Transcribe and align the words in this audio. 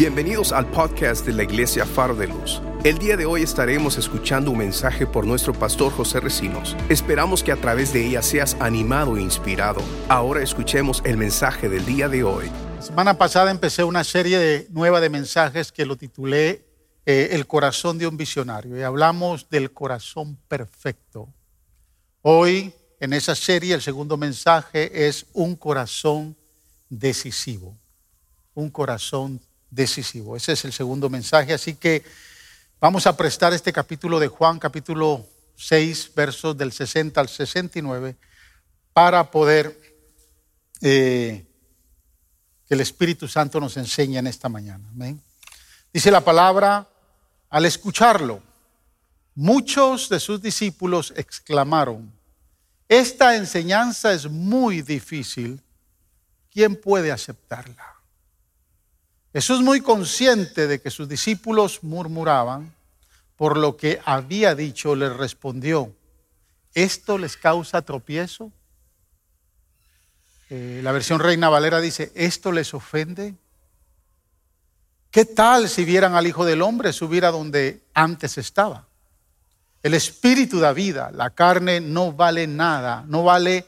Bienvenidos 0.00 0.52
al 0.52 0.64
podcast 0.70 1.26
de 1.26 1.34
la 1.34 1.42
Iglesia 1.42 1.84
Faro 1.84 2.14
de 2.14 2.26
Luz. 2.26 2.62
El 2.84 2.96
día 2.96 3.18
de 3.18 3.26
hoy 3.26 3.42
estaremos 3.42 3.98
escuchando 3.98 4.50
un 4.50 4.56
mensaje 4.56 5.06
por 5.06 5.26
nuestro 5.26 5.52
pastor 5.52 5.92
José 5.92 6.20
Recinos. 6.20 6.74
Esperamos 6.88 7.44
que 7.44 7.52
a 7.52 7.56
través 7.56 7.92
de 7.92 8.06
ella 8.06 8.22
seas 8.22 8.56
animado 8.60 9.18
e 9.18 9.20
inspirado. 9.20 9.82
Ahora 10.08 10.42
escuchemos 10.42 11.02
el 11.04 11.18
mensaje 11.18 11.68
del 11.68 11.84
día 11.84 12.08
de 12.08 12.24
hoy. 12.24 12.46
La 12.76 12.80
semana 12.80 13.18
pasada 13.18 13.50
empecé 13.50 13.84
una 13.84 14.02
serie 14.02 14.38
de, 14.38 14.66
nueva 14.70 15.02
de 15.02 15.10
mensajes 15.10 15.70
que 15.70 15.84
lo 15.84 15.96
titulé 15.96 16.64
eh, 17.04 17.28
El 17.32 17.46
corazón 17.46 17.98
de 17.98 18.06
un 18.06 18.16
visionario 18.16 18.78
y 18.78 18.82
hablamos 18.82 19.50
del 19.50 19.70
corazón 19.70 20.38
perfecto. 20.48 21.28
Hoy 22.22 22.72
en 23.00 23.12
esa 23.12 23.34
serie 23.34 23.74
el 23.74 23.82
segundo 23.82 24.16
mensaje 24.16 25.08
es 25.08 25.26
un 25.34 25.56
corazón 25.56 26.38
decisivo. 26.88 27.76
Un 28.54 28.70
corazón 28.70 29.42
decisivo. 29.70 30.36
Ese 30.36 30.52
es 30.52 30.64
el 30.64 30.72
segundo 30.72 31.08
mensaje. 31.08 31.52
Así 31.52 31.74
que 31.74 32.04
vamos 32.80 33.06
a 33.06 33.16
prestar 33.16 33.52
este 33.52 33.72
capítulo 33.72 34.18
de 34.18 34.28
Juan, 34.28 34.58
capítulo 34.58 35.26
6, 35.56 36.12
versos 36.14 36.56
del 36.56 36.72
60 36.72 37.20
al 37.20 37.28
69, 37.28 38.16
para 38.92 39.30
poder 39.30 39.78
eh, 40.80 41.46
que 42.66 42.74
el 42.74 42.80
Espíritu 42.80 43.28
Santo 43.28 43.60
nos 43.60 43.76
enseñe 43.76 44.16
en 44.16 44.26
esta 44.26 44.48
mañana. 44.48 44.84
Dice 45.92 46.10
la 46.10 46.20
palabra, 46.20 46.88
al 47.48 47.64
escucharlo, 47.66 48.42
muchos 49.34 50.08
de 50.08 50.20
sus 50.20 50.40
discípulos 50.40 51.12
exclamaron, 51.16 52.12
esta 52.88 53.36
enseñanza 53.36 54.12
es 54.12 54.28
muy 54.28 54.82
difícil, 54.82 55.62
¿quién 56.50 56.74
puede 56.74 57.12
aceptarla? 57.12 57.99
Jesús 59.32 59.60
muy 59.60 59.80
consciente 59.80 60.66
de 60.66 60.80
que 60.80 60.90
sus 60.90 61.08
discípulos 61.08 61.84
murmuraban, 61.84 62.74
por 63.36 63.56
lo 63.56 63.76
que 63.76 64.00
había 64.04 64.54
dicho, 64.54 64.96
les 64.96 65.16
respondió, 65.16 65.94
¿esto 66.74 67.16
les 67.16 67.36
causa 67.36 67.82
tropiezo? 67.82 68.50
Eh, 70.50 70.80
la 70.82 70.90
versión 70.90 71.20
Reina 71.20 71.48
Valera 71.48 71.80
dice, 71.80 72.10
¿esto 72.16 72.50
les 72.50 72.74
ofende? 72.74 73.34
¿Qué 75.12 75.24
tal 75.24 75.68
si 75.68 75.84
vieran 75.84 76.16
al 76.16 76.26
Hijo 76.26 76.44
del 76.44 76.60
Hombre 76.60 76.92
subir 76.92 77.24
a 77.24 77.30
donde 77.30 77.82
antes 77.94 78.36
estaba? 78.36 78.86
El 79.82 79.94
espíritu 79.94 80.58
da 80.58 80.72
vida, 80.72 81.10
la 81.12 81.30
carne 81.30 81.80
no 81.80 82.12
vale 82.12 82.46
nada, 82.46 83.04
no 83.06 83.22
vale 83.22 83.64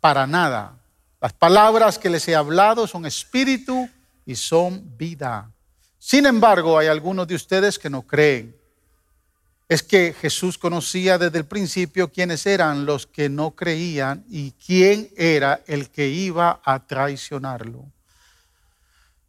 para 0.00 0.26
nada. 0.26 0.74
Las 1.20 1.32
palabras 1.32 1.98
que 1.98 2.10
les 2.10 2.26
he 2.28 2.34
hablado 2.34 2.86
son 2.86 3.06
espíritu 3.06 3.88
y 4.26 4.34
son 4.34 4.96
vida. 4.98 5.50
Sin 5.98 6.26
embargo, 6.26 6.76
hay 6.78 6.88
algunos 6.88 7.26
de 7.26 7.36
ustedes 7.36 7.78
que 7.78 7.88
no 7.88 8.02
creen. 8.02 8.54
Es 9.68 9.82
que 9.82 10.14
Jesús 10.20 10.58
conocía 10.58 11.18
desde 11.18 11.38
el 11.38 11.46
principio 11.46 12.12
quiénes 12.12 12.44
eran 12.46 12.86
los 12.86 13.06
que 13.06 13.28
no 13.28 13.52
creían 13.52 14.24
y 14.28 14.52
quién 14.52 15.10
era 15.16 15.62
el 15.66 15.90
que 15.90 16.08
iba 16.08 16.60
a 16.64 16.86
traicionarlo. 16.86 17.84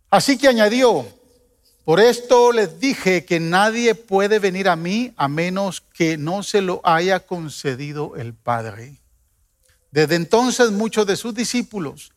Así 0.09 0.38
que 0.38 0.48
añadió, 0.48 1.08
por 1.84 2.00
esto 2.00 2.52
les 2.52 2.80
dije 2.80 3.26
que 3.26 3.39
nadie 3.39 3.95
puede 3.95 4.39
venir 4.39 4.70
a 4.70 4.76
mí 4.76 5.14
a 5.16 5.28
menos 5.28 5.82
que 5.82 6.17
no 6.17 6.44
se 6.44 6.61
lo 6.61 6.82
haya 6.84 7.22
concedido 7.22 8.16
el 8.16 8.34
Padre. 8.34 9.00
Desde 9.92 10.16
entonces 10.16 10.72
muchos 10.72 11.08
de 11.08 11.16
sus 11.16 11.34
discípulos 11.34 12.11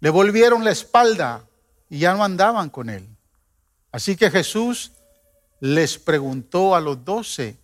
le 0.00 0.10
volvieron 0.10 0.64
la 0.64 0.70
espalda 0.70 1.44
y 1.88 1.98
ya 2.00 2.14
no 2.14 2.24
andaban 2.24 2.70
con 2.70 2.90
él. 2.90 3.06
Así 3.92 4.16
que 4.16 4.30
Jesús 4.30 4.92
les 5.60 5.98
preguntó 5.98 6.74
a 6.74 6.80
los 6.80 7.04
doce, 7.04 7.56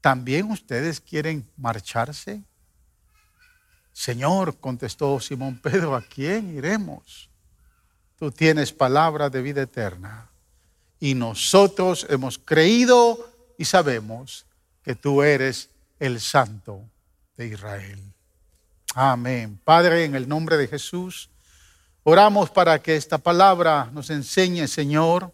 ¿también 0.00 0.50
ustedes 0.50 1.00
quieren 1.00 1.48
marcharse? 1.56 2.42
Señor, 3.92 4.58
contestó 4.58 5.20
Simón 5.20 5.58
Pedro, 5.62 5.94
¿a 5.94 6.02
quién 6.02 6.56
iremos? 6.56 7.30
Tú 8.18 8.30
tienes 8.30 8.72
palabra 8.72 9.30
de 9.30 9.42
vida 9.42 9.62
eterna 9.62 10.28
y 11.00 11.14
nosotros 11.14 12.06
hemos 12.10 12.38
creído 12.38 13.30
y 13.58 13.64
sabemos 13.64 14.46
que 14.82 14.94
tú 14.94 15.22
eres 15.22 15.70
el 15.98 16.20
Santo 16.20 16.82
de 17.36 17.48
Israel. 17.48 18.00
Amén. 18.94 19.58
Padre, 19.64 20.04
en 20.04 20.14
el 20.14 20.28
nombre 20.28 20.56
de 20.56 20.68
Jesús. 20.68 21.30
Oramos 22.06 22.50
para 22.50 22.82
que 22.82 22.96
esta 22.96 23.16
palabra 23.16 23.88
nos 23.90 24.10
enseñe, 24.10 24.68
Señor, 24.68 25.32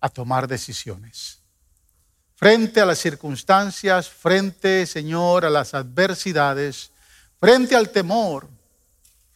a 0.00 0.08
tomar 0.08 0.48
decisiones. 0.48 1.38
Frente 2.34 2.80
a 2.80 2.84
las 2.84 2.98
circunstancias, 2.98 4.08
frente, 4.08 4.86
Señor, 4.86 5.44
a 5.44 5.50
las 5.50 5.72
adversidades, 5.72 6.90
frente 7.38 7.76
al 7.76 7.90
temor, 7.90 8.48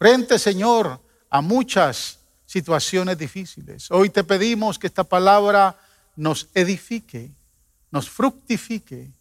frente, 0.01 0.37
Señor, 0.37 1.01
a 1.31 1.41
muchas 1.41 2.19
situaciones 2.45 3.17
difíciles. 3.17 3.89
Hoy 3.93 4.11
te 4.11 4.25
pedimos 4.25 4.81
que 4.81 4.89
esta 4.89 5.05
palabra 5.05 5.79
nos 6.17 6.49
edifique, 6.55 7.31
nos 7.93 8.11
fructifique, 8.11 9.13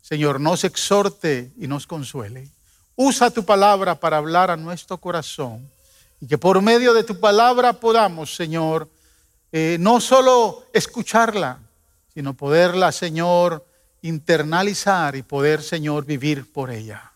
Señor, 0.00 0.40
nos 0.40 0.64
exhorte 0.64 1.52
y 1.58 1.66
nos 1.66 1.86
consuele. 1.86 2.48
Usa 2.94 3.30
tu 3.30 3.44
palabra 3.44 4.00
para 4.00 4.16
hablar 4.16 4.50
a 4.50 4.56
nuestro 4.56 4.96
corazón 4.96 5.75
y 6.20 6.26
que 6.26 6.38
por 6.38 6.62
medio 6.62 6.94
de 6.94 7.04
tu 7.04 7.20
palabra 7.20 7.74
podamos, 7.74 8.34
Señor, 8.34 8.88
eh, 9.52 9.76
no 9.80 10.00
solo 10.00 10.66
escucharla, 10.72 11.60
sino 12.12 12.34
poderla, 12.34 12.92
Señor, 12.92 13.66
internalizar 14.02 15.16
y 15.16 15.22
poder, 15.22 15.62
Señor, 15.62 16.04
vivir 16.04 16.50
por 16.52 16.70
ella. 16.70 17.12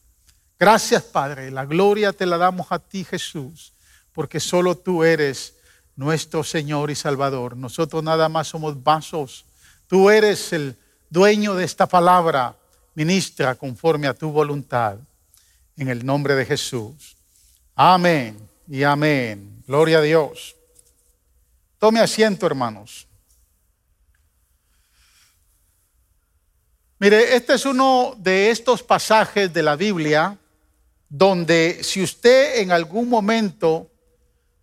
Gracias, 0.59 1.03
Padre. 1.03 1.51
La 1.51 1.65
gloria 1.65 2.13
te 2.13 2.27
la 2.27 2.37
damos 2.37 2.67
a 2.71 2.79
ti, 2.79 3.05
Jesús, 3.05 3.73
porque 4.13 4.41
solo 4.41 4.77
tú 4.77 5.03
eres 5.05 5.55
nuestro 5.97 6.45
Señor 6.45 6.91
y 6.91 6.95
Salvador. 6.95 7.57
Nosotros 7.57 8.03
nada 8.03 8.29
más 8.29 8.49
somos 8.49 8.83
vasos. 8.83 9.47
Tú 9.87 10.11
eres 10.11 10.53
el 10.53 10.77
dueño 11.09 11.55
de 11.55 11.65
esta 11.65 11.87
palabra. 11.87 12.57
Ministra 12.95 13.55
conforme 13.55 14.07
a 14.07 14.15
tu 14.15 14.31
voluntad. 14.31 14.99
En 15.77 15.89
el 15.89 16.05
nombre 16.05 16.35
de 16.35 16.45
Jesús. 16.45 17.17
Amén 17.75 18.50
y 18.71 18.85
amén. 18.85 19.65
Gloria 19.67 19.99
a 19.99 20.03
Dios. 20.03 20.55
Tome 21.81 21.99
asiento, 21.99 22.47
hermanos. 22.47 23.09
Mire, 27.01 27.35
este 27.35 27.55
es 27.55 27.67
uno 27.67 28.15
de 28.17 28.51
estos 28.51 28.85
pasajes 28.85 29.53
de 29.53 29.65
la 29.65 29.75
Biblia 29.75 30.39
donde 31.09 31.81
si 31.83 32.01
usted 32.01 32.61
en 32.61 32.71
algún 32.71 33.09
momento 33.09 33.91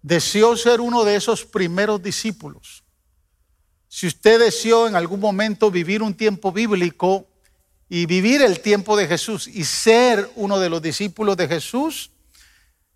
deseó 0.02 0.56
ser 0.56 0.80
uno 0.80 1.04
de 1.04 1.18
esos 1.18 1.44
primeros 1.44 2.02
discípulos, 2.02 2.86
si 3.90 4.08
usted 4.08 4.40
deseó 4.40 4.88
en 4.88 4.96
algún 4.96 5.20
momento 5.20 5.70
vivir 5.70 6.02
un 6.02 6.14
tiempo 6.14 6.54
bíblico 6.54 7.28
y 7.90 8.06
vivir 8.06 8.42
el 8.42 8.62
tiempo 8.62 8.96
de 8.96 9.08
Jesús 9.08 9.48
y 9.48 9.66
ser 9.66 10.30
uno 10.36 10.60
de 10.60 10.70
los 10.70 10.82
discípulos 10.82 11.36
de 11.36 11.50
Jesús, 11.50 12.12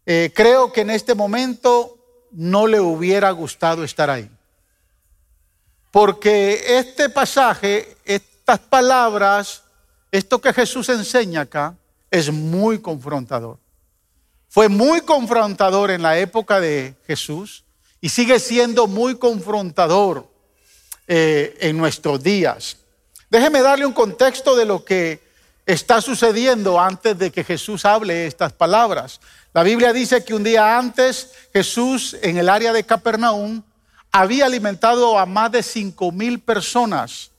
eh, 0.06 0.32
creo 0.34 0.72
que 0.74 0.82
en 0.82 0.90
este 0.90 1.16
momento 1.16 1.98
no 2.32 2.68
le 2.68 2.80
hubiera 2.80 3.32
gustado 3.32 3.84
estar 3.84 4.10
ahí. 4.10 4.30
Porque 5.92 6.78
este 6.80 7.10
pasaje, 7.10 7.98
estas 8.06 8.60
palabras, 8.60 9.64
esto 10.12 10.40
que 10.40 10.54
Jesús 10.54 10.88
enseña 10.90 11.42
acá, 11.42 11.76
es 12.10 12.32
muy 12.32 12.80
confrontador. 12.80 13.60
Fue 14.48 14.68
muy 14.68 15.02
confrontador 15.02 15.92
en 15.92 16.02
la 16.02 16.18
época 16.18 16.60
de 16.60 16.96
Jesús 17.08 17.64
y 18.02 18.10
sigue 18.10 18.40
siendo 18.40 18.88
muy 18.88 19.16
confrontador 19.16 20.28
eh, 21.08 21.58
en 21.62 21.78
nuestros 21.78 22.22
días. 22.22 22.78
Déjeme 23.30 23.62
darle 23.62 23.86
un 23.86 23.94
contexto 23.94 24.56
de 24.56 24.66
lo 24.66 24.84
que 24.84 25.31
está 25.72 26.02
sucediendo 26.02 26.80
antes 26.80 27.18
de 27.18 27.32
que 27.32 27.46
Jesús 27.46 27.86
hable 27.86 28.28
estas 28.28 28.52
palabras. 28.52 29.22
La 29.54 29.64
Biblia 29.64 29.94
dice 29.94 30.24
que 30.24 30.34
un 30.34 30.44
día 30.44 30.78
antes 30.78 31.32
Jesús 31.54 32.18
en 32.22 32.38
el 32.38 32.50
área 32.50 32.74
de 32.74 32.84
Capernaum 32.84 33.64
había 34.12 34.48
alimentado 34.48 35.18
a 35.18 35.26
más 35.26 35.52
de 35.52 35.64
cinco 35.64 36.12
mil 36.12 36.40
personas. 36.40 37.32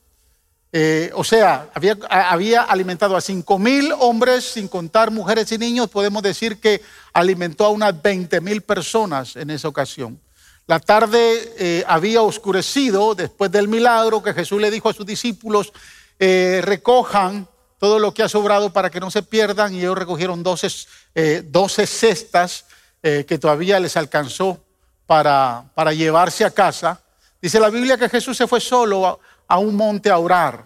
Eh, 0.72 1.10
o 1.14 1.22
sea, 1.22 1.68
había, 1.74 2.62
alimentado 2.62 3.14
a 3.14 3.20
cinco 3.20 3.58
mil 3.58 3.92
hombres, 3.98 4.44
sin 4.44 4.66
contar 4.66 5.10
mujeres 5.10 5.52
y 5.52 5.58
niños. 5.58 5.90
Podemos 5.90 6.22
decir 6.22 6.58
que 6.58 6.80
alimentó 7.12 7.66
a 7.66 7.68
unas 7.68 8.00
20 8.00 8.40
mil 8.40 8.62
personas 8.62 9.36
en 9.36 9.50
esa 9.50 9.68
ocasión. 9.68 10.18
La 10.66 10.80
tarde 10.80 11.52
eh, 11.58 11.84
había 11.86 12.22
oscurecido 12.22 13.14
después 13.14 13.52
del 13.52 13.68
milagro 13.68 14.22
que 14.22 14.32
Jesús 14.32 14.58
le 14.58 14.70
dijo 14.70 14.88
a 14.88 14.94
sus 14.94 15.04
discípulos, 15.04 15.74
eh, 16.18 16.60
recojan 16.62 17.46
todo 17.82 17.98
lo 17.98 18.14
que 18.14 18.22
ha 18.22 18.28
sobrado 18.28 18.72
para 18.72 18.90
que 18.90 19.00
no 19.00 19.10
se 19.10 19.24
pierdan 19.24 19.74
y 19.74 19.80
ellos 19.80 19.98
recogieron 19.98 20.44
12, 20.44 20.68
eh, 21.16 21.42
cestas 21.84 22.64
eh, 23.02 23.24
que 23.26 23.38
todavía 23.40 23.80
les 23.80 23.96
alcanzó 23.96 24.62
para, 25.04 25.64
para 25.74 25.92
llevarse 25.92 26.44
a 26.44 26.52
casa. 26.52 27.02
Dice 27.40 27.58
la 27.58 27.70
Biblia 27.70 27.98
que 27.98 28.08
Jesús 28.08 28.36
se 28.36 28.46
fue 28.46 28.60
solo 28.60 29.18
a, 29.48 29.58
un 29.58 29.74
monte 29.74 30.10
a 30.10 30.18
orar. 30.18 30.64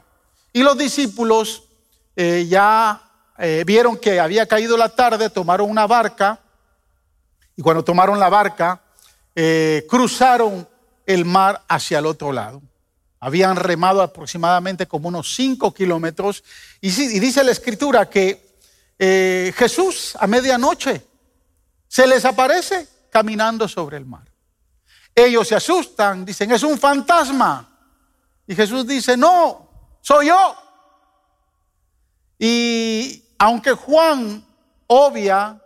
Y 0.53 0.63
los 0.63 0.77
discípulos 0.77 1.63
eh, 2.17 2.45
ya 2.51 3.01
vieron 3.65 3.97
que 3.97 4.21
había 4.21 4.45
caído 4.45 4.77
la 4.77 4.91
tarde, 4.91 5.31
tomaron 5.31 5.71
una 5.71 5.87
barca. 5.87 6.39
Y 7.57 7.63
cuando 7.63 7.83
tomaron 7.83 8.21
la 8.21 8.29
barca, 8.29 8.83
cruzaron 9.89 10.69
el 11.07 11.25
mar 11.25 11.63
hacia 11.67 11.99
el 11.99 12.05
otro 12.05 12.31
lado. 12.31 12.61
Habían 13.21 13.57
remado 13.57 14.03
aproximadamente 14.03 14.87
como 14.87 15.09
unos 15.09 15.35
cinco 15.35 15.73
kilómetros. 15.73 16.45
Y, 16.81 16.91
dice 16.91 17.43
la 17.45 17.53
escritura 17.53 18.09
que 18.09 18.47
Jesús 19.57 20.17
a 20.19 20.27
medianoche 20.27 21.03
se 21.89 22.07
les 22.07 22.25
aparece 22.25 22.89
caminando 23.11 23.69
sobre 23.69 23.97
el 23.97 24.07
mar. 24.07 24.31
Ellos 25.15 25.49
se 25.49 25.55
asustan, 25.55 26.25
dicen, 26.25 26.53
es 26.53 26.63
un 26.63 26.79
fantasma. 26.79 27.67
Y 28.47 28.55
Jesús 28.55 28.87
dice, 28.87 29.17
no, 29.17 29.99
soy 30.03 30.27
yo. 30.27 30.57
Y 32.39 33.25
aunque 33.39 33.73
Juan 33.73 34.45
obvia 34.87 35.61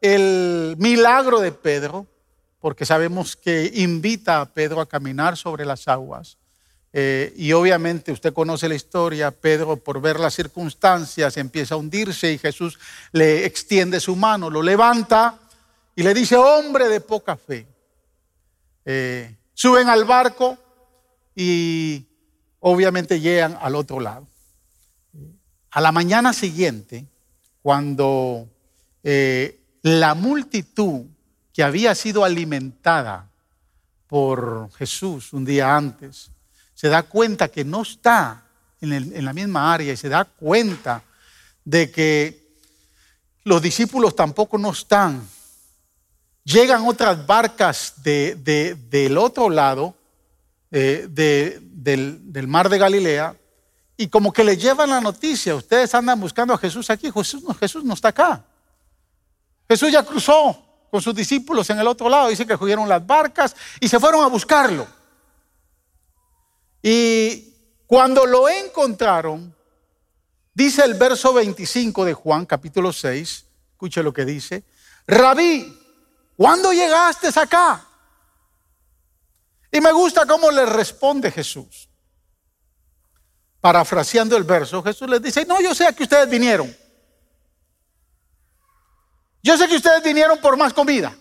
el 0.00 0.76
milagro 0.78 1.40
de 1.40 1.52
Pedro, 1.52 2.06
porque 2.58 2.86
sabemos 2.86 3.36
que 3.36 3.70
invita 3.74 4.40
a 4.40 4.46
Pedro 4.46 4.80
a 4.80 4.88
caminar 4.88 5.36
sobre 5.36 5.64
las 5.66 5.88
aguas, 5.88 6.38
eh, 6.98 7.34
y 7.36 7.52
obviamente 7.52 8.10
usted 8.10 8.32
conoce 8.32 8.70
la 8.70 8.74
historia, 8.74 9.30
Pedro 9.30 9.76
por 9.76 10.00
ver 10.00 10.18
las 10.18 10.32
circunstancias 10.32 11.36
empieza 11.36 11.74
a 11.74 11.76
hundirse 11.76 12.32
y 12.32 12.38
Jesús 12.38 12.78
le 13.12 13.44
extiende 13.44 14.00
su 14.00 14.16
mano, 14.16 14.48
lo 14.48 14.62
levanta 14.62 15.38
y 15.94 16.02
le 16.02 16.14
dice, 16.14 16.36
hombre 16.36 16.88
de 16.88 17.02
poca 17.02 17.36
fe. 17.36 17.66
Eh, 18.86 19.36
suben 19.52 19.90
al 19.90 20.06
barco 20.06 20.56
y 21.34 22.06
obviamente 22.60 23.20
llegan 23.20 23.58
al 23.60 23.74
otro 23.74 24.00
lado. 24.00 24.26
A 25.72 25.82
la 25.82 25.92
mañana 25.92 26.32
siguiente, 26.32 27.06
cuando 27.60 28.48
eh, 29.02 29.60
la 29.82 30.14
multitud 30.14 31.04
que 31.52 31.62
había 31.62 31.94
sido 31.94 32.24
alimentada 32.24 33.28
por 34.06 34.72
Jesús 34.72 35.34
un 35.34 35.44
día 35.44 35.76
antes, 35.76 36.30
se 36.76 36.88
da 36.88 37.02
cuenta 37.02 37.48
que 37.48 37.64
no 37.64 37.82
está 37.82 38.44
en, 38.82 39.24
la 39.24 39.32
misma 39.32 39.72
área 39.72 39.94
y 39.94 39.96
se 39.96 40.10
da 40.10 40.26
cuenta 40.26 41.02
de 41.64 41.90
que 41.90 42.60
los 43.44 43.62
discípulos 43.62 44.14
tampoco 44.14 44.58
no 44.58 44.70
están 44.70 45.26
llegan 46.44 46.86
otras 46.86 47.26
barcas 47.26 47.94
del 48.02 49.18
otro 49.18 49.48
lado 49.48 49.94
eh, 50.70 51.06
del, 51.08 52.46
mar 52.46 52.68
de 52.68 52.78
Galilea 52.78 53.34
y 53.96 54.08
como 54.08 54.30
que 54.30 54.44
le 54.44 54.58
llevan 54.58 54.90
la 54.90 55.00
noticia, 55.00 55.54
ustedes 55.54 55.94
andan 55.94 56.20
buscando 56.20 56.52
a 56.52 56.58
Jesús 56.58 56.90
aquí, 56.90 57.10
Jesús 57.10 57.42
no, 57.42 57.54
Jesús 57.54 57.82
está 57.90 58.08
acá. 58.08 58.44
Jesús 59.66 59.90
ya 59.90 60.04
cruzó 60.04 60.62
con 60.90 61.00
sus 61.00 61.14
discípulos 61.14 61.70
en 61.70 61.78
el 61.78 61.86
otro 61.86 62.10
lado, 62.10 62.28
dice 62.28 62.46
que 62.46 62.58
cogieron 62.58 62.86
las 62.86 63.04
barcas 63.04 63.56
y 63.80 63.88
se 63.88 63.98
fueron 63.98 64.22
a 64.22 64.26
buscarlo. 64.26 64.86
Y 66.88 67.52
cuando 67.88 68.24
lo 68.26 68.48
encontraron, 68.48 69.52
dice 70.54 70.84
el 70.84 70.94
verso 70.94 71.32
25 71.32 72.04
de 72.04 72.14
Juan 72.14 72.46
capítulo 72.46 72.92
6, 72.92 73.44
escuche 73.72 74.04
lo 74.04 74.12
que 74.12 74.24
dice, 74.24 74.62
Rabí, 75.04 75.76
¿Cuándo 76.36 76.72
llegaste 76.72 77.28
acá? 77.34 77.84
Y 79.72 79.80
me 79.80 79.90
gusta 79.90 80.26
cómo 80.26 80.48
le 80.52 80.64
responde 80.64 81.32
Jesús. 81.32 81.88
Parafraseando 83.60 84.36
el 84.36 84.44
verso, 84.44 84.80
Jesús 84.80 85.08
les 85.08 85.20
dice, 85.20 85.44
no, 85.44 85.60
yo 85.60 85.74
sé 85.74 85.92
que 85.92 86.04
ustedes 86.04 86.30
vinieron. 86.30 86.72
Yo 89.42 89.58
sé 89.58 89.66
que 89.66 89.74
ustedes 89.74 90.04
vinieron 90.04 90.38
por 90.40 90.56
más 90.56 90.72
comida. 90.72 91.16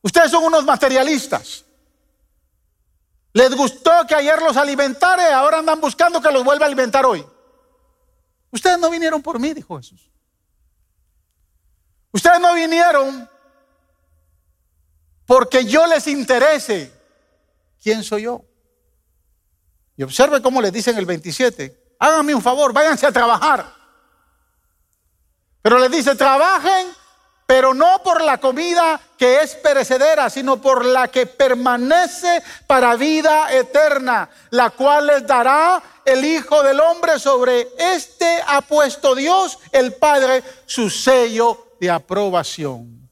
Ustedes 0.00 0.30
son 0.30 0.44
unos 0.44 0.64
materialistas. 0.64 1.64
Les 3.38 3.54
gustó 3.54 3.92
que 4.08 4.16
ayer 4.16 4.42
los 4.42 4.56
alimentara 4.56 5.38
ahora 5.38 5.60
andan 5.60 5.80
buscando 5.80 6.20
que 6.20 6.28
los 6.32 6.42
vuelva 6.42 6.64
a 6.64 6.66
alimentar 6.66 7.06
hoy. 7.06 7.24
Ustedes 8.50 8.80
no 8.80 8.90
vinieron 8.90 9.22
por 9.22 9.38
mí, 9.38 9.54
dijo 9.54 9.76
Jesús. 9.76 10.10
Ustedes 12.10 12.40
no 12.40 12.52
vinieron 12.54 13.30
porque 15.24 15.64
yo 15.64 15.86
les 15.86 16.08
interese. 16.08 16.92
¿Quién 17.80 18.02
soy 18.02 18.22
yo? 18.22 18.44
Y 19.96 20.02
observe 20.02 20.42
cómo 20.42 20.60
les 20.60 20.72
dicen 20.72 20.98
el 20.98 21.06
27. 21.06 21.94
Háganme 22.00 22.34
un 22.34 22.42
favor, 22.42 22.72
váyanse 22.72 23.06
a 23.06 23.12
trabajar. 23.12 23.72
Pero 25.62 25.78
les 25.78 25.92
dice, 25.92 26.16
trabajen, 26.16 26.88
pero 27.48 27.72
no 27.72 28.02
por 28.02 28.22
la 28.22 28.36
comida 28.36 29.00
que 29.16 29.40
es 29.40 29.54
perecedera, 29.54 30.28
sino 30.28 30.60
por 30.60 30.84
la 30.84 31.08
que 31.08 31.24
permanece 31.24 32.42
para 32.66 32.94
vida 32.94 33.50
eterna, 33.50 34.28
la 34.50 34.68
cual 34.68 35.06
les 35.06 35.26
dará 35.26 35.82
el 36.04 36.26
Hijo 36.26 36.62
del 36.62 36.78
Hombre. 36.78 37.18
Sobre 37.18 37.66
este 37.78 38.38
ha 38.46 38.60
puesto 38.60 39.14
Dios, 39.14 39.58
el 39.72 39.94
Padre, 39.94 40.44
su 40.66 40.90
sello 40.90 41.68
de 41.80 41.90
aprobación. 41.90 43.08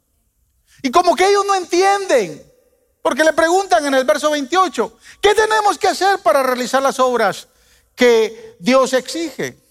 Y 0.82 0.90
como 0.90 1.16
que 1.16 1.30
ellos 1.30 1.46
no 1.46 1.54
entienden, 1.54 2.52
porque 3.00 3.24
le 3.24 3.32
preguntan 3.32 3.86
en 3.86 3.94
el 3.94 4.04
verso 4.04 4.30
28, 4.32 4.98
¿qué 5.22 5.34
tenemos 5.34 5.78
que 5.78 5.88
hacer 5.88 6.18
para 6.18 6.42
realizar 6.42 6.82
las 6.82 7.00
obras 7.00 7.48
que 7.94 8.56
Dios 8.58 8.92
exige? 8.92 9.65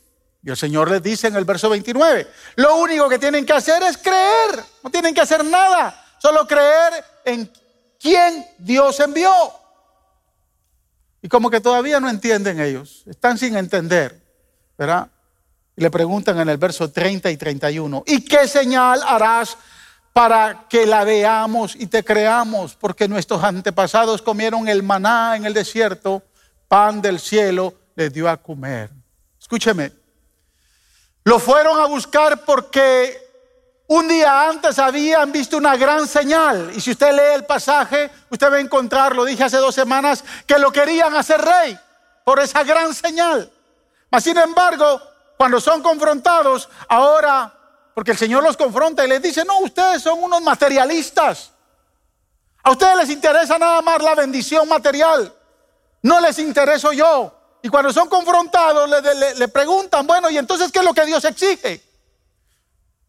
Y 0.46 0.52
el 0.52 0.58
Señor 0.58 0.92
les 0.92 1.02
dice 1.02 1.28
en 1.28 1.36
el 1.36 1.44
verso 1.44 1.70
29, 1.70 2.28
lo 2.58 2.76
único 2.76 3.10
que 3.10 3.18
tienen 3.18 3.48
que 3.48 3.54
hacer 3.54 3.82
es 3.82 3.98
creer, 3.98 4.64
no 4.84 4.92
tienen 4.92 5.12
que 5.12 5.22
hacer 5.22 5.44
nada, 5.44 6.06
solo 6.20 6.46
creer 6.46 7.04
en 7.26 7.52
quién 8.00 8.46
Dios 8.60 9.00
envió. 9.00 9.34
Y 11.24 11.28
como 11.30 11.50
que 11.50 11.60
todavía 11.62 12.00
no 12.00 12.08
entienden 12.08 12.60
ellos, 12.60 13.02
están 13.08 13.40
sin 13.40 13.58
entender, 13.58 14.22
¿verdad? 14.78 15.10
Y 15.76 15.82
le 15.82 15.90
preguntan 15.90 16.40
en 16.40 16.48
el 16.48 16.58
verso 16.58 16.92
30 16.92 17.32
y 17.32 17.38
31, 17.38 18.04
¿y 18.06 18.24
qué 18.24 18.48
señal 18.48 19.02
harás 19.02 19.58
para 20.14 20.68
que 20.70 20.86
la 20.86 21.04
veamos 21.06 21.76
y 21.76 21.88
te 21.88 22.04
creamos? 22.04 22.76
Porque 22.76 23.08
nuestros 23.08 23.44
antepasados 23.44 24.22
comieron 24.22 24.68
el 24.68 24.84
maná 24.84 25.36
en 25.38 25.48
el 25.48 25.56
desierto, 25.56 26.22
pan 26.68 27.02
del 27.02 27.20
cielo 27.20 27.74
les 27.96 28.14
dio 28.14 28.30
a 28.30 28.38
comer. 28.38 28.92
Escúcheme, 29.42 30.05
lo 31.26 31.40
fueron 31.40 31.80
a 31.80 31.86
buscar 31.88 32.46
porque 32.46 33.26
un 33.88 34.08
día 34.08 34.48
antes 34.48 34.78
habían 34.78 35.32
visto 35.32 35.58
una 35.58 35.76
gran 35.76 36.08
señal. 36.08 36.72
Y 36.76 36.80
si 36.80 36.92
usted 36.92 37.12
lee 37.14 37.36
el 37.36 37.46
pasaje, 37.46 38.12
usted 38.30 38.52
va 38.52 38.58
a 38.58 38.60
encontrar, 38.60 39.16
lo 39.16 39.26
dije 39.26 39.44
hace 39.44 39.58
dos 39.58 39.74
semanas, 39.74 40.24
que 40.46 40.60
lo 40.60 40.72
querían 40.72 41.16
hacer 41.16 41.42
rey 41.42 41.78
por 42.24 42.40
esa 42.40 42.64
gran 42.64 42.94
señal. 42.94 43.52
Mas 44.12 44.24
sin 44.24 44.38
embargo, 44.38 45.02
cuando 45.36 45.60
son 45.60 45.82
confrontados, 45.82 46.70
ahora, 46.88 47.52
porque 47.96 48.12
el 48.12 48.18
Señor 48.18 48.44
los 48.44 48.56
confronta 48.56 49.04
y 49.04 49.10
les 49.10 49.22
dice, 49.22 49.44
no, 49.46 49.60
ustedes 49.60 50.04
son 50.04 50.24
unos 50.24 50.44
materialistas. 50.44 51.52
A 52.64 52.72
ustedes 52.72 52.98
les 52.98 53.10
interesa 53.10 53.58
nada 53.58 53.82
más 53.82 54.02
la 54.02 54.14
bendición 54.14 54.68
material. 54.70 55.34
No 56.04 56.20
les 56.20 56.38
intereso 56.38 56.94
yo. 56.94 57.35
Y 57.66 57.68
cuando 57.68 57.92
son 57.92 58.08
confrontados, 58.08 58.88
le, 59.38 59.48
preguntan, 59.48 60.06
bueno, 60.06 60.30
¿y 60.30 60.38
entonces 60.38 60.72
qué 60.72 60.78
es 60.78 60.86
lo 60.86 60.94
que 60.94 61.04
Dios 61.04 61.26
exige? 61.26 61.82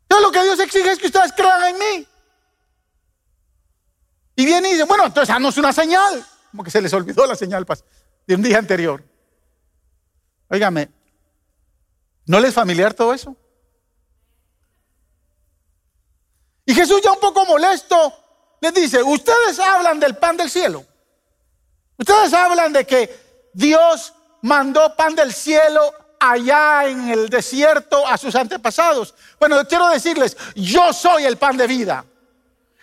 ¿Qué 0.09 0.17
lo 0.19 0.33
que 0.33 0.43
Dios 0.43 0.59
exige 0.61 0.93
es 0.93 0.99
que 0.99 1.09
ustedes 1.09 1.31
crean 1.35 1.63
en 1.63 1.79
mí? 1.79 2.09
Y 4.35 4.47
viene 4.47 4.71
y 4.71 4.73
dice, 4.73 4.85
bueno, 4.85 5.05
entonces 5.05 5.29
danos 5.29 5.59
una 5.59 5.75
señal. 5.75 6.27
Como 6.51 6.65
que 6.65 6.71
se 6.71 6.81
les 6.81 6.91
olvidó 6.95 7.27
la 7.27 7.37
señal 7.37 7.67
de 8.27 8.35
un 8.35 8.41
día 8.41 8.57
anterior. 8.57 9.05
Óigame, 10.49 10.89
¿No 12.25 12.41
les 12.41 12.49
es 12.49 12.55
familiar 12.55 12.95
todo 12.95 13.13
eso? 13.13 13.37
Y 16.65 16.73
Jesús 16.75 17.03
ya 17.05 17.13
un 17.13 17.21
poco 17.21 17.45
molesto 17.45 17.95
les 18.63 18.73
dice, 18.73 19.03
ustedes 19.03 19.59
hablan 19.59 20.01
del 20.01 20.17
pan 20.17 20.39
del 20.39 20.49
cielo. 20.49 20.83
Ustedes 21.99 22.33
hablan 22.33 22.73
de 22.73 22.87
que 22.87 23.51
Dios 23.53 24.15
mandó 24.47 24.95
pan 24.95 25.15
del 25.17 25.35
cielo 25.35 25.93
allá 26.21 26.85
en 26.87 27.09
el 27.09 27.29
desierto 27.29 28.07
a 28.07 28.17
sus 28.17 28.35
antepasados. 28.37 29.13
Bueno, 29.41 29.67
quiero 29.67 29.89
decirles, 29.89 30.37
yo 30.55 30.93
soy 30.93 31.25
el 31.25 31.37
pan 31.37 31.57
de 31.57 31.67
vida. 31.67 32.05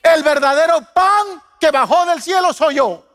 El 0.01 0.23
verdadero 0.23 0.85
pan 0.93 1.41
que 1.59 1.71
bajó 1.71 2.05
del 2.05 2.21
cielo 2.21 2.51
soy 2.51 2.75
yo. 2.75 3.05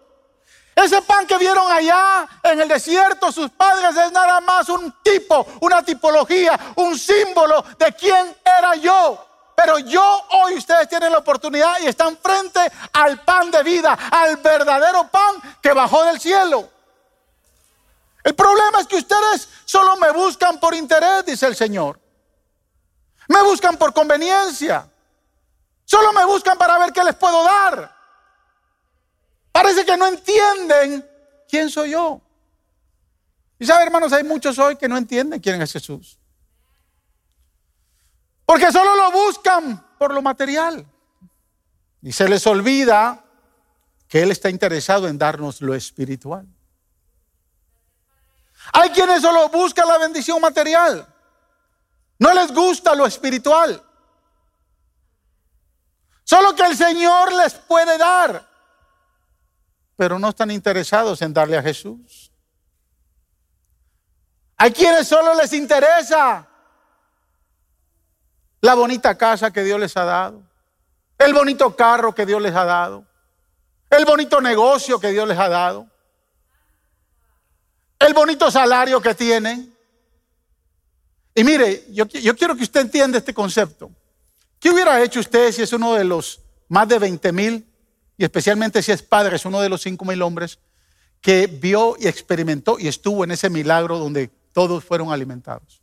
Ese 0.75 1.03
pan 1.03 1.27
que 1.27 1.37
vieron 1.37 1.71
allá 1.71 2.27
en 2.43 2.61
el 2.61 2.69
desierto 2.69 3.31
sus 3.31 3.51
padres 3.51 3.95
es 3.97 4.13
nada 4.13 4.41
más 4.41 4.69
un 4.71 4.95
tipo, 5.03 5.47
una 5.61 5.83
tipología, 5.83 6.59
un 6.77 6.99
símbolo 6.99 7.63
de 7.79 7.93
quién 7.93 8.35
era 8.45 8.75
yo. 8.77 9.25
pero 9.57 9.77
yo 9.81 10.23
hoy 10.31 10.55
ustedes 10.55 10.89
tienen 10.89 11.11
la 11.11 11.19
oportunidad 11.19 11.81
y 11.81 11.87
están 11.87 12.17
frente 12.17 12.61
al 12.93 13.25
pan 13.25 13.51
de 13.51 13.63
vida, 13.65 13.99
al 14.13 14.37
verdadero 14.37 15.09
pan 15.09 15.35
que 15.61 15.73
bajó 15.73 16.05
del 16.05 16.21
cielo. 16.21 16.78
El 18.25 18.35
problema 18.35 18.81
es 18.81 18.87
que 18.87 18.97
ustedes 18.97 19.49
solo 19.65 19.97
me 19.97 20.11
buscan 20.13 20.59
por 20.59 20.75
interés, 20.75 21.25
dice 21.25 21.47
el 21.47 21.57
Señor. 21.57 22.01
Me 23.29 23.43
buscan 23.43 23.77
por 23.77 23.93
conveniencia. 23.93 24.91
Solo 25.85 26.13
me 26.13 26.25
buscan 26.25 26.59
para 26.59 26.79
ver 26.79 26.93
qué 26.93 27.05
les 27.05 27.15
puedo 27.15 27.45
dar. 27.45 27.97
Parece 29.53 29.85
que 29.85 29.97
no 29.97 30.07
entienden 30.07 31.09
quién 31.49 31.71
soy 31.71 31.91
yo. 31.91 32.21
Y 33.59 33.67
sabe, 33.67 33.85
hermanos, 33.85 34.13
hay 34.13 34.25
muchos 34.25 34.59
hoy 34.59 34.77
que 34.77 34.89
no 34.89 34.97
entienden 34.97 35.41
quién 35.41 35.61
es 35.61 35.73
Jesús. 35.73 36.19
Porque 38.45 38.71
solo 38.71 38.97
lo 38.97 39.11
buscan 39.11 39.97
por 39.99 40.15
lo 40.15 40.23
material. 40.23 40.87
Y 42.03 42.13
se 42.13 42.29
les 42.29 42.47
olvida 42.47 43.25
que 44.09 44.23
Él 44.23 44.31
está 44.31 44.49
interesado 44.49 45.09
en 45.09 45.19
darnos 45.19 45.61
lo 45.61 45.75
espiritual. 45.75 46.47
Hay 48.73 48.91
quienes 48.91 49.23
solo 49.23 49.49
buscan 49.49 49.89
la 49.89 49.99
bendición 49.99 50.41
material. 50.41 51.07
No 52.19 52.35
les 52.35 52.53
gusta 52.53 52.95
lo 52.95 53.07
espiritual. 53.07 53.83
Solo 56.25 56.55
que 56.55 56.63
el 56.63 56.77
Señor 56.77 57.33
les 57.33 57.55
puede 57.55 57.97
dar. 57.97 58.47
Pero 59.97 60.19
no 60.19 60.29
están 60.29 60.51
interesados 60.51 61.23
en 61.23 61.33
darle 61.33 61.57
a 61.57 61.63
Jesús. 61.63 62.31
Hay 64.57 64.73
quienes 64.73 65.07
solo 65.07 65.35
les 65.35 65.53
interesa 65.53 66.47
la 68.61 68.75
bonita 68.75 69.17
casa 69.17 69.53
que 69.53 69.63
Dios 69.63 69.79
les 69.79 69.97
ha 69.97 70.05
dado, 70.05 70.43
el 71.17 71.33
bonito 71.33 71.77
carro 71.77 72.13
que 72.15 72.27
Dios 72.27 72.43
les 72.43 72.55
ha 72.55 72.65
dado, 72.65 73.07
el 73.89 74.05
bonito 74.05 74.41
negocio 74.41 74.99
que 74.99 75.13
Dios 75.13 75.29
les 75.29 75.39
ha 75.39 75.49
dado, 75.49 75.89
el 77.99 78.15
bonito 78.15 78.51
salario 78.51 79.01
que 79.01 79.15
tienen. 79.15 79.75
Y 81.35 81.45
mire, 81.45 81.85
yo, 81.91 82.09
quiero 82.09 82.57
que 82.57 82.63
usted 82.63 82.81
entienda 82.81 83.19
este 83.19 83.35
concepto. 83.35 83.91
¿Qué 84.59 84.71
hubiera 84.71 85.03
hecho 85.03 85.21
usted 85.21 85.53
si 85.53 85.63
es 85.63 85.73
uno 85.73 85.95
de 85.95 86.05
los 86.05 86.41
más 86.69 86.89
de 86.89 86.99
20 86.99 87.33
mil, 87.33 87.67
y 88.17 88.25
especialmente 88.25 88.83
si 88.83 88.93
es 88.93 89.03
padre, 89.03 89.37
es 89.37 89.45
uno 89.45 89.61
de 89.61 89.69
los 89.69 89.83
5 89.83 90.05
mil 90.05 90.21
hombres, 90.23 90.59
que 91.21 91.47
vio 91.47 91.97
y 91.99 92.09
experimentó 92.09 92.79
y 92.79 92.89
estuvo 92.89 93.25
en 93.25 93.31
ese 93.31 93.51
milagro 93.51 93.99
donde 93.99 94.29
todos 94.53 94.85
fueron 94.85 95.13
alimentados? 95.13 95.81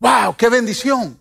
¡Wow! 0.00 0.36
¡Qué 0.36 0.48
bendición! 0.48 1.20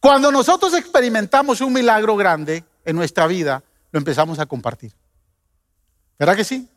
Cuando 0.00 0.30
nosotros 0.30 0.74
experimentamos 0.74 1.60
un 1.60 1.72
milagro 1.72 2.16
grande 2.16 2.64
en 2.84 2.96
nuestra 2.96 3.26
vida, 3.26 3.62
lo 3.90 3.98
empezamos 3.98 4.38
a 4.38 4.46
compartir. 4.46 4.92
¿Verdad 6.18 6.36
que 6.36 6.44
sí? 6.44 6.68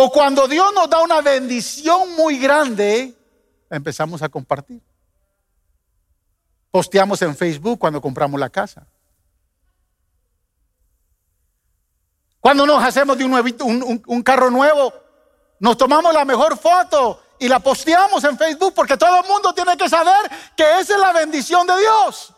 O 0.00 0.12
cuando 0.12 0.46
Dios 0.46 0.72
nos 0.74 0.88
da 0.88 1.00
una 1.00 1.20
bendición 1.20 2.14
muy 2.14 2.38
grande, 2.38 3.18
empezamos 3.68 4.22
a 4.22 4.28
compartir. 4.28 4.80
Posteamos 6.70 7.20
en 7.22 7.34
Facebook 7.34 7.80
cuando 7.80 8.00
compramos 8.00 8.38
la 8.38 8.48
casa. 8.48 8.86
Cuando 12.38 12.64
nos 12.64 12.80
hacemos 12.80 13.18
de 13.18 13.24
un, 13.24 14.00
un, 14.06 14.22
carro 14.22 14.52
nuevo, 14.52 14.94
nos 15.58 15.76
tomamos 15.76 16.14
la 16.14 16.24
mejor 16.24 16.56
foto 16.56 17.20
y 17.40 17.48
la 17.48 17.58
posteamos 17.58 18.22
en 18.22 18.38
Facebook 18.38 18.74
porque 18.74 18.96
todo 18.96 19.20
el 19.20 19.28
mundo 19.28 19.52
tiene 19.52 19.76
que 19.76 19.88
saber 19.88 20.30
que 20.56 20.78
esa 20.78 20.94
es 20.94 21.00
la 21.00 21.12
bendición 21.12 21.66
de 21.66 21.76
Dios. 21.76 22.32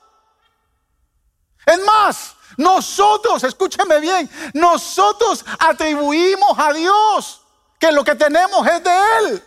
Es 1.66 1.84
más, 1.84 2.34
nosotros, 2.56 3.44
escúcheme 3.44 4.00
bien, 4.00 4.30
nosotros 4.54 5.44
atribuimos 5.58 6.58
a 6.58 6.72
Dios 6.72 7.39
que 7.80 7.90
lo 7.90 8.04
que 8.04 8.14
tenemos 8.14 8.64
es 8.66 8.84
de 8.84 9.18
Él. 9.18 9.44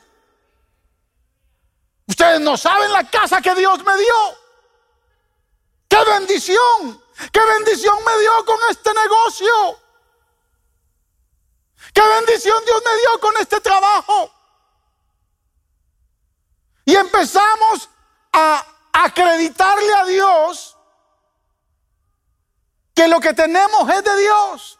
Ustedes 2.07 2.41
no 2.41 2.57
saben 2.57 2.91
la 2.91 3.09
casa 3.09 3.39
que 3.41 3.53
Dios 3.53 3.81
me 3.83 3.95
dio. 3.95 4.37
¡Qué 5.87 6.03
bendición! 6.03 7.03
¡Qué 7.31 7.39
bendición 7.39 7.95
me 8.03 8.19
dio 8.19 8.45
con 8.45 8.57
este 8.71 8.91
negocio! 8.91 9.79
¡Qué 11.93 12.01
bendición 12.01 12.65
Dios 12.65 12.81
me 12.83 12.95
dio 12.97 13.19
con 13.19 13.37
este 13.37 13.61
trabajo! 13.61 14.31
Y 16.85 16.95
empezamos 16.95 17.87
a 18.33 18.65
acreditarle 18.93 19.93
a 19.93 20.05
Dios 20.05 20.75
que 22.95 23.07
lo 23.07 23.19
que 23.19 23.33
tenemos 23.33 23.87
es 23.89 24.03
de 24.03 24.17
Dios. 24.17 24.79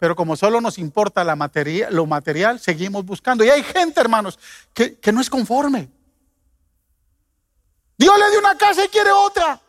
Pero 0.00 0.16
como 0.16 0.34
solo 0.34 0.62
nos 0.62 0.78
importa 0.78 1.22
la 1.22 1.36
materia, 1.36 1.90
lo 1.90 2.06
material, 2.06 2.58
seguimos 2.58 3.04
buscando. 3.04 3.44
Y 3.44 3.50
hay 3.50 3.62
gente, 3.62 4.00
hermanos, 4.00 4.38
que, 4.72 4.98
que 4.98 5.12
no 5.12 5.20
es 5.20 5.28
conforme. 5.28 5.90
Dios 7.98 8.18
le 8.18 8.30
dio 8.30 8.38
una 8.38 8.56
casa 8.56 8.82
y 8.82 8.88
quiere 8.88 9.12
otra. 9.12 9.60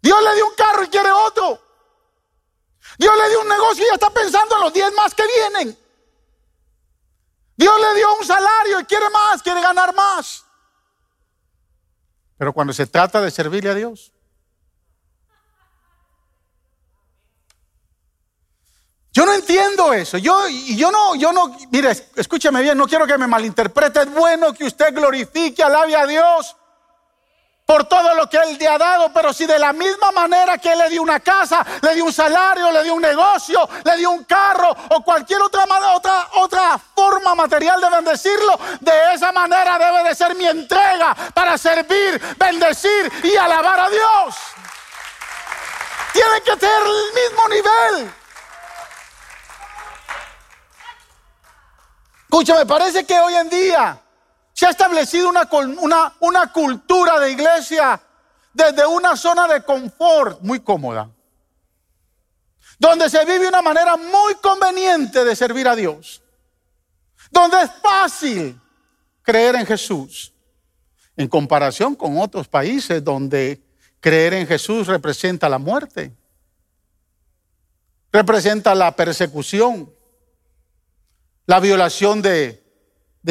Dios 0.00 0.22
le 0.22 0.34
dio 0.36 0.46
un 0.46 0.54
carro 0.54 0.84
y 0.84 0.86
quiere 0.86 1.10
otro. 1.10 1.60
Dios 2.96 3.12
le 3.20 3.28
dio 3.28 3.40
un 3.40 3.48
negocio 3.48 3.84
y 3.84 3.88
ya 3.88 3.94
está 3.94 4.10
pensando 4.10 4.54
en 4.54 4.60
los 4.62 4.72
10 4.72 4.94
más 4.94 5.12
que 5.12 5.24
vienen. 5.26 5.76
Dios 7.56 7.74
le 7.80 7.94
dio 7.96 8.14
un 8.20 8.24
salario 8.24 8.78
y 8.78 8.84
quiere 8.84 9.10
más, 9.10 9.42
quiere 9.42 9.60
ganar 9.60 9.92
más. 9.96 10.44
Pero 12.36 12.52
cuando 12.52 12.72
se 12.72 12.86
trata 12.86 13.20
de 13.20 13.32
servirle 13.32 13.70
a 13.70 13.74
Dios, 13.74 14.12
Yo 19.12 19.24
no 19.24 19.32
entiendo 19.32 19.92
eso. 19.92 20.18
Yo, 20.18 20.36
no, 20.92 21.14
yo 21.16 21.32
no, 21.32 21.56
mire, 21.70 21.90
escúcheme 22.16 22.62
bien, 22.62 22.78
no 22.78 22.86
quiero 22.86 23.06
que 23.06 23.18
me 23.18 23.26
malinterprete. 23.26 24.00
Es 24.00 24.12
bueno 24.12 24.52
que 24.52 24.64
usted 24.64 24.94
glorifique, 24.94 25.62
alabe 25.62 25.96
a 25.96 26.06
Dios 26.06 26.56
por 27.68 27.84
todo 27.84 28.14
lo 28.14 28.30
que 28.30 28.38
Él 28.38 28.56
le 28.58 28.66
ha 28.66 28.78
dado, 28.78 29.12
pero 29.12 29.30
si 29.30 29.44
de 29.44 29.58
la 29.58 29.74
misma 29.74 30.10
manera 30.10 30.56
que 30.56 30.72
Él 30.72 30.78
le 30.78 30.88
dio 30.88 31.02
una 31.02 31.20
casa, 31.20 31.66
le 31.82 31.96
dio 31.96 32.06
un 32.06 32.12
salario, 32.14 32.70
le 32.72 32.82
dio 32.82 32.94
un 32.94 33.02
negocio, 33.02 33.68
le 33.84 33.96
dio 33.98 34.10
un 34.10 34.24
carro 34.24 34.74
o 34.88 35.04
cualquier 35.04 35.42
otra, 35.42 35.66
otra, 35.94 36.28
otra 36.36 36.80
forma 36.94 37.34
material 37.34 37.78
de 37.78 37.90
bendecirlo, 37.90 38.58
de 38.80 38.92
esa 39.12 39.32
manera 39.32 39.78
debe 39.78 40.08
de 40.08 40.14
ser 40.14 40.34
mi 40.34 40.46
entrega 40.46 41.14
para 41.34 41.58
servir, 41.58 42.18
bendecir 42.38 43.12
y 43.22 43.36
alabar 43.36 43.80
a 43.80 43.90
Dios. 43.90 44.34
Tiene 46.14 46.40
que 46.40 46.56
tener 46.56 46.82
el 46.82 47.30
mismo 47.30 47.48
nivel. 47.50 48.14
Escúchame, 52.30 52.66
parece 52.66 53.06
que 53.06 53.18
hoy 53.18 53.34
en 53.34 53.48
día 53.48 53.98
se 54.52 54.66
ha 54.66 54.70
establecido 54.70 55.30
una, 55.30 55.48
una, 55.80 56.12
una 56.20 56.52
cultura 56.52 57.18
de 57.20 57.32
iglesia 57.32 57.98
desde 58.52 58.86
una 58.86 59.16
zona 59.16 59.48
de 59.48 59.62
confort 59.62 60.42
muy 60.42 60.60
cómoda, 60.60 61.10
donde 62.78 63.08
se 63.08 63.24
vive 63.24 63.48
una 63.48 63.62
manera 63.62 63.96
muy 63.96 64.34
conveniente 64.42 65.24
de 65.24 65.34
servir 65.34 65.66
a 65.68 65.74
Dios, 65.74 66.22
donde 67.30 67.62
es 67.62 67.70
fácil 67.80 68.60
creer 69.22 69.54
en 69.54 69.64
Jesús, 69.64 70.34
en 71.16 71.28
comparación 71.28 71.94
con 71.94 72.18
otros 72.18 72.46
países 72.46 73.02
donde 73.02 73.62
creer 74.00 74.34
en 74.34 74.46
Jesús 74.46 74.86
representa 74.86 75.48
la 75.48 75.58
muerte, 75.58 76.14
representa 78.12 78.74
la 78.74 78.94
persecución, 78.94 79.90
la 81.48 81.60
violación 81.60 82.20
de, 82.20 82.62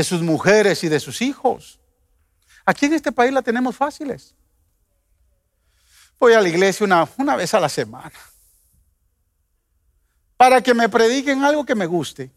sus 0.04 0.24
mujeres 0.24 0.84
y 0.84 0.90
de 0.90 1.00
sus 1.00 1.22
hijos. 1.22 1.80
Aquí 2.66 2.88
en 2.88 2.94
este 2.94 3.12
país 3.12 3.32
la 3.32 3.44
tenemos 3.44 3.76
fáciles. 3.76 4.34
Voy 6.20 6.34
a 6.34 6.42
la 6.42 6.50
iglesia 6.50 6.84
una, 6.84 7.08
una 7.20 7.36
vez 7.36 7.54
a 7.54 7.60
la 7.60 7.70
semana 7.70 8.20
para 10.36 10.62
que 10.64 10.74
me 10.74 10.90
prediquen 10.90 11.44
algo 11.44 11.64
que 11.64 11.76
me 11.76 11.86
guste, 11.86 12.32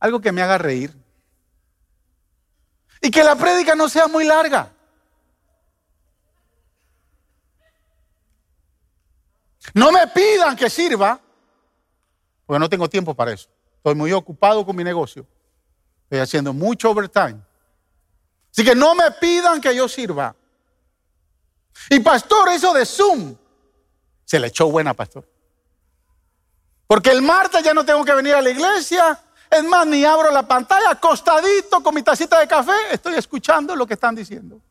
algo 0.00 0.20
que 0.20 0.32
me 0.32 0.42
haga 0.42 0.58
reír. 0.58 0.92
Y 3.00 3.08
que 3.08 3.22
la 3.22 3.36
prédica 3.36 3.76
no 3.76 3.88
sea 3.88 4.08
muy 4.08 4.24
larga. 4.24 4.72
No 9.74 9.92
me 9.92 10.08
pidan 10.08 10.56
que 10.56 10.68
sirva, 10.68 11.20
porque 12.46 12.58
no 12.58 12.68
tengo 12.68 12.88
tiempo 12.88 13.14
para 13.14 13.32
eso. 13.32 13.51
Estoy 13.82 13.96
muy 13.96 14.12
ocupado 14.12 14.64
con 14.64 14.76
mi 14.76 14.84
negocio. 14.84 15.26
Estoy 16.04 16.20
haciendo 16.20 16.52
mucho 16.52 16.90
overtime. 16.90 17.40
Así 18.52 18.64
que 18.64 18.76
no 18.76 18.94
me 18.94 19.10
pidan 19.10 19.60
que 19.60 19.74
yo 19.74 19.88
sirva. 19.88 20.36
Y 21.90 21.98
pastor, 21.98 22.50
eso 22.50 22.72
de 22.72 22.86
Zoom, 22.86 23.34
se 24.24 24.38
le 24.38 24.46
echó 24.46 24.70
buena, 24.70 24.94
pastor. 24.94 25.28
Porque 26.86 27.10
el 27.10 27.22
martes 27.22 27.64
ya 27.64 27.74
no 27.74 27.84
tengo 27.84 28.04
que 28.04 28.14
venir 28.14 28.34
a 28.34 28.40
la 28.40 28.50
iglesia, 28.50 29.20
Es 29.50 29.64
más, 29.64 29.84
ni 29.84 30.04
abro 30.04 30.30
la 30.30 30.46
pantalla, 30.46 30.90
acostadito 30.90 31.82
con 31.82 31.94
mi 31.94 32.02
tacita 32.02 32.38
de 32.38 32.46
café, 32.46 32.72
estoy 32.92 33.14
escuchando 33.14 33.74
lo 33.74 33.84
que 33.84 33.94
están 33.94 34.14
diciendo. 34.14 34.62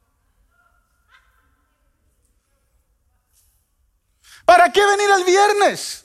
¿Para 4.45 4.71
qué 4.71 4.83
venir 4.85 5.09
el 5.17 5.23
viernes? 5.25 6.00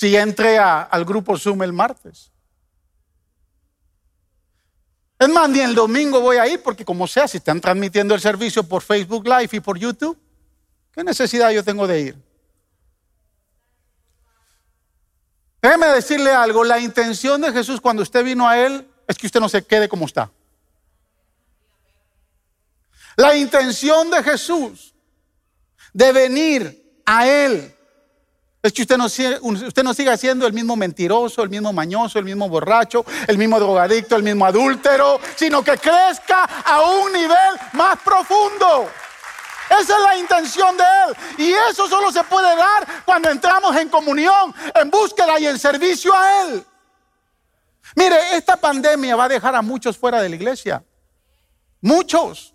Si 0.00 0.16
entré 0.16 0.56
al 0.58 1.04
grupo 1.04 1.36
Zoom 1.36 1.62
el 1.62 1.74
martes. 1.74 2.32
Es 5.18 5.28
más, 5.28 5.46
ni 5.50 5.60
el 5.60 5.74
domingo 5.74 6.22
voy 6.22 6.38
a 6.38 6.48
ir 6.48 6.62
porque 6.62 6.86
como 6.86 7.06
sea, 7.06 7.28
si 7.28 7.36
están 7.36 7.60
transmitiendo 7.60 8.14
el 8.14 8.20
servicio 8.22 8.66
por 8.66 8.80
Facebook 8.80 9.26
Live 9.26 9.50
y 9.52 9.60
por 9.60 9.78
YouTube, 9.78 10.18
¿qué 10.92 11.04
necesidad 11.04 11.50
yo 11.50 11.62
tengo 11.62 11.86
de 11.86 12.00
ir? 12.00 12.16
Déjeme 15.60 15.88
decirle 15.88 16.30
algo, 16.30 16.64
la 16.64 16.80
intención 16.80 17.38
de 17.42 17.52
Jesús 17.52 17.78
cuando 17.78 18.02
usted 18.02 18.24
vino 18.24 18.48
a 18.48 18.58
Él 18.58 18.90
es 19.06 19.18
que 19.18 19.26
usted 19.26 19.40
no 19.40 19.50
se 19.50 19.66
quede 19.66 19.86
como 19.86 20.06
está. 20.06 20.30
La 23.16 23.36
intención 23.36 24.10
de 24.10 24.22
Jesús 24.22 24.94
de 25.92 26.10
venir 26.10 27.02
a 27.04 27.28
Él 27.28 27.76
es 28.62 28.72
que 28.74 28.82
usted 28.82 28.98
no, 28.98 29.06
usted 29.06 29.84
siga 29.94 30.16
siendo 30.18 30.46
el 30.46 30.52
mismo 30.52 30.76
mentiroso, 30.76 31.42
el 31.42 31.48
mismo 31.48 31.72
mañoso, 31.72 32.18
el 32.18 32.26
mismo 32.26 32.48
borracho, 32.48 33.06
el 33.26 33.38
mismo 33.38 33.58
drogadicto, 33.58 34.16
el 34.16 34.22
mismo 34.22 34.44
adúltero, 34.44 35.18
sino 35.34 35.64
que 35.64 35.78
crezca 35.78 36.44
a 36.44 36.82
un 36.82 37.12
nivel 37.12 37.58
más 37.72 37.98
profundo. 38.00 38.90
Esa 39.70 39.96
es 39.96 40.02
la 40.02 40.16
intención 40.16 40.76
de 40.76 40.82
Él. 40.82 41.16
Y 41.38 41.52
eso 41.70 41.88
solo 41.88 42.12
se 42.12 42.22
puede 42.24 42.54
dar 42.54 43.04
cuando 43.06 43.30
entramos 43.30 43.74
en 43.76 43.88
comunión, 43.88 44.54
en 44.74 44.90
búsqueda 44.90 45.38
y 45.40 45.46
en 45.46 45.58
servicio 45.58 46.12
a 46.14 46.42
Él. 46.42 46.66
Mire, 47.94 48.36
esta 48.36 48.56
pandemia 48.56 49.16
va 49.16 49.24
a 49.24 49.28
dejar 49.28 49.54
a 49.54 49.62
muchos 49.62 49.96
fuera 49.96 50.20
de 50.20 50.28
la 50.28 50.36
iglesia. 50.36 50.84
Muchos. 51.80 52.52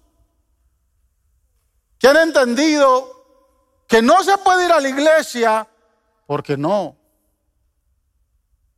Que 1.98 2.10
han 2.10 2.18
entendido 2.18 3.12
que 3.88 4.02
no 4.02 4.24
se 4.24 4.38
puede 4.38 4.66
ir 4.66 4.72
a 4.72 4.80
la 4.80 4.90
iglesia 4.90 5.68
porque 6.26 6.58
no. 6.58 6.96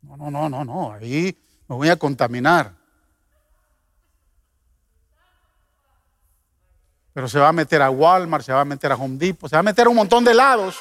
No, 0.02 0.18
no, 0.18 0.32
no, 0.32 0.50
no, 0.50 0.64
no. 0.64 0.94
Ahí 0.94 1.38
me 1.68 1.76
voy 1.76 1.90
a 1.90 1.98
contaminar. 1.98 2.74
Pero 7.14 7.28
se 7.28 7.40
va 7.40 7.48
a 7.48 7.54
meter 7.54 7.82
a 7.82 7.90
Walmart, 7.90 8.46
se 8.46 8.54
va 8.54 8.62
a 8.62 8.66
meter 8.66 8.92
a 8.92 8.96
Home 8.96 9.18
Depot, 9.18 9.50
se 9.50 9.56
va 9.56 9.62
a 9.62 9.64
meter 9.64 9.88
a 9.88 9.90
un 9.90 9.96
montón 9.96 10.24
de 10.24 10.34
lados. 10.34 10.78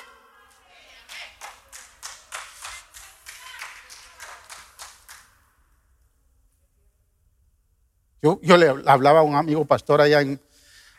Yo, 8.20 8.40
yo, 8.42 8.56
le 8.56 8.68
hablaba 8.86 9.20
a 9.20 9.22
un 9.22 9.34
amigo 9.34 9.64
pastor 9.64 10.00
allá 10.00 10.20
en, 10.20 10.40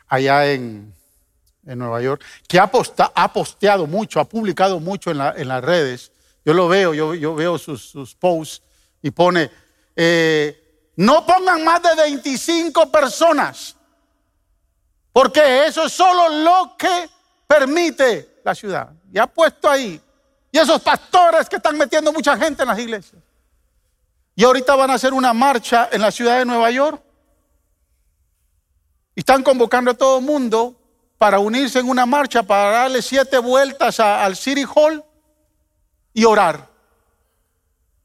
allá 0.08 0.50
en, 0.50 0.94
en 1.68 1.78
Nueva 1.78 2.00
York, 2.00 2.24
que 2.48 2.58
ha, 2.58 2.66
posteado 2.66 3.86
mucho, 3.86 4.20
ha 4.20 4.24
publicado 4.24 4.80
mucho 4.80 5.10
en, 5.10 5.18
las 5.18 5.64
redes. 5.64 6.10
Yo 6.44 6.54
lo 6.54 6.66
veo, 6.66 6.94
yo, 6.94 7.34
veo 7.34 7.58
sus, 7.58 8.14
posts 8.18 8.62
y 9.02 9.10
pone, 9.10 9.50
eh, 9.94 10.90
no 10.96 11.24
pongan 11.26 11.62
más 11.62 11.82
de 11.82 11.94
25 11.94 12.90
personas. 12.90 13.76
Porque 15.12 15.66
eso 15.66 15.84
es 15.84 15.92
solo 15.92 16.28
lo 16.42 16.76
que 16.78 17.10
permite 17.46 18.40
la 18.44 18.54
ciudad. 18.54 18.90
Y 19.12 19.18
ha 19.18 19.26
puesto 19.26 19.68
ahí. 19.68 20.00
Y 20.50 20.58
esos 20.58 20.80
pastores 20.80 21.48
que 21.48 21.56
están 21.56 21.76
metiendo 21.76 22.12
mucha 22.12 22.36
gente 22.36 22.62
en 22.62 22.68
las 22.68 22.78
iglesias. 22.78 23.22
Y 24.34 24.44
ahorita 24.44 24.74
van 24.76 24.90
a 24.90 24.94
hacer 24.94 25.12
una 25.12 25.34
marcha 25.34 25.88
en 25.92 26.00
la 26.00 26.10
ciudad 26.10 26.38
de 26.38 26.44
Nueva 26.44 26.70
York. 26.70 27.02
Y 29.14 29.20
están 29.20 29.42
convocando 29.42 29.90
a 29.90 29.94
todo 29.94 30.18
el 30.18 30.24
mundo 30.24 30.77
para 31.18 31.40
unirse 31.40 31.80
en 31.80 31.88
una 31.88 32.06
marcha, 32.06 32.42
para 32.42 32.70
darle 32.70 33.02
siete 33.02 33.38
vueltas 33.38 34.00
al 34.00 34.36
City 34.36 34.64
Hall 34.74 35.04
y 36.14 36.24
orar. 36.24 36.70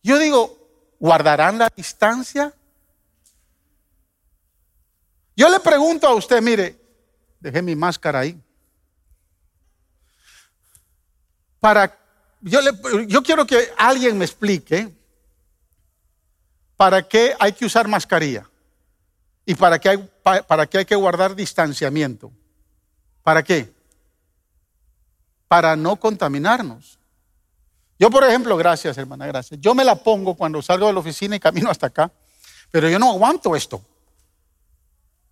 Yo 0.02 0.20
digo, 0.20 0.96
¿guardarán 1.00 1.58
la 1.58 1.72
distancia? 1.74 2.54
Yo 5.36 5.50
le 5.50 5.60
pregunto 5.60 6.08
a 6.08 6.14
usted, 6.14 6.42
mire, 6.42 6.84
Dejé 7.44 7.62
mi 7.62 7.76
máscara 7.76 8.20
ahí. 8.20 8.42
Para, 11.60 11.94
yo, 12.40 12.62
yo 13.06 13.22
quiero 13.22 13.46
que 13.46 13.70
alguien 13.78 14.18
me 14.18 14.24
explique 14.24 14.90
para 16.78 17.06
qué 17.06 17.36
hay 17.38 17.52
que 17.52 17.66
usar 17.66 17.90
mascarilla 17.90 18.50
y 19.46 19.56
para 19.56 19.78
qué 19.78 19.90
hay, 19.90 20.10
para 20.48 20.68
qué 20.68 20.78
hay 20.78 20.86
que 20.86 20.96
guardar 20.96 21.36
distanciamiento. 21.36 22.32
¿Para 23.24 23.42
qué? 23.42 23.74
Para 25.48 25.76
no 25.76 25.96
contaminarnos. 25.96 27.00
Yo, 27.98 28.10
por 28.10 28.24
ejemplo, 28.26 28.58
gracias, 28.58 28.98
hermana, 28.98 29.26
gracias. 29.28 29.60
Yo 29.62 29.74
me 29.74 29.86
la 29.86 29.96
pongo 29.96 30.36
cuando 30.36 30.62
salgo 30.62 30.88
de 30.88 30.94
la 30.94 31.00
oficina 31.00 31.36
y 31.36 31.40
camino 31.40 31.70
hasta 31.70 31.88
acá, 31.88 32.12
pero 32.70 32.90
yo 32.90 33.00
no 33.00 33.12
aguanto 33.12 33.56
esto. 33.56 33.82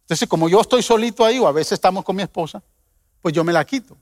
Entonces, 0.04 0.28
como 0.28 0.48
yo 0.48 0.62
estoy 0.62 0.82
solito 0.82 1.26
ahí, 1.26 1.38
o 1.40 1.48
a 1.48 1.52
veces 1.52 1.74
estamos 1.74 2.04
con 2.06 2.16
mi 2.16 2.24
esposa, 2.24 2.64
pues 3.22 3.34
yo 3.34 3.44
me 3.44 3.52
la 3.52 3.66
quito. 3.66 3.98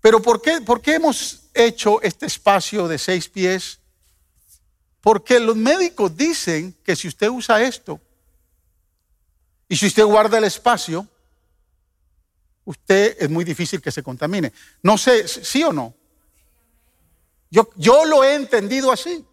Pero 0.00 0.22
¿por 0.22 0.40
qué, 0.40 0.60
¿por 0.60 0.80
qué 0.80 0.94
hemos 0.94 1.42
hecho 1.52 2.00
este 2.02 2.26
espacio 2.26 2.88
de 2.88 2.98
seis 2.98 3.28
pies? 3.28 3.80
Porque 5.00 5.40
los 5.40 5.56
médicos 5.56 6.16
dicen 6.16 6.76
que 6.84 6.96
si 6.96 7.08
usted 7.08 7.28
usa 7.28 7.62
esto 7.62 8.00
y 9.68 9.76
si 9.76 9.86
usted 9.86 10.04
guarda 10.04 10.38
el 10.38 10.44
espacio, 10.44 11.06
usted 12.64 13.16
es 13.18 13.28
muy 13.28 13.44
difícil 13.44 13.82
que 13.82 13.90
se 13.90 14.02
contamine. 14.02 14.52
No 14.82 14.96
sé, 14.96 15.28
sí 15.28 15.62
o 15.62 15.72
no. 15.72 15.94
Yo, 17.50 17.70
yo 17.76 18.04
lo 18.04 18.24
he 18.24 18.34
entendido 18.34 18.92
así. 18.92 19.24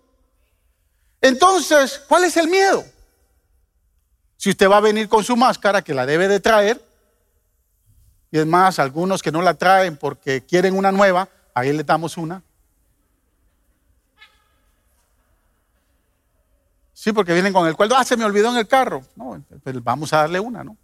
Entonces, 1.22 2.02
¿cuál 2.08 2.26
es 2.26 2.38
el 2.38 2.48
miedo? 2.48 2.86
Si 4.38 4.50
usted 4.50 4.70
va 4.70 4.78
a 4.78 4.82
venir 4.82 5.10
con 5.10 5.24
su 5.24 5.36
máscara, 5.36 5.82
que 5.82 5.94
la 5.94 6.06
debe 6.06 6.28
de 6.28 6.40
traer, 6.40 6.82
y 8.32 8.40
es 8.40 8.46
más, 8.46 8.80
algunos 8.80 9.24
que 9.24 9.32
no 9.32 9.42
la 9.42 9.54
traen 9.54 9.98
porque 9.98 10.42
quieren 10.46 10.78
una 10.78 10.92
nueva, 10.92 11.30
ahí 11.54 11.72
le 11.72 11.84
damos 11.84 12.18
una. 12.18 12.44
Sí, 16.96 17.12
porque 17.12 17.34
vienen 17.34 17.52
con 17.52 17.68
el 17.68 17.76
cuello, 17.76 17.94
ah, 17.98 18.06
se 18.06 18.16
me 18.16 18.24
olvidó 18.24 18.50
en 18.52 18.58
el 18.58 18.68
carro. 18.70 19.04
No, 19.18 19.44
pues 19.62 19.84
vamos 19.84 20.14
a 20.14 20.20
darle 20.20 20.40
una, 20.40 20.64
¿no? 20.64 20.78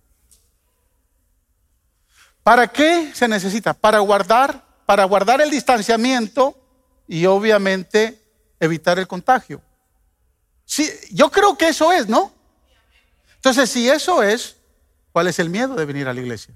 ¿Para 2.43 2.67
qué 2.67 3.11
se 3.13 3.29
necesita? 3.29 3.73
Para 3.73 3.99
guardar, 3.99 4.61
para 4.85 5.05
guardar 5.05 5.39
el 5.39 5.49
distanciamiento 5.49 6.53
y 7.07 7.25
obviamente 7.25 8.21
evitar 8.59 8.99
el 8.99 9.07
contagio. 9.07 9.61
Sí, 10.65 10.89
yo 11.11 11.31
creo 11.31 11.57
que 11.57 11.69
eso 11.69 11.93
es, 11.93 12.09
¿no? 12.09 12.33
Entonces, 13.35 13.69
si 13.69 13.89
eso 13.89 14.21
es, 14.21 14.57
¿cuál 15.13 15.27
es 15.27 15.39
el 15.39 15.49
miedo 15.49 15.75
de 15.75 15.85
venir 15.85 16.09
a 16.09 16.13
la 16.13 16.19
iglesia? 16.19 16.53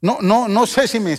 No, 0.00 0.18
no, 0.22 0.48
no 0.48 0.66
sé 0.66 0.88
si 0.88 0.98
me, 1.00 1.18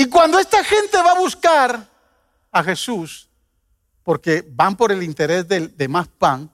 Y 0.00 0.06
cuando 0.08 0.38
esta 0.38 0.64
gente 0.64 0.96
va 0.96 1.12
a 1.12 1.18
buscar 1.18 1.86
a 2.50 2.64
Jesús, 2.64 3.28
porque 4.02 4.42
van 4.50 4.74
por 4.74 4.92
el 4.92 5.02
interés 5.02 5.46
de, 5.46 5.68
de 5.68 5.88
más 5.88 6.08
pan, 6.08 6.50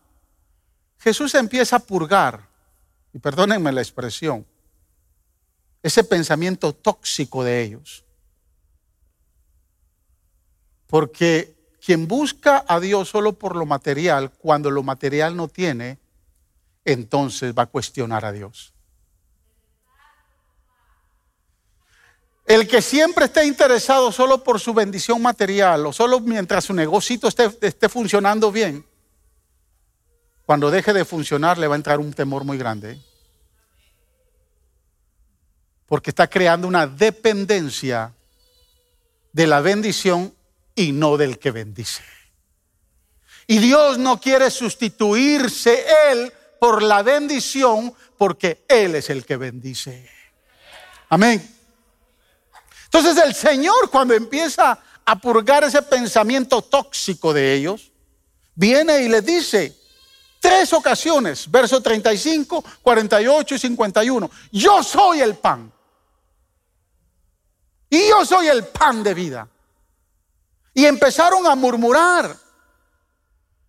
Jesús 0.99 1.33
empieza 1.37 1.77
a 1.77 1.79
purgar, 1.79 2.49
y 3.13 3.21
perdónenme 3.21 3.71
la 3.71 3.83
expresión, 3.83 4.45
ese 5.81 6.03
pensamiento 6.03 6.73
tóxico 6.73 7.45
de 7.45 7.63
ellos. 7.63 8.05
Porque 10.89 11.55
quien 11.81 12.09
busca 12.09 12.65
a 12.67 12.81
Dios 12.81 13.11
solo 13.11 13.35
por 13.35 13.55
lo 13.55 13.65
material, 13.65 14.33
cuando 14.33 14.73
lo 14.73 14.83
material 14.83 15.37
no 15.37 15.47
tiene, 15.47 16.01
entonces 16.85 17.55
va 17.57 17.63
a 17.63 17.67
cuestionar 17.67 18.25
a 18.25 18.33
Dios. 18.33 18.75
El 22.47 22.69
que 22.69 22.81
siempre 22.81 23.25
esté 23.25 23.45
interesado 23.45 24.13
solo 24.13 24.45
por 24.45 24.61
su 24.61 24.73
bendición 24.73 25.21
material 25.21 25.85
o 25.87 25.93
solo 25.93 26.21
mientras 26.21 26.65
su 26.65 26.75
negocio 26.75 27.19
esté, 27.25 27.51
esté, 27.61 27.89
funcionando 27.89 28.53
bien, 28.53 28.87
cuando 30.45 30.71
deje 30.71 30.93
de 30.93 31.05
funcionar 31.05 31.59
le 31.59 31.67
va 31.67 31.75
a 31.75 31.77
entrar 31.77 31.99
un 31.99 32.13
temor 32.13 32.45
muy 32.45 32.57
grande. 32.57 33.01
Porque 35.87 36.11
está 36.11 36.29
creando 36.29 36.69
una 36.69 36.87
dependencia 36.87 38.15
de 39.33 39.47
la 39.49 39.61
bendición 39.61 40.33
y 40.77 40.93
no 40.93 41.17
del 41.17 41.41
que 41.41 41.51
bendice. 41.51 42.05
Y 43.49 43.59
Dios 43.59 43.99
no 43.99 44.21
quiere 44.21 44.53
sustituirse 44.53 45.85
Él 46.13 46.33
por 46.61 46.81
la 46.83 47.03
bendición 47.03 47.93
porque 48.17 48.65
Él 48.69 48.95
es 48.95 49.11
el 49.11 49.25
que 49.25 49.37
bendice. 49.37 50.09
Amén. 51.09 51.56
Entonces 52.97 53.23
el 53.23 53.35
Señor 53.35 53.91
cuando 53.91 54.15
empieza 54.15 54.79
a 55.05 55.21
purgar 55.21 55.63
ese 55.65 55.83
pensamiento 55.83 56.63
tóxico 56.63 57.35
de 57.35 57.53
ellos, 57.53 57.93
viene 58.55 59.03
y 59.03 59.09
les 59.11 59.23
dice, 59.23 59.77
tres 60.41 60.73
ocasiones, 60.73 61.51
versos 61.51 61.83
35, 61.83 62.65
48 62.81 63.55
y 63.55 63.59
51, 63.59 64.31
yo 64.51 64.83
soy 64.83 65.21
el 65.21 65.35
pan. 65.35 65.71
Y 67.91 68.09
yo 68.09 68.25
soy 68.25 68.49
el 68.49 68.65
pan 68.65 69.03
de 69.03 69.13
vida. 69.13 69.47
Y 70.73 70.87
empezaron 70.87 71.47
a 71.47 71.55
murmurar. 71.55 72.35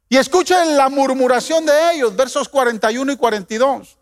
Y 0.08 0.16
escuchen 0.16 0.78
la 0.78 0.88
murmuración 0.88 1.66
de 1.66 1.96
ellos, 1.96 2.16
versos 2.16 2.48
41 2.48 3.12
y 3.12 3.18
42. 3.18 3.98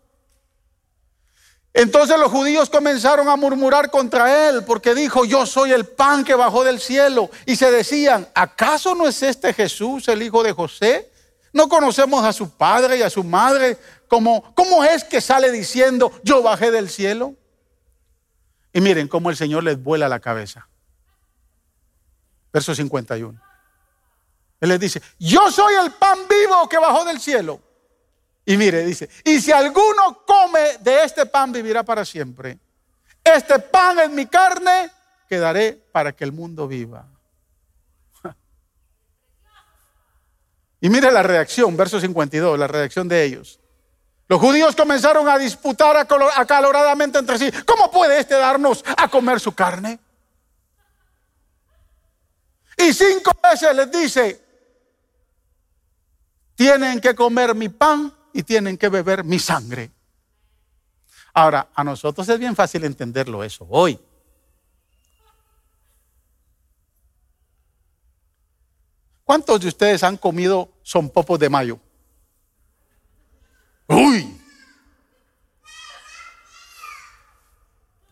Entonces 1.76 2.18
los 2.18 2.32
judíos 2.32 2.70
comenzaron 2.70 3.28
a 3.28 3.36
murmurar 3.36 3.90
contra 3.90 4.48
él 4.48 4.64
porque 4.64 4.94
dijo, 4.94 5.26
yo 5.26 5.44
soy 5.44 5.72
el 5.72 5.84
pan 5.84 6.24
que 6.24 6.34
bajó 6.34 6.64
del 6.64 6.80
cielo. 6.80 7.30
Y 7.44 7.56
se 7.56 7.70
decían, 7.70 8.26
¿acaso 8.34 8.94
no 8.94 9.06
es 9.06 9.22
este 9.22 9.52
Jesús, 9.52 10.08
el 10.08 10.22
hijo 10.22 10.42
de 10.42 10.52
José? 10.52 11.12
¿No 11.52 11.68
conocemos 11.68 12.24
a 12.24 12.32
su 12.32 12.48
padre 12.48 12.96
y 12.96 13.02
a 13.02 13.10
su 13.10 13.22
madre? 13.22 13.76
¿Cómo, 14.08 14.54
cómo 14.54 14.84
es 14.84 15.04
que 15.04 15.20
sale 15.20 15.52
diciendo, 15.52 16.18
yo 16.24 16.42
bajé 16.42 16.70
del 16.70 16.88
cielo? 16.88 17.34
Y 18.72 18.80
miren 18.80 19.06
cómo 19.06 19.28
el 19.28 19.36
Señor 19.36 19.62
les 19.62 19.78
vuela 19.78 20.08
la 20.08 20.20
cabeza. 20.20 20.66
Verso 22.54 22.74
51. 22.74 23.38
Él 24.62 24.68
les 24.70 24.80
dice, 24.80 25.02
yo 25.18 25.50
soy 25.50 25.74
el 25.74 25.92
pan 25.92 26.20
vivo 26.26 26.66
que 26.70 26.78
bajó 26.78 27.04
del 27.04 27.20
cielo. 27.20 27.60
Y 28.48 28.56
mire, 28.56 28.84
dice, 28.84 29.10
y 29.24 29.40
si 29.40 29.50
alguno 29.50 30.22
come 30.24 30.78
de 30.78 31.02
este 31.02 31.26
pan 31.26 31.50
vivirá 31.50 31.82
para 31.82 32.04
siempre. 32.04 32.56
Este 33.22 33.58
pan 33.58 33.98
es 33.98 34.08
mi 34.08 34.26
carne 34.26 34.88
que 35.28 35.38
daré 35.38 35.72
para 35.72 36.12
que 36.12 36.22
el 36.22 36.30
mundo 36.32 36.68
viva. 36.68 37.06
Y 40.80 40.88
mire 40.88 41.10
la 41.10 41.24
reacción, 41.24 41.76
verso 41.76 41.98
52, 41.98 42.56
la 42.56 42.68
reacción 42.68 43.08
de 43.08 43.24
ellos. 43.24 43.58
Los 44.28 44.40
judíos 44.40 44.76
comenzaron 44.76 45.28
a 45.28 45.38
disputar 45.38 45.96
acaloradamente 45.96 47.18
entre 47.18 47.38
sí. 47.38 47.50
¿Cómo 47.64 47.90
puede 47.90 48.20
este 48.20 48.34
darnos 48.34 48.84
a 48.96 49.08
comer 49.08 49.40
su 49.40 49.54
carne? 49.54 49.98
Y 52.76 52.92
cinco 52.92 53.32
veces 53.42 53.74
les 53.74 53.90
dice, 53.90 54.40
tienen 56.54 57.00
que 57.00 57.14
comer 57.14 57.54
mi 57.54 57.68
pan 57.68 58.15
y 58.36 58.42
tienen 58.42 58.76
que 58.76 58.90
beber 58.90 59.24
mi 59.24 59.38
sangre. 59.38 59.90
Ahora, 61.32 61.68
a 61.74 61.82
nosotros 61.82 62.28
es 62.28 62.38
bien 62.38 62.54
fácil 62.54 62.84
entenderlo 62.84 63.42
eso 63.42 63.66
hoy. 63.70 63.98
¿Cuántos 69.24 69.60
de 69.62 69.68
ustedes 69.68 70.04
han 70.04 70.18
comido 70.18 70.68
son 70.82 71.08
popos 71.08 71.38
de 71.38 71.48
mayo? 71.48 71.80
Uy. 73.86 74.38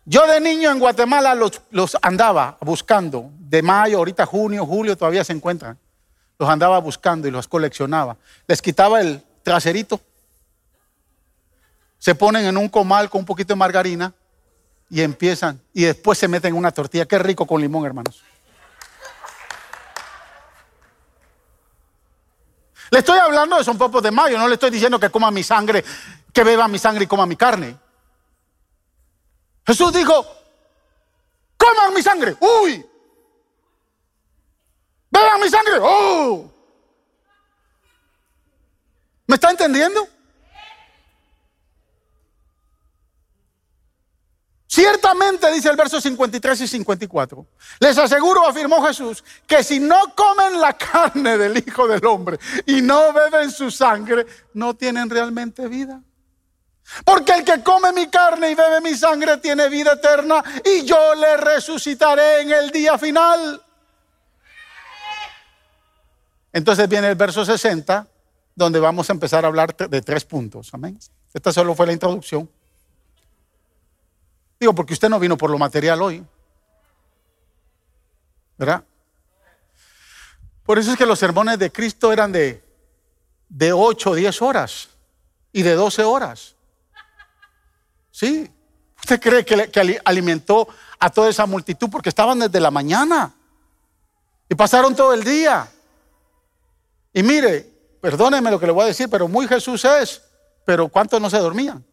Yo 0.05 0.25
de 0.25 0.41
niño 0.41 0.71
en 0.71 0.79
Guatemala 0.79 1.35
los, 1.35 1.61
los, 1.69 1.95
andaba 2.01 2.57
buscando, 2.61 3.29
de 3.37 3.61
mayo, 3.61 3.99
ahorita 3.99 4.25
junio, 4.25 4.65
julio 4.65 4.97
todavía 4.97 5.23
se 5.23 5.33
encuentran. 5.33 5.77
Los 6.39 6.49
andaba 6.49 6.79
buscando 6.79 7.27
y 7.27 7.31
los 7.31 7.47
coleccionaba. 7.47 8.17
Les 8.47 8.59
quitaba 8.59 9.01
el 9.01 9.23
traserito 9.43 10.01
se 11.97 12.15
ponen 12.15 12.45
en 12.45 12.57
un 12.57 12.69
comal 12.69 13.09
con 13.09 13.19
un 13.19 13.25
poquito 13.25 13.53
de 13.53 13.57
margarina 13.57 14.13
y 14.89 15.01
empiezan, 15.01 15.61
y 15.73 15.83
después 15.83 16.17
se 16.17 16.27
meten 16.27 16.53
en 16.53 16.57
una 16.57 16.71
tortilla. 16.71 17.05
Qué 17.05 17.17
rico 17.17 17.45
con 17.47 17.61
limón, 17.61 17.85
hermanos. 17.85 18.23
Le 22.91 22.99
estoy 22.99 23.17
hablando 23.17 23.57
de 23.57 23.63
son 23.63 23.77
popos 23.77 24.03
de 24.03 24.11
mayo, 24.11 24.37
no 24.37 24.47
le 24.47 24.53
estoy 24.53 24.69
diciendo 24.69 24.99
que 24.99 25.09
coma 25.09 25.31
mi 25.31 25.43
sangre, 25.43 25.83
que 26.31 26.43
beba 26.43 26.67
mi 26.67 26.77
sangre 26.77 27.05
y 27.05 27.07
coma 27.07 27.25
mi 27.25 27.35
carne. 27.35 27.77
Jesús 29.65 29.91
dijo, 29.91 30.25
coman 31.57 31.93
mi 31.93 32.03
sangre, 32.03 32.37
uy, 32.39 32.85
beban 35.09 35.41
mi 35.41 35.49
sangre, 35.49 35.79
oh. 35.81 36.51
¿Me 39.27 39.35
está 39.35 39.49
entendiendo? 39.49 40.07
Ciertamente, 44.75 45.49
dice 45.53 45.69
el 45.69 45.77
verso 45.77 46.01
53 46.01 46.59
y 46.59 46.67
54, 46.67 47.47
les 47.79 47.97
aseguro, 47.97 48.45
afirmó 48.45 48.85
Jesús, 48.85 49.23
que 49.47 49.63
si 49.63 49.79
no 49.79 50.13
comen 50.13 50.59
la 50.59 50.73
carne 50.77 51.37
del 51.37 51.57
Hijo 51.65 51.87
del 51.87 52.05
Hombre 52.05 52.37
y 52.65 52.81
no 52.81 53.13
beben 53.13 53.51
su 53.51 53.71
sangre, 53.71 54.25
no 54.53 54.73
tienen 54.73 55.09
realmente 55.09 55.69
vida. 55.69 56.01
Porque 57.05 57.35
el 57.35 57.45
que 57.45 57.63
come 57.63 57.93
mi 57.93 58.07
carne 58.07 58.51
y 58.51 58.55
bebe 58.55 58.81
mi 58.81 58.95
sangre 58.95 59.37
tiene 59.37 59.69
vida 59.69 59.93
eterna 59.93 60.43
y 60.65 60.83
yo 60.83 61.15
le 61.15 61.37
resucitaré 61.37 62.41
en 62.41 62.51
el 62.51 62.69
día 62.69 62.97
final. 62.97 63.63
Entonces 66.51 66.89
viene 66.89 67.07
el 67.07 67.15
verso 67.15 67.45
60, 67.45 68.05
donde 68.53 68.81
vamos 68.81 69.09
a 69.09 69.13
empezar 69.13 69.45
a 69.45 69.47
hablar 69.47 69.73
de 69.73 70.01
tres 70.01 70.25
puntos. 70.25 70.73
Amén. 70.73 70.99
Esta 71.33 71.53
solo 71.53 71.75
fue 71.75 71.85
la 71.85 71.93
introducción. 71.93 72.49
Digo, 74.59 74.73
porque 74.73 74.93
usted 74.93 75.09
no 75.09 75.19
vino 75.19 75.37
por 75.37 75.49
lo 75.49 75.57
material 75.57 76.01
hoy. 76.01 76.25
¿Verdad? 78.57 78.83
Por 80.63 80.79
eso 80.79 80.91
es 80.91 80.97
que 80.97 81.05
los 81.05 81.19
sermones 81.19 81.59
de 81.59 81.71
Cristo 81.71 82.11
eran 82.11 82.31
de, 82.31 82.63
de 83.49 83.73
8 83.73 84.09
o 84.09 84.15
10 84.15 84.41
horas 84.41 84.89
y 85.51 85.61
de 85.61 85.75
12 85.75 86.03
horas. 86.03 86.55
¿Sí? 88.11 88.49
¿Usted 88.97 89.21
cree 89.21 89.45
que, 89.45 89.69
que 89.69 90.01
alimentó 90.03 90.67
a 90.99 91.09
toda 91.09 91.29
esa 91.29 91.45
multitud 91.45 91.89
porque 91.91 92.09
estaban 92.09 92.39
desde 92.39 92.59
la 92.59 92.71
mañana 92.71 93.33
y 94.49 94.55
pasaron 94.55 94.95
todo 94.95 95.13
el 95.13 95.23
día? 95.23 95.69
Y 97.13 97.21
mire, 97.21 97.71
perdóneme 98.01 98.49
lo 98.49 98.59
que 98.59 98.65
le 98.65 98.71
voy 98.71 98.83
a 98.83 98.87
decir, 98.87 99.09
pero 99.09 99.27
muy 99.27 99.47
Jesús 99.47 99.85
es, 99.85 100.23
pero 100.65 100.87
¿cuántos 100.87 101.21
no 101.21 101.29
se 101.29 101.37
dormían? 101.37 101.85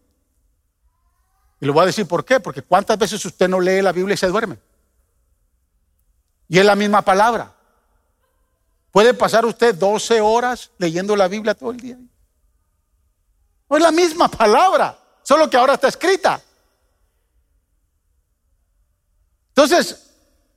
Y 1.63 1.65
le 1.65 1.71
voy 1.71 1.85
a 1.85 1.87
decir 1.87 2.09
por 2.09 2.25
qué, 2.25 2.41
porque 2.41 2.61
cuántas 2.61 2.99
veces 2.99 3.25
usted 3.25 3.49
no 3.49 3.61
lee 3.61 3.81
la 3.83 3.93
Biblia 3.93 4.15
y 4.15 4.17
se 4.17 4.27
duerme. 4.27 4.59
Y 6.49 6.59
es 6.59 6.65
la 6.67 6.75
misma 6.75 7.03
palabra. 7.03 7.55
Puede 8.91 9.15
pasar 9.15 9.47
usted 9.47 9.73
12 9.77 10.21
horas 10.21 10.73
leyendo 10.77 11.15
la 11.15 11.29
Biblia 11.29 11.55
todo 11.55 11.71
el 11.71 11.77
día. 11.77 11.97
No 13.71 13.77
es 13.77 13.81
la 13.81 13.93
misma 13.93 14.27
palabra, 14.27 14.99
solo 15.23 15.49
que 15.49 15.57
ahora 15.57 15.75
está 15.75 15.87
escrita. 15.87 16.43
Entonces, 19.51 20.11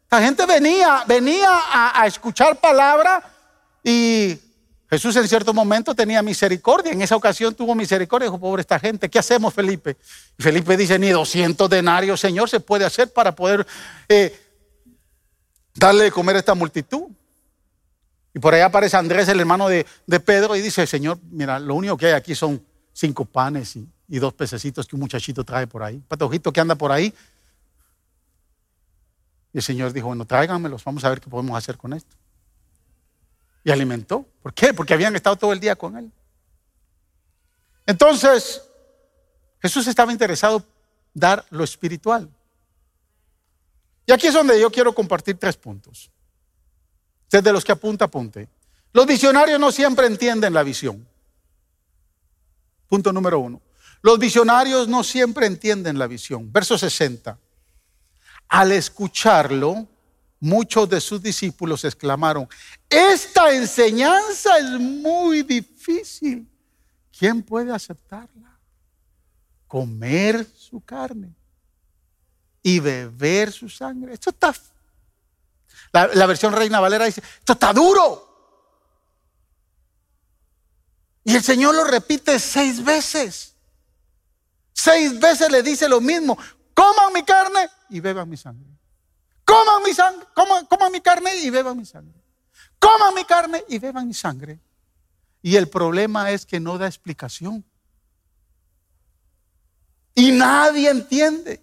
la 0.10 0.22
gente 0.24 0.44
venía, 0.48 1.04
venía 1.06 1.52
a, 1.52 2.02
a 2.02 2.08
escuchar 2.08 2.60
palabra 2.60 3.22
y 3.84 4.40
Jesús 4.90 5.16
en 5.16 5.28
cierto 5.28 5.54
momento 5.54 5.96
tenía 5.96 6.22
misericordia. 6.22 6.92
En 6.92 7.02
esa 7.02 7.16
ocasión 7.16 7.56
tuvo 7.56 7.74
misericordia. 7.74 8.28
Dijo, 8.28 8.40
pobre 8.40 8.62
esta 8.62 8.80
gente, 8.80 9.10
¿qué 9.10 9.20
hacemos, 9.20 9.54
Felipe? 9.54 9.98
Y 10.38 10.44
Felipe 10.44 10.78
dice, 10.78 11.00
ni 11.00 11.10
200 11.10 11.70
denarios, 11.70 12.20
Señor, 12.20 12.50
se 12.50 12.60
puede 12.60 12.86
hacer 12.86 13.12
para 13.12 13.36
poder 13.36 13.66
eh, 14.08 14.40
darle 15.74 16.06
de 16.06 16.12
comer 16.12 16.36
a 16.36 16.40
esta 16.40 16.54
multitud. 16.54 17.08
Y 18.34 18.40
por 18.40 18.54
ahí 18.54 18.62
aparece 18.62 18.98
Andrés, 18.98 19.28
el 19.30 19.40
hermano 19.40 19.68
de, 19.70 19.86
Pedro, 20.24 20.56
y 20.56 20.62
dice, 20.62 20.86
Señor, 20.86 21.18
mira, 21.32 21.58
lo 21.58 21.74
único 21.74 21.98
que 21.98 22.08
hay 22.08 22.14
aquí 22.14 22.36
son 22.36 22.64
cinco 22.94 23.26
panes 23.26 23.76
y, 23.76 23.88
dos 24.20 24.34
pececitos 24.34 24.86
que 24.86 24.96
un 24.96 25.00
muchachito 25.00 25.44
trae 25.44 25.66
por 25.66 25.82
ahí. 25.82 26.02
Patojito 26.08 26.54
que 26.54 26.60
anda 26.60 26.76
por 26.76 26.92
ahí. 26.92 27.12
Y 29.52 29.58
el 29.58 29.64
Señor 29.64 29.94
dijo, 29.94 30.08
bueno, 30.08 30.26
tráiganmelos, 30.26 30.84
vamos 30.84 31.04
a 31.06 31.10
ver 31.10 31.22
qué 31.22 31.30
podemos 31.30 31.58
hacer 31.58 31.78
con 31.78 31.94
esto 31.94 32.16
y 33.66 33.72
alimentó. 33.72 34.26
¿Por 34.44 34.54
qué? 34.54 34.74
Porque 34.74 34.94
habían 34.94 35.16
estado 35.16 35.36
todo 35.36 35.52
el 35.52 35.60
día 35.60 35.76
con 35.76 35.98
él. 35.98 36.10
Entonces, 37.88 38.62
Jesús 39.60 39.88
estaba 39.88 40.12
interesado 40.12 40.58
en 40.58 40.66
dar 41.16 41.46
lo 41.50 41.64
espiritual. 41.64 42.30
Y 44.06 44.12
aquí 44.12 44.28
es 44.28 44.36
donde 44.36 44.62
yo 44.62 44.72
quiero 44.72 44.94
compartir 44.94 45.38
tres 45.40 45.58
puntos. 45.58 46.12
Usted 47.24 47.44
de 47.44 47.52
los 47.52 47.66
que 47.66 47.72
apunta, 47.72 48.06
apunte. 48.06 48.48
Los 48.94 49.08
visionarios 49.08 49.60
no 49.60 49.72
siempre 49.72 50.06
entienden 50.06 50.54
la 50.54 50.62
visión. 50.62 51.06
Punto 52.88 53.12
número 53.12 53.40
uno. 53.40 53.62
Los 54.04 54.20
visionarios 54.20 54.88
no 54.88 55.04
siempre 55.04 55.48
entienden 55.48 55.98
la 55.98 56.06
visión. 56.06 56.54
Verso 56.54 56.78
60. 56.78 57.40
Al 58.48 58.72
escucharlo, 58.72 59.88
muchos 60.46 60.88
de 60.88 61.02
sus 61.02 61.22
discípulos 61.22 61.84
exclamaron, 61.84 62.48
esta 62.88 63.52
enseñanza 63.52 64.58
es 64.60 64.80
muy 64.80 65.42
difícil. 65.42 66.48
¿Quién 67.18 67.42
puede 67.42 67.74
aceptarla? 67.74 68.60
Comer 69.68 70.46
su 70.56 70.80
carne 70.82 71.36
y 72.62 72.80
beber 72.80 73.52
su 73.52 73.68
sangre. 73.68 74.14
Esto 74.14 74.30
está... 74.30 74.54
La, 75.92 76.26
versión 76.26 76.54
Reina 76.54 76.80
Valera 76.80 77.06
dice, 77.06 77.24
esto 77.40 77.54
está 77.54 77.74
duro. 77.74 78.22
Y 81.24 81.36
el 81.36 81.42
Señor 81.42 81.74
lo 81.74 81.86
repite 81.86 82.38
seis 82.38 82.84
veces. 82.84 83.56
Seis 84.74 85.20
veces 85.20 85.50
le 85.50 85.64
dice 85.64 85.88
lo 85.90 86.02
mismo. 86.02 86.38
Coman 86.74 87.14
mi 87.14 87.24
carne 87.24 87.70
y 87.90 88.00
beban 88.00 88.30
mi 88.30 88.38
sangre. 88.38 88.75
Coman 89.46 89.84
mi 89.84 89.94
sangre, 89.94 90.26
coman, 90.34 90.92
mi 90.92 91.02
carne 91.02 91.36
y 91.38 91.50
beban 91.52 91.78
mi 91.78 91.86
sangre. 91.86 92.20
Coman 92.80 93.14
mi 93.14 93.24
carne 93.26 93.64
y 93.70 93.78
beban 93.78 94.08
mi 94.08 94.14
sangre. 94.14 94.60
Y 95.42 95.56
el 95.56 95.70
problema 95.70 96.32
es 96.32 96.46
que 96.46 96.60
no 96.60 96.80
da 96.80 96.88
explicación. 96.88 97.64
Y 100.16 100.32
nadie 100.32 100.90
entiende. 100.90 101.62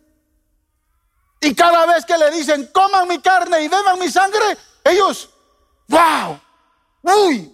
Y 1.40 1.54
cada 1.54 1.86
vez 1.86 2.04
que 2.04 2.16
le 2.16 2.30
dicen, 2.30 2.70
coman 2.72 3.08
mi 3.08 3.20
carne 3.20 3.62
y 3.64 3.68
beban 3.68 3.98
mi 3.98 4.08
sangre, 4.08 4.56
ellos, 4.84 5.30
wow, 5.88 6.40
uy. 7.02 7.52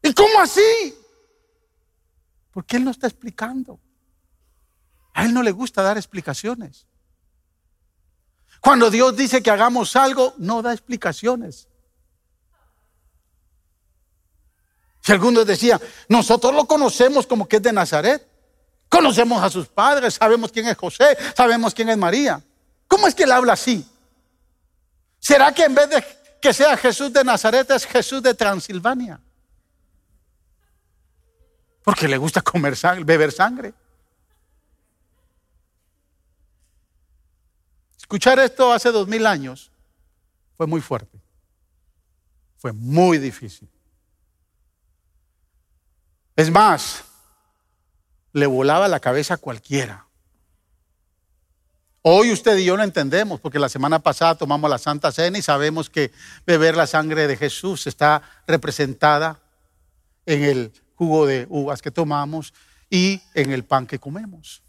¿Y 0.00 0.14
cómo 0.14 0.40
así? 0.40 0.94
Porque 2.52 2.76
Él 2.76 2.84
no 2.84 2.92
está 2.92 3.08
explicando. 3.08 3.80
A 5.12 5.24
Él 5.24 5.34
no 5.34 5.42
le 5.42 5.50
gusta 5.50 5.82
dar 5.82 5.96
explicaciones. 5.96 6.87
Cuando 8.60 8.90
Dios 8.90 9.16
dice 9.16 9.42
que 9.42 9.50
hagamos 9.50 9.94
algo, 9.96 10.34
no 10.38 10.62
da 10.62 10.72
explicaciones. 10.72 11.68
Si 15.00 15.12
algunos 15.12 15.46
decían, 15.46 15.80
nosotros 16.08 16.54
lo 16.54 16.66
conocemos 16.66 17.26
como 17.26 17.48
que 17.48 17.56
es 17.56 17.62
de 17.62 17.72
Nazaret. 17.72 18.26
Conocemos 18.88 19.42
a 19.42 19.50
sus 19.50 19.66
padres, 19.68 20.14
sabemos 20.14 20.50
quién 20.50 20.66
es 20.66 20.76
José, 20.76 21.16
sabemos 21.36 21.74
quién 21.74 21.88
es 21.88 21.96
María. 21.96 22.42
¿Cómo 22.86 23.06
es 23.06 23.14
que 23.14 23.24
él 23.24 23.32
habla 23.32 23.52
así? 23.52 23.86
¿Será 25.18 25.52
que 25.52 25.64
en 25.64 25.74
vez 25.74 25.90
de 25.90 26.04
que 26.40 26.52
sea 26.52 26.76
Jesús 26.76 27.12
de 27.12 27.24
Nazaret 27.24 27.70
es 27.70 27.86
Jesús 27.86 28.22
de 28.22 28.34
Transilvania? 28.34 29.20
Porque 31.82 32.08
le 32.08 32.16
gusta 32.18 32.40
comer 32.42 32.76
sangre, 32.76 33.04
beber 33.04 33.32
sangre. 33.32 33.72
Escuchar 38.08 38.38
esto 38.38 38.72
hace 38.72 38.90
dos 38.90 39.06
mil 39.06 39.26
años 39.26 39.70
fue 40.56 40.66
muy 40.66 40.80
fuerte. 40.80 41.20
Fue 42.56 42.72
muy 42.72 43.18
difícil. 43.18 43.68
Es 46.34 46.50
más, 46.50 47.04
le 48.32 48.46
volaba 48.46 48.88
la 48.88 48.98
cabeza 48.98 49.34
a 49.34 49.36
cualquiera. 49.36 50.06
Hoy 52.00 52.32
usted 52.32 52.56
y 52.56 52.64
yo 52.64 52.78
lo 52.78 52.82
entendemos, 52.82 53.40
porque 53.40 53.58
la 53.58 53.68
semana 53.68 53.98
pasada 53.98 54.36
tomamos 54.36 54.70
la 54.70 54.78
Santa 54.78 55.12
Cena 55.12 55.36
y 55.36 55.42
sabemos 55.42 55.90
que 55.90 56.10
beber 56.46 56.78
la 56.78 56.86
sangre 56.86 57.26
de 57.26 57.36
Jesús 57.36 57.86
está 57.86 58.22
representada 58.46 59.38
en 60.24 60.44
el 60.44 60.72
jugo 60.94 61.26
de 61.26 61.46
uvas 61.50 61.82
que 61.82 61.90
tomamos 61.90 62.54
y 62.88 63.20
en 63.34 63.52
el 63.52 63.66
pan 63.66 63.86
que 63.86 63.98
comemos. 63.98 64.62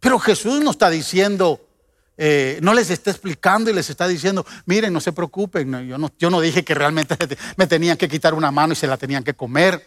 Pero 0.00 0.18
Jesús 0.18 0.60
no 0.60 0.72
está 0.72 0.90
diciendo, 0.90 1.65
eh, 2.16 2.58
no 2.62 2.74
les 2.74 2.90
está 2.90 3.10
explicando 3.10 3.70
y 3.70 3.74
les 3.74 3.90
está 3.90 4.08
diciendo, 4.08 4.46
miren, 4.64 4.92
no 4.92 5.00
se 5.00 5.12
preocupen, 5.12 5.88
yo, 5.88 5.98
no, 5.98 6.10
yo 6.18 6.30
no 6.30 6.40
dije 6.40 6.64
que 6.64 6.74
realmente 6.74 7.16
me 7.56 7.66
tenían 7.66 7.96
que 7.96 8.08
quitar 8.08 8.34
una 8.34 8.50
mano 8.50 8.72
y 8.72 8.76
se 8.76 8.86
la 8.86 8.96
tenían 8.96 9.24
que 9.24 9.34
comer, 9.34 9.86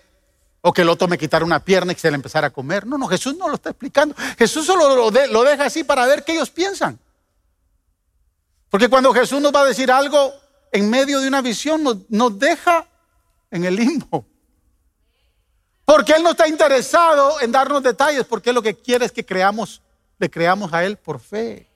o 0.62 0.74
que 0.74 0.82
el 0.82 0.90
otro 0.90 1.08
me 1.08 1.18
quitara 1.18 1.46
una 1.46 1.64
pierna 1.64 1.94
y 1.94 1.96
se 1.96 2.12
la 2.12 2.16
empezara 2.16 2.48
a 2.48 2.50
comer. 2.50 2.86
No, 2.86 2.98
no, 2.98 3.08
Jesús 3.08 3.38
no 3.38 3.48
lo 3.48 3.56
está 3.56 3.70
explicando. 3.70 4.14
Jesús 4.38 4.66
solo 4.66 4.94
lo, 4.94 5.10
lo 5.10 5.44
deja 5.44 5.66
así 5.66 5.86
para 5.86 6.06
ver 6.06 6.26
qué 6.26 6.34
ellos 6.34 6.50
piensan. 6.50 7.00
Porque 8.70 8.90
cuando 8.90 9.14
Jesús 9.14 9.42
nos 9.42 9.54
va 9.54 9.62
a 9.62 9.66
decir 9.66 9.92
algo 9.92 10.34
en 10.72 10.90
medio 10.90 11.20
de 11.20 11.28
una 11.28 11.42
visión, 11.42 12.06
nos, 12.10 12.40
deja 12.40 12.88
en 13.52 13.66
el 13.66 13.76
limbo. 13.76 14.26
Porque 15.86 16.14
Él 16.14 16.24
no 16.24 16.32
está 16.32 16.48
interesado 16.48 17.42
en 17.42 17.52
darnos 17.52 17.82
detalles, 17.82 18.26
porque 18.26 18.54
lo 18.54 18.62
que 18.62 18.76
quiere 18.76 19.06
es 19.06 19.12
que 19.12 19.26
creamos, 19.26 19.82
le 20.20 20.30
creamos 20.30 20.72
a 20.74 20.84
Él 20.84 20.98
por 20.98 21.20
fe. 21.20 21.68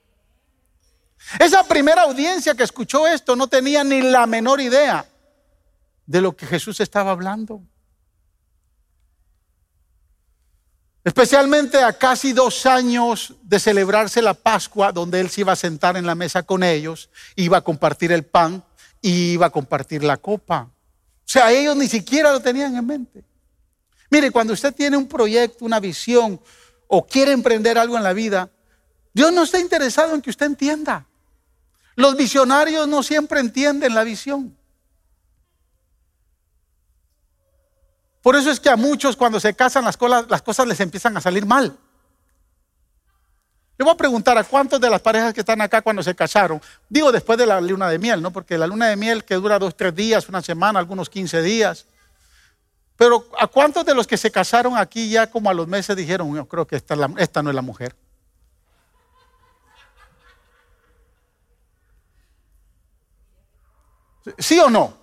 Esa 1.38 1.64
primera 1.64 2.02
audiencia 2.02 2.54
que 2.54 2.62
escuchó 2.62 3.06
esto 3.06 3.34
no 3.36 3.48
tenía 3.48 3.82
ni 3.82 4.02
la 4.02 4.26
menor 4.26 4.60
idea 4.60 5.06
de 6.06 6.20
lo 6.20 6.36
que 6.36 6.46
Jesús 6.46 6.80
estaba 6.80 7.10
hablando. 7.10 7.62
Especialmente 11.02 11.82
a 11.82 11.92
casi 11.92 12.32
dos 12.32 12.64
años 12.64 13.34
de 13.42 13.60
celebrarse 13.60 14.22
la 14.22 14.32
Pascua, 14.32 14.90
donde 14.90 15.20
Él 15.20 15.28
se 15.28 15.42
iba 15.42 15.52
a 15.52 15.56
sentar 15.56 15.96
en 15.96 16.06
la 16.06 16.14
mesa 16.14 16.42
con 16.42 16.62
ellos, 16.62 17.10
iba 17.36 17.58
a 17.58 17.60
compartir 17.60 18.10
el 18.10 18.24
pan 18.24 18.64
y 19.02 19.32
iba 19.32 19.46
a 19.46 19.50
compartir 19.50 20.02
la 20.02 20.16
copa. 20.16 20.62
O 20.62 21.28
sea, 21.28 21.52
ellos 21.52 21.76
ni 21.76 21.88
siquiera 21.88 22.32
lo 22.32 22.40
tenían 22.40 22.74
en 22.76 22.86
mente. 22.86 23.24
Mire, 24.10 24.30
cuando 24.30 24.54
usted 24.54 24.74
tiene 24.74 24.96
un 24.96 25.06
proyecto, 25.06 25.64
una 25.64 25.80
visión 25.80 26.40
o 26.86 27.06
quiere 27.06 27.32
emprender 27.32 27.76
algo 27.76 27.96
en 27.96 28.02
la 28.02 28.12
vida, 28.12 28.50
Dios 29.12 29.32
no 29.32 29.42
está 29.42 29.60
interesado 29.60 30.14
en 30.14 30.22
que 30.22 30.30
usted 30.30 30.46
entienda. 30.46 31.06
Los 31.96 32.16
visionarios 32.16 32.88
no 32.88 33.02
siempre 33.02 33.40
entienden 33.40 33.94
la 33.94 34.04
visión. 34.04 34.56
Por 38.22 38.36
eso 38.36 38.50
es 38.50 38.58
que 38.58 38.70
a 38.70 38.76
muchos 38.76 39.16
cuando 39.16 39.38
se 39.38 39.54
casan 39.54 39.84
las 39.84 39.96
cosas, 39.96 40.24
las 40.28 40.42
cosas 40.42 40.66
les 40.66 40.80
empiezan 40.80 41.16
a 41.16 41.20
salir 41.20 41.44
mal. 41.44 41.76
Le 43.76 43.84
voy 43.84 43.92
a 43.92 43.96
preguntar 43.96 44.38
a 44.38 44.44
cuántos 44.44 44.80
de 44.80 44.88
las 44.88 45.00
parejas 45.00 45.34
que 45.34 45.40
están 45.40 45.60
acá 45.60 45.82
cuando 45.82 46.02
se 46.02 46.14
casaron, 46.14 46.60
digo 46.88 47.10
después 47.10 47.36
de 47.36 47.44
la 47.44 47.60
luna 47.60 47.88
de 47.88 47.98
miel, 47.98 48.22
¿no? 48.22 48.30
Porque 48.30 48.56
la 48.56 48.66
luna 48.66 48.86
de 48.86 48.96
miel 48.96 49.24
que 49.24 49.34
dura 49.34 49.58
dos, 49.58 49.76
tres 49.76 49.94
días, 49.94 50.28
una 50.28 50.42
semana, 50.42 50.78
algunos 50.78 51.10
15 51.10 51.42
días. 51.42 51.86
Pero 52.96 53.28
a 53.38 53.48
cuántos 53.48 53.84
de 53.84 53.94
los 53.94 54.06
que 54.06 54.16
se 54.16 54.30
casaron 54.30 54.78
aquí 54.78 55.10
ya 55.10 55.28
como 55.28 55.50
a 55.50 55.54
los 55.54 55.66
meses 55.66 55.96
dijeron, 55.96 56.34
yo 56.34 56.46
creo 56.46 56.66
que 56.66 56.76
esta 56.76 56.96
no 57.42 57.50
es 57.50 57.54
la 57.54 57.62
mujer. 57.62 57.96
¿Sí 64.38 64.58
o 64.58 64.70
no? 64.70 64.96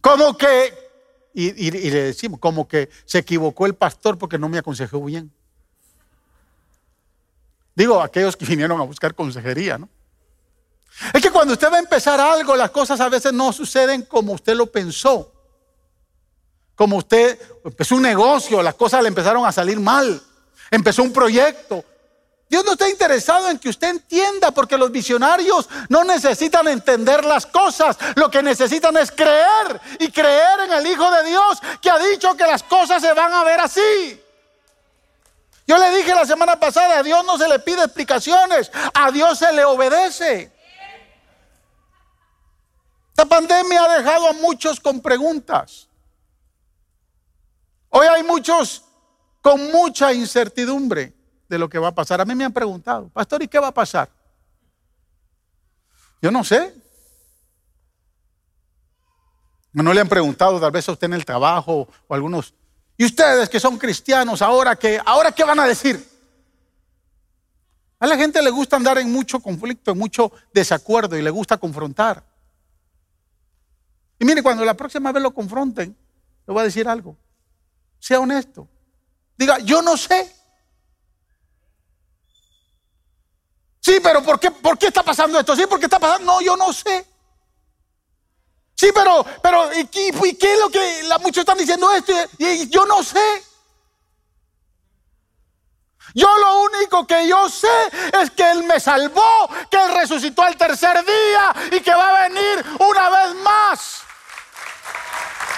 Como 0.00 0.36
que, 0.36 0.72
y, 1.34 1.70
le 1.70 2.02
decimos, 2.04 2.38
como 2.38 2.68
que 2.68 2.88
se 3.04 3.18
equivocó 3.18 3.66
el 3.66 3.74
pastor 3.74 4.18
porque 4.18 4.38
no 4.38 4.48
me 4.48 4.58
aconsejó 4.58 5.04
bien. 5.04 5.32
Digo, 7.74 8.00
aquellos 8.00 8.36
que 8.36 8.46
vinieron 8.46 8.80
a 8.80 8.84
buscar 8.84 9.14
consejería, 9.14 9.78
¿no? 9.78 9.88
Es 11.12 11.20
que 11.20 11.30
cuando 11.30 11.52
usted 11.52 11.70
va 11.70 11.76
a 11.76 11.80
empezar 11.80 12.18
algo, 12.20 12.56
las 12.56 12.70
cosas 12.70 13.00
a 13.00 13.08
veces 13.08 13.32
no 13.32 13.52
suceden 13.52 14.02
como 14.02 14.32
usted 14.32 14.54
lo 14.54 14.70
pensó. 14.70 15.32
Como 16.74 16.96
usted 16.96 17.38
empezó 17.64 17.96
un 17.96 18.02
negocio, 18.02 18.62
las 18.62 18.74
cosas 18.74 19.02
le 19.02 19.08
empezaron 19.08 19.44
a 19.44 19.52
salir 19.52 19.78
mal. 19.80 20.22
Empezó 20.70 21.02
un 21.02 21.12
proyecto, 21.12 21.84
Dios 22.48 22.64
no 22.64 22.72
está 22.72 22.88
interesado 22.88 23.50
en 23.50 23.58
que 23.58 23.68
usted 23.68 23.88
entienda, 23.88 24.52
porque 24.52 24.78
los 24.78 24.92
visionarios 24.92 25.68
no 25.88 26.04
necesitan 26.04 26.68
entender 26.68 27.24
las 27.24 27.44
cosas, 27.44 27.98
lo 28.14 28.30
que 28.30 28.42
necesitan 28.42 28.96
es 28.96 29.10
creer 29.10 29.80
y 29.98 30.10
creer 30.12 30.60
en 30.60 30.72
el 30.72 30.86
Hijo 30.86 31.10
de 31.10 31.24
Dios 31.24 31.60
que 31.82 31.90
ha 31.90 31.98
dicho 31.98 32.36
que 32.36 32.46
las 32.46 32.62
cosas 32.62 33.02
se 33.02 33.12
van 33.14 33.32
a 33.32 33.42
ver 33.42 33.60
así. 33.60 34.22
Yo 35.66 35.76
le 35.76 35.96
dije 35.96 36.14
la 36.14 36.24
semana 36.24 36.60
pasada, 36.60 36.98
a 36.98 37.02
Dios 37.02 37.24
no 37.24 37.36
se 37.36 37.48
le 37.48 37.58
pide 37.58 37.82
explicaciones, 37.82 38.70
a 38.94 39.10
Dios 39.10 39.38
se 39.38 39.52
le 39.52 39.64
obedece. 39.64 40.52
Esta 43.08 43.24
pandemia 43.24 43.82
ha 43.82 43.98
dejado 43.98 44.28
a 44.28 44.32
muchos 44.34 44.78
con 44.78 45.00
preguntas. 45.00 45.88
Hoy 47.88 48.06
hay 48.06 48.22
muchos 48.22 48.84
con 49.42 49.72
mucha 49.72 50.12
incertidumbre 50.12 51.15
de 51.48 51.58
lo 51.58 51.68
que 51.68 51.78
va 51.78 51.88
a 51.88 51.94
pasar. 51.94 52.20
A 52.20 52.24
mí 52.24 52.34
me 52.34 52.44
han 52.44 52.52
preguntado, 52.52 53.08
pastor, 53.08 53.42
¿y 53.42 53.48
qué 53.48 53.58
va 53.58 53.68
a 53.68 53.74
pasar? 53.74 54.08
Yo 56.20 56.30
no 56.30 56.42
sé. 56.44 56.74
No 59.72 59.92
le 59.92 60.00
han 60.00 60.08
preguntado 60.08 60.58
tal 60.58 60.70
vez 60.70 60.88
a 60.88 60.92
usted 60.92 61.06
en 61.06 61.14
el 61.14 61.24
trabajo 61.24 61.88
o 62.08 62.14
algunos. 62.14 62.54
¿Y 62.96 63.04
ustedes 63.04 63.48
que 63.48 63.60
son 63.60 63.76
cristianos, 63.76 64.40
ahora 64.40 64.74
qué, 64.76 65.00
ahora 65.04 65.32
qué 65.32 65.44
van 65.44 65.60
a 65.60 65.66
decir? 65.66 66.02
A 67.98 68.06
la 68.06 68.16
gente 68.16 68.42
le 68.42 68.50
gusta 68.50 68.76
andar 68.76 68.98
en 68.98 69.10
mucho 69.10 69.40
conflicto, 69.40 69.90
en 69.90 69.98
mucho 69.98 70.32
desacuerdo 70.52 71.16
y 71.16 71.22
le 71.22 71.30
gusta 71.30 71.56
confrontar. 71.56 72.24
Y 74.18 74.24
mire, 74.24 74.42
cuando 74.42 74.64
la 74.64 74.74
próxima 74.74 75.12
vez 75.12 75.22
lo 75.22 75.32
confronten, 75.32 75.96
le 76.46 76.52
voy 76.52 76.60
a 76.60 76.64
decir 76.64 76.88
algo. 76.88 77.16
Sea 77.98 78.20
honesto. 78.20 78.68
Diga, 79.36 79.58
yo 79.58 79.82
no 79.82 79.96
sé. 79.96 80.32
Sí, 83.86 84.00
pero 84.02 84.20
¿por 84.20 84.40
qué, 84.40 84.50
¿por 84.50 84.76
qué 84.76 84.88
está 84.88 85.04
pasando 85.04 85.38
esto? 85.38 85.54
Sí, 85.54 85.64
¿por 85.68 85.78
qué 85.78 85.86
está 85.86 86.00
pasando? 86.00 86.24
No, 86.32 86.40
yo 86.40 86.56
no 86.56 86.72
sé. 86.72 87.06
Sí, 88.74 88.90
pero, 88.92 89.24
pero 89.40 89.72
¿y 89.74 89.86
qué, 89.86 90.08
es 90.08 90.58
lo 90.58 90.68
que 90.70 91.02
muchos 91.20 91.42
están 91.42 91.56
diciendo 91.56 91.92
esto? 91.92 92.12
Y, 92.36 92.68
yo 92.68 92.84
no 92.84 93.04
sé. 93.04 93.44
Yo 96.16 96.26
lo 96.36 96.62
único 96.62 97.06
que 97.06 97.28
yo 97.28 97.48
sé 97.48 97.68
es 98.20 98.32
que 98.32 98.50
Él 98.50 98.64
me 98.64 98.80
salvó, 98.80 99.48
que 99.70 99.76
Él 99.76 99.94
resucitó 99.94 100.42
al 100.42 100.56
tercer 100.56 101.04
día 101.04 101.54
y 101.70 101.80
que 101.80 101.94
va 101.94 102.08
a 102.08 102.28
venir 102.28 102.64
una 102.80 103.08
vez 103.08 103.34
más. 103.36 104.00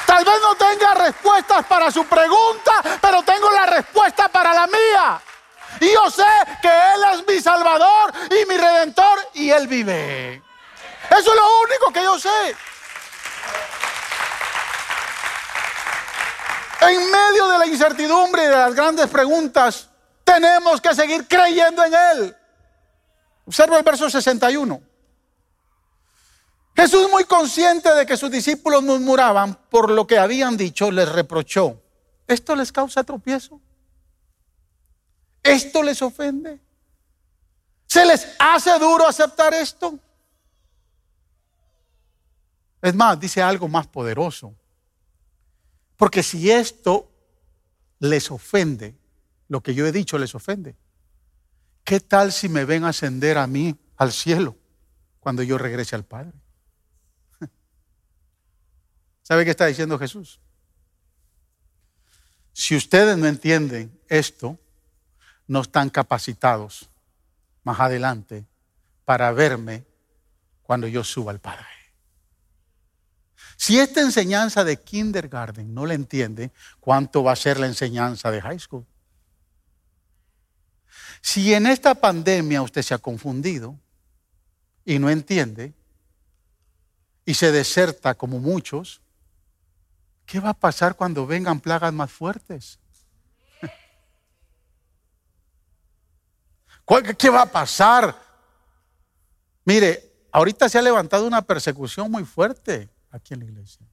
Tal 0.04 0.22
vez 0.22 0.38
no 0.42 0.54
tenga 0.54 0.92
respuestas 0.92 1.64
para 1.64 1.90
su 1.90 2.04
pregunta, 2.04 2.72
pero 3.00 3.22
tengo 3.22 3.50
la 3.52 3.64
respuesta 3.64 4.28
para 4.28 4.52
la 4.52 4.66
mía. 4.66 5.22
Y 5.80 5.92
yo 5.92 6.10
sé 6.10 6.24
que 6.60 6.68
Él 6.68 7.02
es 7.14 7.26
mi 7.26 7.40
Salvador 7.40 8.12
y 8.30 8.46
mi 8.46 8.56
Redentor 8.56 9.18
y 9.34 9.50
Él 9.50 9.66
vive. 9.66 10.42
Eso 11.10 11.30
es 11.30 11.36
lo 11.36 11.60
único 11.62 11.92
que 11.92 12.02
yo 12.02 12.18
sé. 12.18 12.56
En 16.80 17.10
medio 17.10 17.48
de 17.48 17.58
la 17.58 17.66
incertidumbre 17.66 18.44
y 18.44 18.46
de 18.46 18.52
las 18.52 18.74
grandes 18.74 19.08
preguntas, 19.08 19.88
tenemos 20.24 20.80
que 20.80 20.94
seguir 20.94 21.26
creyendo 21.26 21.84
en 21.84 21.94
Él. 21.94 22.36
Observa 23.46 23.78
el 23.78 23.82
verso 23.82 24.08
61. 24.08 24.80
Jesús, 26.76 27.10
muy 27.10 27.24
consciente 27.24 27.92
de 27.92 28.06
que 28.06 28.16
sus 28.16 28.30
discípulos 28.30 28.82
murmuraban 28.84 29.58
por 29.68 29.90
lo 29.90 30.06
que 30.06 30.18
habían 30.18 30.56
dicho, 30.56 30.92
les 30.92 31.08
reprochó. 31.08 31.82
¿Esto 32.28 32.54
les 32.54 32.70
causa 32.70 33.02
tropiezo? 33.02 33.60
¿Esto 35.42 35.82
les 35.82 36.00
ofende? 36.02 36.60
¿Se 37.86 38.04
les 38.04 38.36
hace 38.38 38.78
duro 38.78 39.06
aceptar 39.06 39.54
esto? 39.54 39.98
Es 42.82 42.94
más, 42.94 43.18
dice 43.18 43.42
algo 43.42 43.66
más 43.68 43.86
poderoso. 43.86 44.54
Porque 45.96 46.22
si 46.22 46.50
esto 46.50 47.10
les 47.98 48.30
ofende, 48.30 48.96
lo 49.48 49.62
que 49.62 49.74
yo 49.74 49.86
he 49.86 49.92
dicho 49.92 50.18
les 50.18 50.34
ofende, 50.34 50.76
¿qué 51.82 51.98
tal 51.98 52.32
si 52.32 52.48
me 52.48 52.64
ven 52.64 52.84
ascender 52.84 53.38
a 53.38 53.46
mí 53.46 53.76
al 53.96 54.12
cielo 54.12 54.54
cuando 55.18 55.42
yo 55.42 55.58
regrese 55.58 55.96
al 55.96 56.04
Padre? 56.04 56.38
¿Sabe 59.22 59.44
qué 59.44 59.50
está 59.50 59.66
diciendo 59.66 59.98
Jesús? 59.98 60.38
Si 62.52 62.76
ustedes 62.76 63.16
no 63.16 63.26
entienden 63.26 63.98
esto, 64.08 64.58
no 65.48 65.62
están 65.62 65.90
capacitados 65.90 66.88
más 67.64 67.80
adelante 67.80 68.46
para 69.04 69.32
verme 69.32 69.84
cuando 70.62 70.86
yo 70.86 71.02
suba 71.02 71.32
al 71.32 71.40
Padre. 71.40 71.64
Si 73.56 73.78
esta 73.78 74.00
enseñanza 74.00 74.62
de 74.62 74.76
kindergarten 74.76 75.74
no 75.74 75.84
la 75.84 75.94
entiende, 75.94 76.52
¿cuánto 76.78 77.24
va 77.24 77.32
a 77.32 77.36
ser 77.36 77.58
la 77.58 77.66
enseñanza 77.66 78.30
de 78.30 78.40
high 78.40 78.60
school? 78.60 78.86
Si 81.20 81.52
en 81.52 81.66
esta 81.66 81.94
pandemia 81.94 82.62
usted 82.62 82.82
se 82.82 82.94
ha 82.94 82.98
confundido 82.98 83.76
y 84.84 84.98
no 84.98 85.10
entiende 85.10 85.74
y 87.24 87.34
se 87.34 87.50
deserta 87.50 88.14
como 88.14 88.38
muchos, 88.38 89.00
¿qué 90.24 90.38
va 90.38 90.50
a 90.50 90.54
pasar 90.54 90.94
cuando 90.94 91.26
vengan 91.26 91.60
plagas 91.60 91.92
más 91.92 92.12
fuertes? 92.12 92.78
¿Qué 97.18 97.28
va 97.28 97.42
a 97.42 97.46
pasar? 97.46 98.18
Mire, 99.64 100.10
ahorita 100.32 100.68
se 100.68 100.78
ha 100.78 100.82
levantado 100.82 101.26
una 101.26 101.42
persecución 101.42 102.10
muy 102.10 102.24
fuerte 102.24 102.88
aquí 103.10 103.34
en 103.34 103.40
la 103.40 103.46
iglesia. 103.46 103.86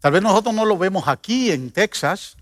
Tal 0.00 0.12
vez 0.12 0.22
nosotros 0.22 0.54
no 0.54 0.64
lo 0.66 0.76
vemos 0.76 1.08
aquí 1.08 1.50
en 1.50 1.70
Texas, 1.70 2.36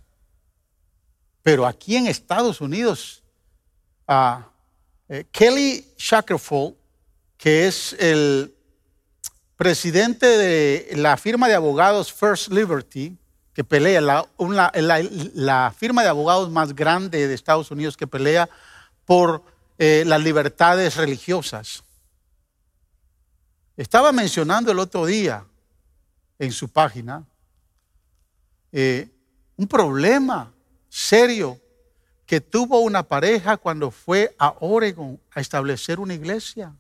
pero 1.43 1.67
aquí 1.67 1.97
en 1.97 2.09
Estados 2.09 2.61
Unidos, 2.61 3.23
uh, 4.09 4.43
Kelly 5.31 5.87
Shackelford, 5.97 6.75
que 7.37 7.69
es 7.69 7.93
el 7.95 8.55
presidente 9.57 10.27
de 10.27 10.97
la 10.97 11.17
firma 11.17 11.47
de 11.47 11.55
abogados 11.55 12.13
First 12.13 12.49
Liberty, 12.49 13.17
que 13.55 13.63
pelea, 13.63 14.01
la, 14.01 15.75
firma 15.77 16.03
de 16.03 16.09
abogados 16.09 16.51
más 16.51 16.75
grande 16.75 17.29
de 17.29 17.35
Estados 17.35 17.71
Unidos 17.71 17.97
que 17.97 18.07
pelea 18.07 18.49
por 19.05 19.45
eh, 19.79 20.03
las 20.07 20.21
libertades 20.21 20.97
religiosas. 20.97 21.85
Estaba 23.77 24.11
mencionando 24.13 24.73
el 24.73 24.79
otro 24.81 25.07
día 25.07 25.45
en 26.39 26.51
su 26.51 26.69
página 26.69 27.25
eh, 28.73 29.09
un 29.57 29.69
problema 29.69 30.53
serio 30.89 31.61
que 32.27 32.41
tuvo 32.41 32.81
una 32.81 33.05
pareja 33.05 33.57
cuando 33.57 33.93
fue 33.93 34.35
a 34.39 34.55
Oregon 34.61 35.21
a 35.33 35.41
establecer 35.41 36.01
una 36.01 36.15
iglesia. 36.15 36.75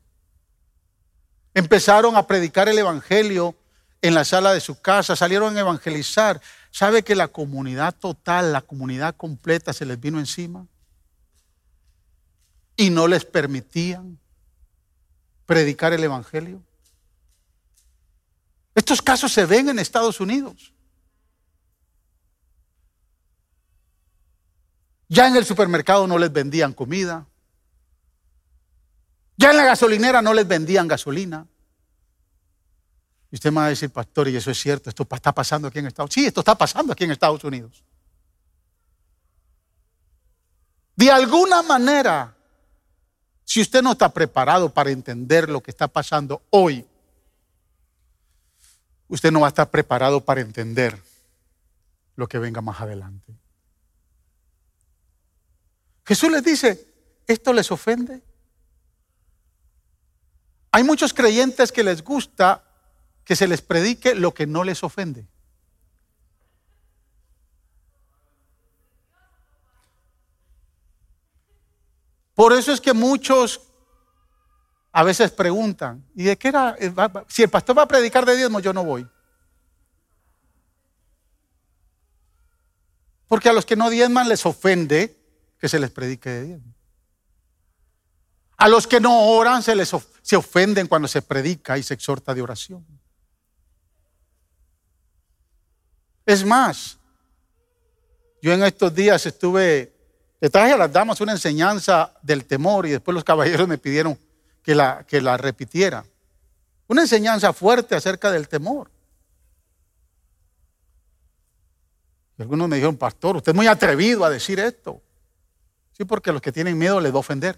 Empezaron 1.52 2.16
a 2.16 2.26
predicar 2.26 2.68
el 2.68 2.78
Evangelio 2.78 3.54
en 4.04 4.14
la 4.14 4.24
sala 4.24 4.52
de 4.52 4.60
su 4.60 4.80
casa, 4.80 5.16
salieron 5.16 5.56
a 5.56 5.60
evangelizar. 5.60 6.40
¿Sabe 6.74 7.04
que 7.04 7.14
la 7.14 7.28
comunidad 7.28 7.94
total, 7.94 8.52
la 8.52 8.60
comunidad 8.60 9.14
completa 9.14 9.72
se 9.72 9.86
les 9.86 10.00
vino 10.00 10.18
encima? 10.18 10.66
Y 12.76 12.90
no 12.90 13.06
les 13.06 13.24
permitían 13.24 14.18
predicar 15.46 15.92
el 15.92 16.02
Evangelio. 16.02 16.60
Estos 18.74 19.00
casos 19.00 19.32
se 19.32 19.46
ven 19.46 19.68
en 19.68 19.78
Estados 19.78 20.18
Unidos. 20.18 20.74
Ya 25.08 25.28
en 25.28 25.36
el 25.36 25.44
supermercado 25.44 26.08
no 26.08 26.18
les 26.18 26.32
vendían 26.32 26.72
comida. 26.72 27.28
Ya 29.36 29.52
en 29.52 29.58
la 29.58 29.64
gasolinera 29.64 30.22
no 30.22 30.34
les 30.34 30.48
vendían 30.48 30.88
gasolina. 30.88 31.46
Y 33.34 33.36
usted 33.36 33.50
me 33.50 33.56
va 33.56 33.66
a 33.66 33.70
decir, 33.70 33.90
pastor, 33.90 34.28
y 34.28 34.36
eso 34.36 34.52
es 34.52 34.60
cierto, 34.60 34.88
esto 34.88 35.08
está 35.10 35.32
pasando 35.32 35.66
aquí 35.66 35.80
en 35.80 35.86
Estados 35.86 36.06
Unidos. 36.06 36.14
Sí, 36.14 36.26
esto 36.28 36.40
está 36.40 36.54
pasando 36.54 36.92
aquí 36.92 37.02
en 37.02 37.10
Estados 37.10 37.42
Unidos. 37.42 37.82
De 40.94 41.10
alguna 41.10 41.60
manera, 41.64 42.32
si 43.44 43.60
usted 43.60 43.82
no 43.82 43.90
está 43.90 44.08
preparado 44.08 44.72
para 44.72 44.92
entender 44.92 45.50
lo 45.50 45.60
que 45.60 45.72
está 45.72 45.88
pasando 45.88 46.42
hoy, 46.50 46.86
usted 49.08 49.32
no 49.32 49.40
va 49.40 49.48
a 49.48 49.48
estar 49.48 49.68
preparado 49.68 50.24
para 50.24 50.40
entender 50.40 50.96
lo 52.14 52.28
que 52.28 52.38
venga 52.38 52.60
más 52.60 52.80
adelante. 52.80 53.34
Jesús 56.06 56.30
les 56.30 56.44
dice, 56.44 56.86
¿esto 57.26 57.52
les 57.52 57.68
ofende? 57.72 58.22
Hay 60.70 60.84
muchos 60.84 61.12
creyentes 61.12 61.72
que 61.72 61.82
les 61.82 62.04
gusta 62.04 62.63
que 63.24 63.36
se 63.36 63.48
les 63.48 63.62
predique 63.62 64.14
lo 64.14 64.34
que 64.34 64.46
no 64.46 64.64
les 64.64 64.84
ofende. 64.84 65.26
Por 72.34 72.52
eso 72.52 72.72
es 72.72 72.80
que 72.80 72.92
muchos 72.92 73.60
a 74.92 75.02
veces 75.02 75.30
preguntan, 75.30 76.04
¿y 76.14 76.24
de 76.24 76.36
qué 76.36 76.48
era? 76.48 76.76
Eh, 76.78 76.92
si 77.28 77.42
el 77.42 77.50
pastor 77.50 77.78
va 77.78 77.82
a 77.82 77.88
predicar 77.88 78.24
de 78.26 78.36
diezmo, 78.36 78.60
yo 78.60 78.72
no 78.72 78.84
voy. 78.84 79.08
Porque 83.26 83.48
a 83.48 83.52
los 83.52 83.64
que 83.64 83.76
no 83.76 83.90
diezman 83.90 84.28
les 84.28 84.44
ofende 84.46 85.16
que 85.58 85.68
se 85.68 85.78
les 85.78 85.90
predique 85.90 86.28
de 86.28 86.44
diezmo. 86.44 86.74
A 88.56 88.68
los 88.68 88.86
que 88.86 89.00
no 89.00 89.30
oran 89.30 89.62
se 89.62 89.74
les 89.74 89.90
se 90.22 90.36
ofenden 90.36 90.86
cuando 90.86 91.08
se 91.08 91.22
predica 91.22 91.76
y 91.76 91.82
se 91.82 91.94
exhorta 91.94 92.34
de 92.34 92.42
oración. 92.42 92.86
Es 96.26 96.44
más, 96.44 96.98
yo 98.40 98.52
en 98.52 98.62
estos 98.62 98.94
días 98.94 99.24
estuve, 99.26 99.92
le 100.40 100.50
traje 100.50 100.72
a 100.72 100.76
las 100.76 100.92
damas 100.92 101.20
una 101.20 101.32
enseñanza 101.32 102.14
del 102.22 102.44
temor 102.44 102.86
y 102.86 102.90
después 102.90 103.14
los 103.14 103.24
caballeros 103.24 103.68
me 103.68 103.78
pidieron 103.78 104.18
que 104.62 104.74
la, 104.74 105.04
que 105.06 105.20
la 105.20 105.36
repitiera. 105.36 106.04
Una 106.88 107.02
enseñanza 107.02 107.52
fuerte 107.52 107.94
acerca 107.94 108.30
del 108.30 108.48
temor. 108.48 108.90
Y 112.38 112.42
algunos 112.42 112.68
me 112.68 112.76
dijeron, 112.76 112.96
pastor, 112.96 113.36
usted 113.36 113.52
es 113.52 113.56
muy 113.56 113.66
atrevido 113.66 114.24
a 114.24 114.30
decir 114.30 114.58
esto. 114.58 115.00
Sí, 115.92 116.04
porque 116.04 116.32
los 116.32 116.42
que 116.42 116.52
tienen 116.52 116.76
miedo 116.76 117.00
les 117.00 117.12
va 117.12 117.16
a 117.16 117.20
ofender. 117.20 117.56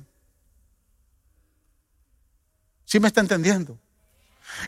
¿Sí 2.85 3.01
me 3.01 3.09
está 3.09 3.21
entendiendo? 3.21 3.79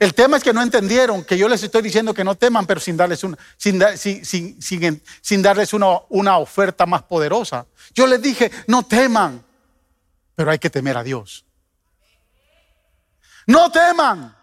El 0.00 0.14
tema 0.14 0.36
es 0.36 0.44
que 0.44 0.52
no 0.52 0.62
entendieron 0.62 1.24
que 1.24 1.38
yo 1.38 1.48
les 1.48 1.62
estoy 1.62 1.82
diciendo 1.82 2.14
que 2.14 2.24
no 2.24 2.34
teman, 2.34 2.66
pero 2.66 2.80
sin 2.80 2.96
darles 2.96 3.24
una, 3.24 3.36
sin, 3.56 5.42
darles 5.42 5.72
una, 5.72 5.86
una 6.08 6.38
oferta 6.38 6.86
más 6.86 7.02
poderosa. 7.02 7.66
Yo 7.94 8.06
les 8.06 8.20
dije, 8.22 8.50
no 8.66 8.84
teman, 8.84 9.44
pero 10.34 10.50
hay 10.50 10.58
que 10.58 10.70
temer 10.70 10.96
a 10.96 11.02
Dios. 11.02 11.44
No 13.46 13.70
teman, 13.70 14.36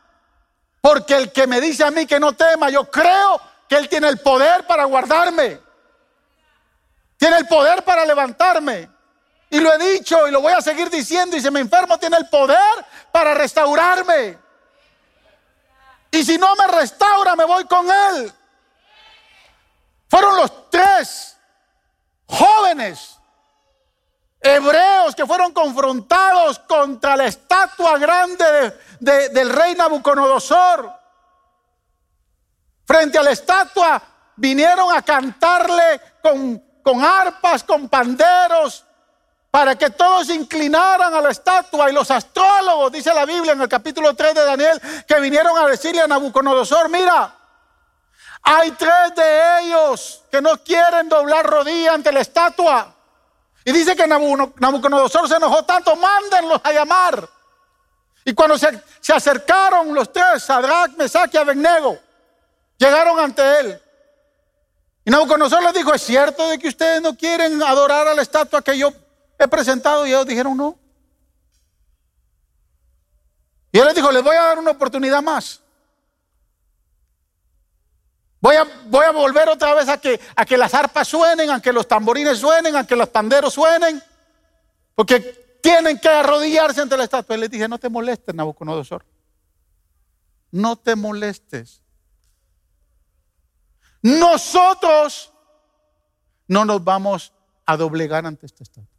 porque 0.81 1.15
el 1.15 1.31
que 1.31 1.47
me 1.47 1.61
dice 1.61 1.83
a 1.83 1.91
mí 1.91 2.05
que 2.05 2.19
no 2.19 2.33
tema, 2.33 2.69
yo 2.69 2.89
creo 2.89 3.39
que 3.69 3.75
Él 3.75 3.87
tiene 3.87 4.07
el 4.07 4.17
poder 4.19 4.65
para 4.65 4.85
guardarme 4.85 5.65
tiene 7.17 7.37
el 7.37 7.47
poder 7.47 7.83
para 7.83 8.05
levantarme. 8.05 8.89
Y 9.49 9.59
lo 9.59 9.73
he 9.73 9.93
dicho 9.93 10.27
y 10.27 10.31
lo 10.31 10.41
voy 10.41 10.53
a 10.53 10.61
seguir 10.61 10.89
diciendo. 10.89 11.37
Y 11.37 11.41
si 11.41 11.49
me 11.49 11.59
enfermo, 11.59 11.97
tiene 11.97 12.17
el 12.17 12.27
poder 12.29 12.85
para 13.11 13.33
restaurarme. 13.33 14.37
Y 16.15 16.23
si 16.23 16.37
no 16.37 16.55
me 16.55 16.65
restaura, 16.67 17.35
me 17.35 17.43
voy 17.43 17.65
con 17.65 17.85
Él. 17.91 18.33
Fueron 20.07 20.37
los 20.37 20.69
tres 20.69 21.37
jóvenes 22.25 23.19
hebreos 24.39 25.13
que 25.13 25.25
fueron 25.25 25.51
confrontados 25.51 26.59
contra 26.59 27.17
la 27.17 27.25
estatua 27.25 27.97
grande 27.97 28.79
del 29.01 29.49
rey 29.49 29.75
Nabucodonosor. 29.75 30.89
Frente 32.85 33.17
a 33.17 33.23
la 33.23 33.31
estatua 33.31 34.01
vinieron 34.37 34.95
a 34.95 35.01
cantarle 35.01 35.99
con, 36.23 36.63
con 36.81 37.03
arpas, 37.03 37.61
con 37.65 37.89
panderos, 37.89 38.84
para 39.55 39.77
que 39.77 39.89
todos 39.89 40.27
se 40.27 40.33
inclinaran 40.33 41.13
a 41.13 41.21
la 41.21 41.29
estatua. 41.29 41.89
Y 41.89 41.93
los 41.93 42.11
astrólogos, 42.11 42.91
dice 42.91 43.13
la 43.13 43.23
Biblia 43.23 43.53
en 43.53 43.61
el 43.61 43.69
capítulo 43.69 44.13
3 44.13 44.35
de 44.35 44.43
Daniel, 44.43 44.81
que 45.07 45.17
vinieron 45.21 45.57
a 45.57 45.65
decirle 45.67 46.01
a 46.01 46.07
Nabucodonosor, 46.07 46.89
mira, 46.89 47.33
hay 48.41 48.71
tres 48.71 49.15
de 49.15 49.61
ellos 49.61 50.23
que 50.29 50.41
no 50.41 50.61
quieren 50.61 51.07
doblar 51.07 51.45
rodilla 51.45 51.93
ante 51.93 52.11
la 52.11 52.19
estatua. 52.19 52.93
Y 53.63 53.71
dice 53.71 53.95
que 53.95 54.05
Nabucodonosor 54.05 55.29
se 55.29 55.37
enojó 55.37 55.63
tanto, 55.63 55.95
mándenlos 55.95 56.59
a 56.61 56.73
llamar. 56.73 57.25
Y 58.25 58.33
cuando 58.33 58.57
se, 58.57 58.77
se 58.99 59.13
acercaron 59.13 59.93
los 59.93 60.11
tres, 60.11 60.43
Sadrach, 60.43 60.97
Mesach 60.97 61.33
y 61.33 61.37
Abednego, 61.37 61.97
llegaron 62.77 63.17
ante 63.21 63.59
él. 63.61 63.81
Y 65.05 65.11
Nabucodonosor 65.11 65.63
les 65.63 65.73
dijo, 65.75 65.93
¿es 65.93 66.01
cierto 66.01 66.45
de 66.49 66.59
que 66.59 66.67
ustedes 66.67 67.01
no 67.01 67.15
quieren 67.15 67.63
adorar 67.63 68.05
a 68.09 68.13
la 68.13 68.21
estatua 68.21 68.61
que 68.61 68.77
yo 68.77 68.91
he 69.37 69.47
presentado? 69.47 70.05
Y 70.05 70.09
ellos 70.09 70.25
dijeron, 70.25 70.55
no. 70.55 70.77
Y 73.71 73.79
él 73.79 73.85
les 73.85 73.95
dijo, 73.95 74.11
les 74.11 74.23
voy 74.23 74.35
a 74.35 74.43
dar 74.43 74.59
una 74.59 74.71
oportunidad 74.71 75.21
más. 75.21 75.61
Voy 78.39 78.55
a, 78.55 78.63
voy 78.85 79.05
a 79.05 79.11
volver 79.11 79.49
otra 79.49 79.73
vez 79.73 79.89
a 79.89 79.97
que, 79.97 80.19
a 80.35 80.45
que 80.45 80.57
las 80.57 80.73
arpas 80.73 81.07
suenen, 81.07 81.49
a 81.49 81.61
que 81.61 81.73
los 81.73 81.87
tamborines 81.87 82.37
suenen, 82.37 82.75
a 82.75 82.85
que 82.85 82.95
los 82.95 83.09
panderos 83.09 83.53
suenen. 83.53 84.01
Porque 84.93 85.19
tienen 85.61 85.99
que 85.99 86.07
arrodillarse 86.07 86.81
ante 86.81 86.95
la 86.95 87.03
estatua. 87.03 87.35
Y 87.35 87.39
les 87.39 87.49
dije, 87.49 87.67
no 87.67 87.79
te 87.79 87.89
molestes, 87.89 88.33
Nabucodonosor. 88.33 89.05
No 90.51 90.75
te 90.75 90.95
molestes. 90.95 91.81
Nosotros 94.01 95.33
no 96.47 96.63
nos 96.63 96.83
vamos 96.83 97.33
a 97.65 97.75
doblegar 97.75 98.25
ante 98.25 98.45
esta 98.45 98.63
estatua. 98.63 98.94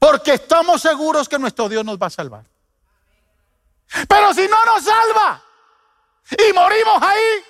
Porque 0.00 0.34
estamos 0.34 0.82
seguros 0.82 1.28
que 1.28 1.38
nuestro 1.38 1.68
Dios 1.68 1.84
nos 1.84 1.96
va 1.96 2.08
a 2.08 2.10
salvar. 2.10 2.44
Pero 4.08 4.34
si 4.34 4.48
no 4.48 4.64
nos 4.64 4.82
salva 4.82 5.42
y 6.30 6.52
morimos 6.52 7.00
ahí, 7.02 7.44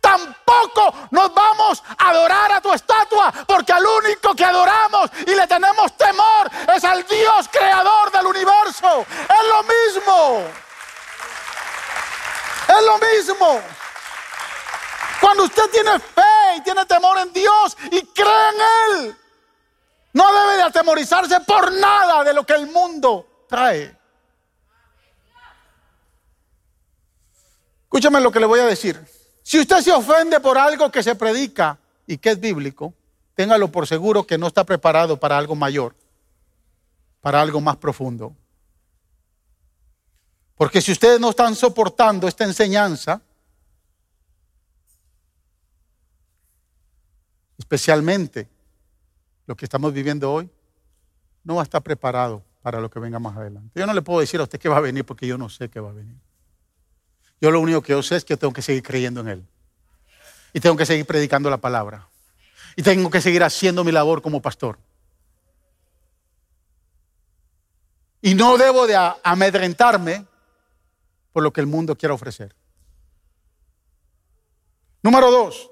Tampoco 0.00 0.92
nos 1.12 1.32
vamos 1.32 1.82
a 1.98 2.10
adorar 2.10 2.52
a 2.52 2.60
tu 2.60 2.72
estatua, 2.72 3.32
porque 3.46 3.72
al 3.72 3.86
único 3.86 4.34
que 4.34 4.44
adoramos 4.44 5.10
y 5.26 5.34
le 5.34 5.46
tenemos 5.46 5.96
temor 5.96 6.50
es 6.74 6.84
al 6.84 7.06
Dios 7.06 7.48
creador 7.50 8.10
del 8.10 8.26
universo. 8.26 9.06
Es 9.08 9.48
lo 9.48 9.62
mismo. 9.62 10.44
Es 12.68 12.84
lo 12.84 12.98
mismo. 12.98 13.62
Cuando 15.20 15.44
usted 15.44 15.70
tiene 15.70 15.98
fe 16.00 16.56
y 16.56 16.60
tiene 16.62 16.84
temor 16.84 17.18
en 17.18 17.32
Dios 17.32 17.76
y 17.90 18.02
cree 18.06 18.48
en 18.48 18.60
Él, 18.90 19.16
no 20.16 20.32
debe 20.32 20.56
de 20.56 20.62
atemorizarse 20.62 21.40
por 21.40 21.70
nada 21.74 22.24
de 22.24 22.32
lo 22.32 22.46
que 22.46 22.54
el 22.54 22.68
mundo 22.68 23.44
trae. 23.46 23.94
Escúchame 27.82 28.22
lo 28.22 28.32
que 28.32 28.40
le 28.40 28.46
voy 28.46 28.60
a 28.60 28.64
decir. 28.64 28.98
Si 29.42 29.60
usted 29.60 29.82
se 29.82 29.92
ofende 29.92 30.40
por 30.40 30.56
algo 30.56 30.90
que 30.90 31.02
se 31.02 31.14
predica 31.16 31.78
y 32.06 32.16
que 32.16 32.30
es 32.30 32.40
bíblico, 32.40 32.94
téngalo 33.34 33.70
por 33.70 33.86
seguro 33.86 34.26
que 34.26 34.38
no 34.38 34.46
está 34.46 34.64
preparado 34.64 35.20
para 35.20 35.36
algo 35.36 35.54
mayor, 35.54 35.94
para 37.20 37.42
algo 37.42 37.60
más 37.60 37.76
profundo. 37.76 38.34
Porque 40.54 40.80
si 40.80 40.92
ustedes 40.92 41.20
no 41.20 41.28
están 41.28 41.54
soportando 41.54 42.26
esta 42.26 42.44
enseñanza, 42.44 43.20
especialmente 47.58 48.55
lo 49.46 49.56
que 49.56 49.64
estamos 49.64 49.92
viviendo 49.92 50.32
hoy, 50.32 50.50
no 51.44 51.54
va 51.54 51.62
a 51.62 51.64
estar 51.64 51.82
preparado 51.82 52.42
para 52.62 52.80
lo 52.80 52.90
que 52.90 52.98
venga 52.98 53.18
más 53.18 53.36
adelante. 53.36 53.78
Yo 53.78 53.86
no 53.86 53.94
le 53.94 54.02
puedo 54.02 54.20
decir 54.20 54.40
a 54.40 54.42
usted 54.42 54.58
qué 54.58 54.68
va 54.68 54.78
a 54.78 54.80
venir 54.80 55.04
porque 55.04 55.26
yo 55.26 55.38
no 55.38 55.48
sé 55.48 55.68
qué 55.68 55.78
va 55.78 55.90
a 55.90 55.92
venir. 55.92 56.16
Yo 57.40 57.50
lo 57.50 57.60
único 57.60 57.82
que 57.82 57.92
yo 57.92 58.02
sé 58.02 58.16
es 58.16 58.24
que 58.24 58.36
tengo 58.36 58.52
que 58.52 58.62
seguir 58.62 58.82
creyendo 58.82 59.20
en 59.20 59.28
Él. 59.28 59.46
Y 60.52 60.60
tengo 60.60 60.76
que 60.76 60.86
seguir 60.86 61.06
predicando 61.06 61.48
la 61.48 61.58
palabra. 61.58 62.08
Y 62.74 62.82
tengo 62.82 63.08
que 63.10 63.20
seguir 63.20 63.44
haciendo 63.44 63.84
mi 63.84 63.92
labor 63.92 64.20
como 64.22 64.42
pastor. 64.42 64.78
Y 68.20 68.34
no 68.34 68.58
debo 68.58 68.86
de 68.86 68.96
amedrentarme 69.22 70.26
por 71.32 71.42
lo 71.42 71.52
que 71.52 71.60
el 71.60 71.66
mundo 71.66 71.96
quiera 71.96 72.14
ofrecer. 72.14 72.56
Número 75.02 75.30
dos. 75.30 75.70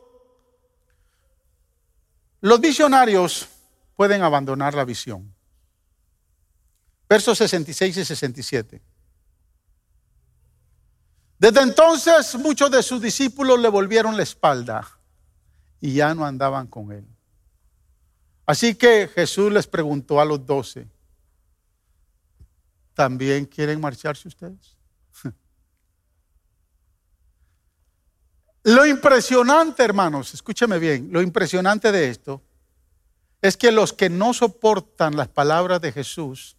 Los 2.40 2.60
visionarios 2.60 3.48
pueden 3.96 4.22
abandonar 4.22 4.74
la 4.74 4.84
visión. 4.84 5.32
Versos 7.08 7.38
66 7.38 7.96
y 7.96 8.04
67. 8.04 8.82
Desde 11.38 11.60
entonces 11.60 12.34
muchos 12.36 12.70
de 12.70 12.82
sus 12.82 13.00
discípulos 13.00 13.58
le 13.60 13.68
volvieron 13.68 14.16
la 14.16 14.22
espalda 14.22 14.88
y 15.80 15.94
ya 15.94 16.14
no 16.14 16.24
andaban 16.24 16.66
con 16.66 16.92
él. 16.92 17.06
Así 18.46 18.74
que 18.74 19.08
Jesús 19.08 19.52
les 19.52 19.66
preguntó 19.66 20.20
a 20.20 20.24
los 20.24 20.44
doce, 20.44 20.86
¿también 22.94 23.46
quieren 23.46 23.80
marcharse 23.80 24.28
ustedes? 24.28 24.76
Lo 28.64 28.86
impresionante, 28.86 29.82
hermanos, 29.82 30.32
escúcheme 30.34 30.78
bien, 30.78 31.10
lo 31.12 31.20
impresionante 31.20 31.92
de 31.92 32.08
esto 32.08 32.42
es 33.44 33.58
que 33.58 33.70
los 33.72 33.92
que 33.92 34.08
no 34.08 34.32
soportan 34.32 35.18
las 35.18 35.28
palabras 35.28 35.78
de 35.82 35.92
Jesús 35.92 36.56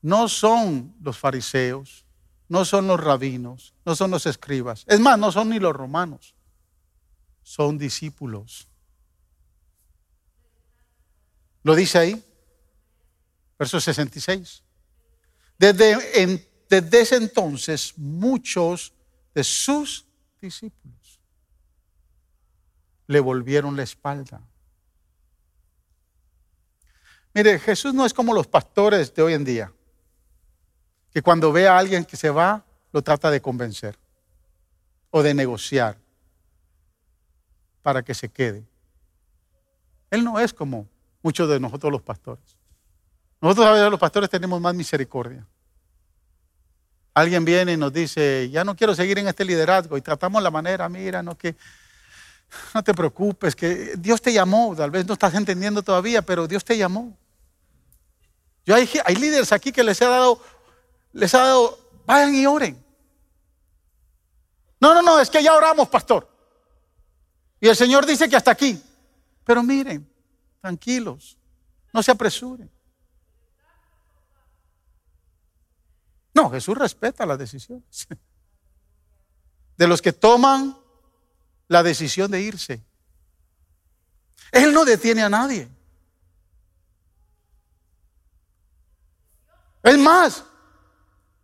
no 0.00 0.26
son 0.26 0.96
los 1.02 1.18
fariseos, 1.18 2.06
no 2.48 2.64
son 2.64 2.86
los 2.86 2.98
rabinos, 2.98 3.74
no 3.84 3.94
son 3.94 4.10
los 4.10 4.24
escribas. 4.24 4.86
Es 4.88 5.00
más, 5.00 5.18
no 5.18 5.30
son 5.30 5.50
ni 5.50 5.58
los 5.58 5.76
romanos, 5.76 6.34
son 7.42 7.76
discípulos. 7.76 8.68
Lo 11.62 11.74
dice 11.74 11.98
ahí, 11.98 12.24
verso 13.58 13.78
66. 13.78 14.62
Desde, 15.58 16.48
desde 16.70 17.00
ese 17.02 17.16
entonces, 17.16 17.92
muchos 17.98 18.94
de 19.34 19.44
sus 19.44 20.06
discípulos 20.40 21.20
le 23.08 23.20
volvieron 23.20 23.76
la 23.76 23.82
espalda. 23.82 24.40
Mire, 27.34 27.58
Jesús 27.58 27.94
no 27.94 28.04
es 28.04 28.12
como 28.12 28.34
los 28.34 28.46
pastores 28.46 29.14
de 29.14 29.22
hoy 29.22 29.34
en 29.34 29.44
día 29.44 29.72
que 31.12 31.22
cuando 31.22 31.52
ve 31.52 31.68
a 31.68 31.78
alguien 31.78 32.04
que 32.04 32.16
se 32.16 32.30
va, 32.30 32.64
lo 32.92 33.02
trata 33.02 33.30
de 33.30 33.40
convencer 33.40 33.98
o 35.10 35.22
de 35.22 35.34
negociar 35.34 35.96
para 37.82 38.02
que 38.02 38.14
se 38.14 38.28
quede. 38.28 38.64
Él 40.10 40.24
no 40.24 40.38
es 40.40 40.52
como 40.52 40.86
muchos 41.22 41.48
de 41.48 41.60
nosotros 41.60 41.92
los 41.92 42.02
pastores. 42.02 42.44
Nosotros 43.40 43.66
a 43.66 43.72
veces 43.72 43.90
los 43.90 44.00
pastores 44.00 44.30
tenemos 44.30 44.60
más 44.60 44.74
misericordia. 44.74 45.46
Alguien 47.14 47.44
viene 47.44 47.72
y 47.72 47.76
nos 47.76 47.92
dice, 47.92 48.48
ya 48.50 48.64
no 48.64 48.74
quiero 48.74 48.94
seguir 48.94 49.18
en 49.18 49.28
este 49.28 49.44
liderazgo 49.44 49.96
y 49.96 50.00
tratamos 50.00 50.42
la 50.42 50.50
manera, 50.50 50.88
mira, 50.88 51.22
no 51.22 51.36
que 51.36 51.56
no 52.74 52.82
te 52.82 52.94
preocupes, 52.94 53.54
que 53.54 53.94
Dios 53.98 54.20
te 54.22 54.32
llamó, 54.32 54.74
tal 54.76 54.90
vez 54.90 55.06
no 55.06 55.14
estás 55.14 55.34
entendiendo 55.34 55.82
todavía, 55.82 56.22
pero 56.22 56.46
Dios 56.46 56.64
te 56.64 56.76
llamó. 56.76 57.16
Yo 58.64 58.74
hay, 58.74 58.88
hay 59.04 59.16
líderes 59.16 59.52
aquí 59.52 59.72
que 59.72 59.82
les 59.82 60.00
he 60.00 60.04
dado 60.04 60.40
les 61.12 61.34
ha 61.34 61.38
dado, 61.38 61.78
vayan 62.06 62.34
y 62.34 62.46
oren. 62.46 62.82
No, 64.80 64.94
no, 64.94 65.02
no, 65.02 65.20
es 65.20 65.30
que 65.30 65.42
ya 65.42 65.54
oramos, 65.54 65.88
pastor. 65.88 66.28
Y 67.60 67.68
el 67.68 67.76
Señor 67.76 68.04
dice 68.06 68.28
que 68.28 68.36
hasta 68.36 68.50
aquí. 68.50 68.82
Pero 69.44 69.62
miren, 69.62 70.08
tranquilos, 70.60 71.38
no 71.92 72.02
se 72.02 72.10
apresuren. 72.10 72.70
No, 76.34 76.50
Jesús 76.50 76.76
respeta 76.76 77.26
las 77.26 77.38
decisiones 77.38 78.08
de 79.76 79.86
los 79.86 80.00
que 80.00 80.12
toman 80.12 80.76
la 81.68 81.82
decisión 81.82 82.30
de 82.30 82.40
irse. 82.40 82.82
Él 84.50 84.72
no 84.72 84.84
detiene 84.84 85.22
a 85.22 85.28
nadie. 85.28 85.68
Es 89.82 89.98
más, 89.98 90.44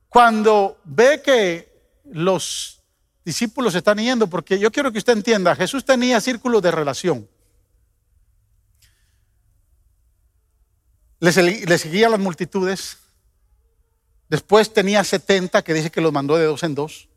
cuando 0.08 0.80
ve 0.84 1.20
que 1.22 2.02
los 2.04 2.82
discípulos 3.24 3.74
están 3.74 3.98
yendo, 3.98 4.26
porque 4.28 4.58
yo 4.58 4.70
quiero 4.70 4.92
que 4.92 4.98
usted 4.98 5.12
entienda, 5.12 5.54
Jesús 5.56 5.84
tenía 5.84 6.20
círculos 6.20 6.62
de 6.62 6.70
relación. 6.70 7.28
Le, 11.20 11.78
seguían 11.78 12.12
las 12.12 12.20
multitudes. 12.20 12.98
Después 14.28 14.72
tenía 14.72 15.02
70, 15.02 15.62
que 15.62 15.74
dice 15.74 15.90
que 15.90 16.00
los 16.00 16.12
mandó 16.12 16.36
de 16.36 16.44
dos 16.44 16.62
en 16.62 16.74
dos. 16.74 17.08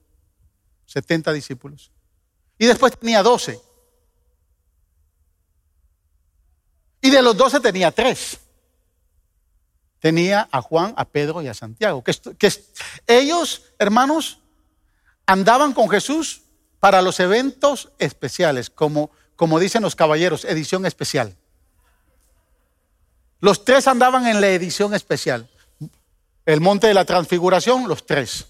70 0.87 1.31
discípulos. 1.33 1.91
Y 2.57 2.65
después 2.65 2.97
tenía 2.97 3.21
12. 3.21 3.59
Y 7.01 7.09
de 7.09 7.21
los 7.21 7.37
12 7.37 7.59
tenía 7.59 7.91
tres. 7.91 8.39
Tenía 10.01 10.49
a 10.51 10.61
Juan, 10.63 10.95
a 10.97 11.05
Pedro 11.05 11.43
y 11.43 11.47
a 11.47 11.53
Santiago. 11.53 12.03
Que, 12.03 12.51
ellos, 13.05 13.61
hermanos, 13.77 14.39
andaban 15.27 15.73
con 15.73 15.89
Jesús 15.89 16.41
para 16.79 17.03
los 17.03 17.19
eventos 17.19 17.91
especiales, 17.99 18.71
como, 18.71 19.11
como 19.35 19.59
dicen 19.59 19.83
los 19.83 19.95
caballeros, 19.95 20.43
edición 20.43 20.87
especial. 20.87 21.37
Los 23.41 23.63
tres 23.63 23.87
andaban 23.87 24.25
en 24.25 24.41
la 24.41 24.47
edición 24.47 24.95
especial. 24.95 25.47
El 26.47 26.61
monte 26.61 26.87
de 26.87 26.95
la 26.95 27.05
transfiguración, 27.05 27.87
los 27.87 28.03
tres. 28.07 28.47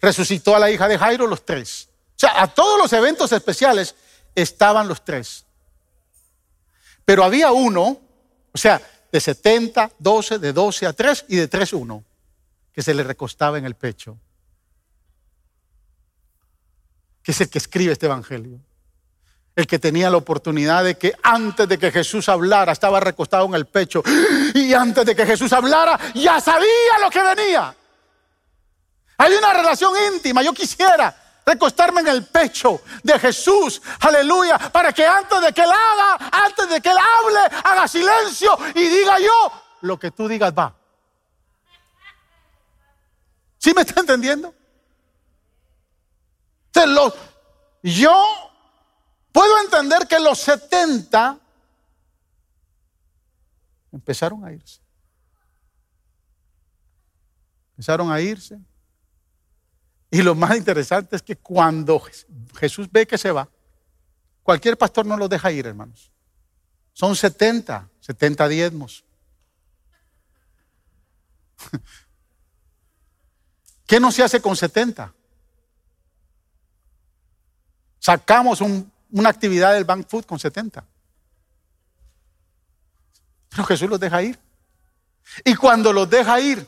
Resucitó 0.00 0.56
a 0.56 0.58
la 0.58 0.70
hija 0.70 0.88
de 0.88 0.96
Jairo, 0.96 1.26
los 1.26 1.44
tres. 1.44 1.90
O 2.16 2.18
sea, 2.18 2.42
a 2.42 2.46
todos 2.46 2.78
los 2.78 2.90
eventos 2.94 3.30
especiales 3.32 3.94
estaban 4.34 4.88
los 4.88 5.04
tres. 5.04 5.44
Pero 7.04 7.24
había 7.24 7.52
uno, 7.52 8.00
o 8.52 8.58
sea, 8.58 8.80
de 9.10 9.20
70, 9.20 9.92
12, 9.98 10.38
de 10.38 10.52
12 10.52 10.86
a 10.86 10.92
3 10.92 11.24
y 11.28 11.36
de 11.36 11.48
3 11.48 11.72
1, 11.72 12.04
que 12.72 12.82
se 12.82 12.94
le 12.94 13.02
recostaba 13.02 13.58
en 13.58 13.64
el 13.64 13.74
pecho. 13.74 14.18
Que 17.22 17.32
es 17.32 17.40
el 17.40 17.50
que 17.50 17.58
escribe 17.58 17.92
este 17.92 18.06
evangelio 18.06 18.60
el 19.58 19.66
que 19.66 19.80
tenía 19.80 20.08
la 20.08 20.18
oportunidad 20.18 20.84
de 20.84 20.96
que 20.96 21.12
antes 21.20 21.68
de 21.68 21.78
que 21.78 21.90
Jesús 21.90 22.28
hablara 22.28 22.70
estaba 22.70 23.00
recostado 23.00 23.44
en 23.46 23.54
el 23.54 23.66
pecho 23.66 24.04
y 24.54 24.72
antes 24.72 25.04
de 25.04 25.16
que 25.16 25.26
Jesús 25.26 25.52
hablara 25.52 25.98
ya 26.14 26.40
sabía 26.40 26.98
lo 27.02 27.10
que 27.10 27.20
venía. 27.20 27.74
Hay 29.16 29.32
una 29.32 29.52
relación 29.52 29.92
íntima. 30.14 30.44
Yo 30.44 30.52
quisiera 30.52 31.27
recostarme 31.48 32.00
en 32.02 32.08
el 32.08 32.26
pecho 32.26 32.82
de 33.02 33.18
Jesús, 33.18 33.80
aleluya, 34.00 34.58
para 34.58 34.92
que 34.92 35.04
antes 35.04 35.40
de 35.40 35.52
que 35.52 35.62
Él 35.62 35.70
haga, 35.70 36.30
antes 36.46 36.68
de 36.68 36.80
que 36.80 36.90
Él 36.90 36.98
hable, 36.98 37.56
haga 37.64 37.88
silencio 37.88 38.56
y 38.74 38.88
diga 38.88 39.18
yo, 39.18 39.52
lo 39.82 39.98
que 39.98 40.10
tú 40.10 40.28
digas 40.28 40.52
va. 40.56 40.74
¿Sí 43.58 43.72
me 43.74 43.82
está 43.82 44.00
entendiendo? 44.00 44.54
yo 47.82 48.48
Puedo 49.38 49.60
entender 49.60 50.08
que 50.08 50.18
los 50.18 50.38
70 50.40 51.38
empezaron 53.92 54.44
a 54.44 54.52
irse. 54.52 54.80
Empezaron 57.70 58.10
a 58.10 58.20
irse. 58.20 58.58
Y 60.10 60.22
lo 60.22 60.34
más 60.34 60.56
interesante 60.56 61.16
es 61.16 61.22
que 61.22 61.36
cuando 61.36 62.02
Jesús 62.58 62.88
ve 62.90 63.06
que 63.06 63.18
se 63.18 63.30
va, 63.30 63.48
cualquier 64.42 64.78
pastor 64.78 65.04
no 65.06 65.16
los 65.16 65.28
deja 65.28 65.52
ir, 65.52 65.66
hermanos. 65.66 66.10
Son 66.92 67.14
70, 67.14 67.88
70 68.00 68.48
diezmos. 68.48 69.04
¿Qué 73.86 74.00
no 74.00 74.10
se 74.10 74.22
hace 74.22 74.40
con 74.40 74.56
70? 74.56 75.14
Sacamos 77.98 78.60
un 78.60 78.90
una 79.10 79.30
actividad 79.30 79.74
del 79.74 79.84
Bank 79.84 80.06
Food 80.08 80.24
con 80.24 80.38
70. 80.38 80.84
Pero 83.48 83.64
Jesús 83.64 83.88
los 83.88 84.00
deja 84.00 84.22
ir. 84.22 84.38
Y 85.44 85.54
cuando 85.54 85.92
los 85.92 86.08
deja 86.08 86.40
ir, 86.40 86.66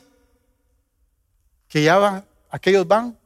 que 1.67 1.83
ya 1.83 1.97
van, 1.97 2.25
aquellos 2.49 2.87
van, 2.87 3.17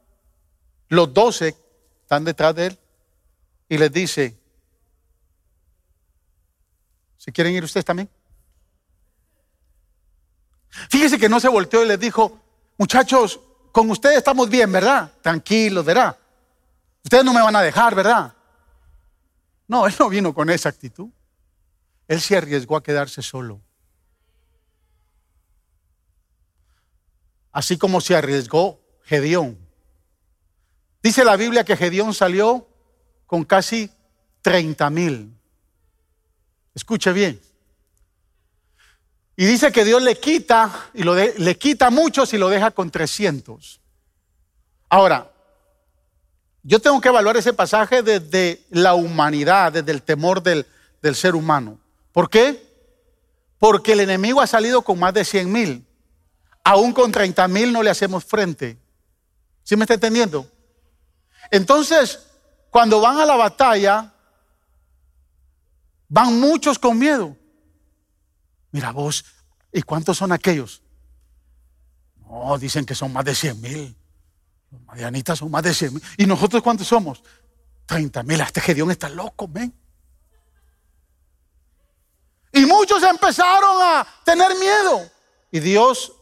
los 0.90 1.14
doce 1.14 1.56
están 2.02 2.24
detrás 2.24 2.56
de 2.56 2.68
él 2.68 2.80
y 3.70 3.78
les 3.78 3.92
dice, 3.92 4.38
¿se 7.18 7.32
quieren 7.32 7.54
ir 7.54 7.64
ustedes 7.64 7.86
también? 7.86 8.10
Fíjese 10.90 11.18
que 11.18 11.30
no 11.30 11.40
se 11.40 11.48
volteó 11.48 11.84
y 11.84 11.88
les 11.88 12.00
dijo, 12.00 12.40
muchachos, 12.78 13.40
con 13.72 13.90
ustedes 13.90 14.18
estamos 14.18 14.50
bien, 14.50 14.72
¿verdad? 14.72 15.12
Tranquilos, 15.22 15.84
¿verdad? 15.84 16.18
Ustedes 17.04 17.24
no 17.24 17.34
me 17.34 17.42
van 17.42 17.56
a 17.56 17.62
dejar, 17.62 17.96
¿verdad? 17.96 18.34
No, 19.68 19.88
él 19.88 19.96
no 20.00 20.10
vino 20.10 20.34
con 20.34 20.50
esa 20.50 20.70
actitud. 20.70 21.10
Él 22.08 22.22
se 22.22 22.38
arriesgó 22.38 22.78
a 22.78 22.84
quedarse 22.84 23.22
solo. 23.22 23.62
Así 27.52 27.78
como 27.78 28.02
se 28.02 28.16
arriesgó 28.16 28.80
Gedeón. 29.04 29.65
Dice 31.06 31.24
la 31.24 31.38
Biblia 31.38 31.64
que 31.64 31.78
Gedeón 31.78 32.16
salió 32.16 32.68
con 33.28 33.44
casi 33.44 33.92
30 34.42 34.90
mil. 34.90 35.38
Escuche 36.74 37.14
bien. 37.14 37.40
Y 39.36 39.46
dice 39.46 39.72
que 39.72 39.86
Dios 39.86 40.02
le 40.02 40.20
quita, 40.20 40.90
y 40.96 41.04
lo 41.04 41.14
le 41.14 41.58
quita 41.60 41.92
muchos 41.92 42.34
y 42.34 42.40
lo 42.40 42.50
deja 42.50 42.72
con 42.72 42.90
300. 42.90 43.80
Ahora, 44.90 45.32
yo 46.64 46.80
tengo 46.80 47.00
que 47.00 47.10
evaluar 47.10 47.38
ese 47.38 47.54
pasaje 47.54 48.02
desde 48.02 48.66
la 48.72 48.96
humanidad, 48.96 49.74
desde 49.74 49.92
el 49.92 50.02
temor 50.02 50.42
del, 50.42 50.66
ser 51.14 51.36
humano. 51.36 51.78
¿Por 52.14 52.32
qué? 52.32 52.68
Porque 53.60 53.94
el 53.94 54.00
enemigo 54.00 54.42
ha 54.42 54.48
salido 54.48 54.82
con 54.82 54.98
más 54.98 55.14
de 55.14 55.24
100 55.24 55.52
mil. 55.52 55.86
Aún 56.64 56.94
con 56.94 57.12
30 57.12 57.48
mil 57.48 57.72
no 57.72 57.84
le 57.84 57.92
hacemos 57.92 58.26
frente. 58.26 58.76
¿Sí 59.64 59.76
me 59.76 59.84
está 59.84 59.94
entendiendo? 59.94 60.50
Entonces, 61.52 62.28
cuando 62.70 63.00
van 63.00 63.20
a 63.20 63.26
la 63.26 63.36
batalla, 63.36 64.14
van 66.08 66.40
muchos 66.40 66.78
con 66.80 66.98
miedo. 66.98 67.36
Mira 68.72 68.92
vos, 68.92 69.24
¿y 69.72 69.82
cuántos 69.82 70.18
son 70.18 70.32
aquellos? 70.32 70.82
No, 72.28 72.58
dicen 72.58 72.86
que 72.86 72.96
son 72.96 73.14
más 73.14 73.26
de 73.26 73.36
100 73.36 73.62
mil. 73.62 73.96
Los 74.72 74.82
madianitas 74.84 75.40
son 75.40 75.52
más 75.52 75.64
de 75.64 75.74
100 75.74 75.94
mil. 75.94 76.04
¿Y 76.18 76.26
nosotros 76.26 76.62
cuántos 76.62 76.88
somos? 76.88 77.24
30 77.86 78.24
mil. 78.24 78.42
Este 78.42 78.62
Gedeón 78.62 78.92
está 78.92 79.10
loco, 79.10 79.48
ven. 79.48 79.74
Y 82.52 82.66
muchos 82.66 83.04
empezaron 83.04 83.78
a 83.82 84.08
tener 84.24 84.56
miedo. 84.58 85.10
Y 85.52 85.60
Dios 85.60 86.14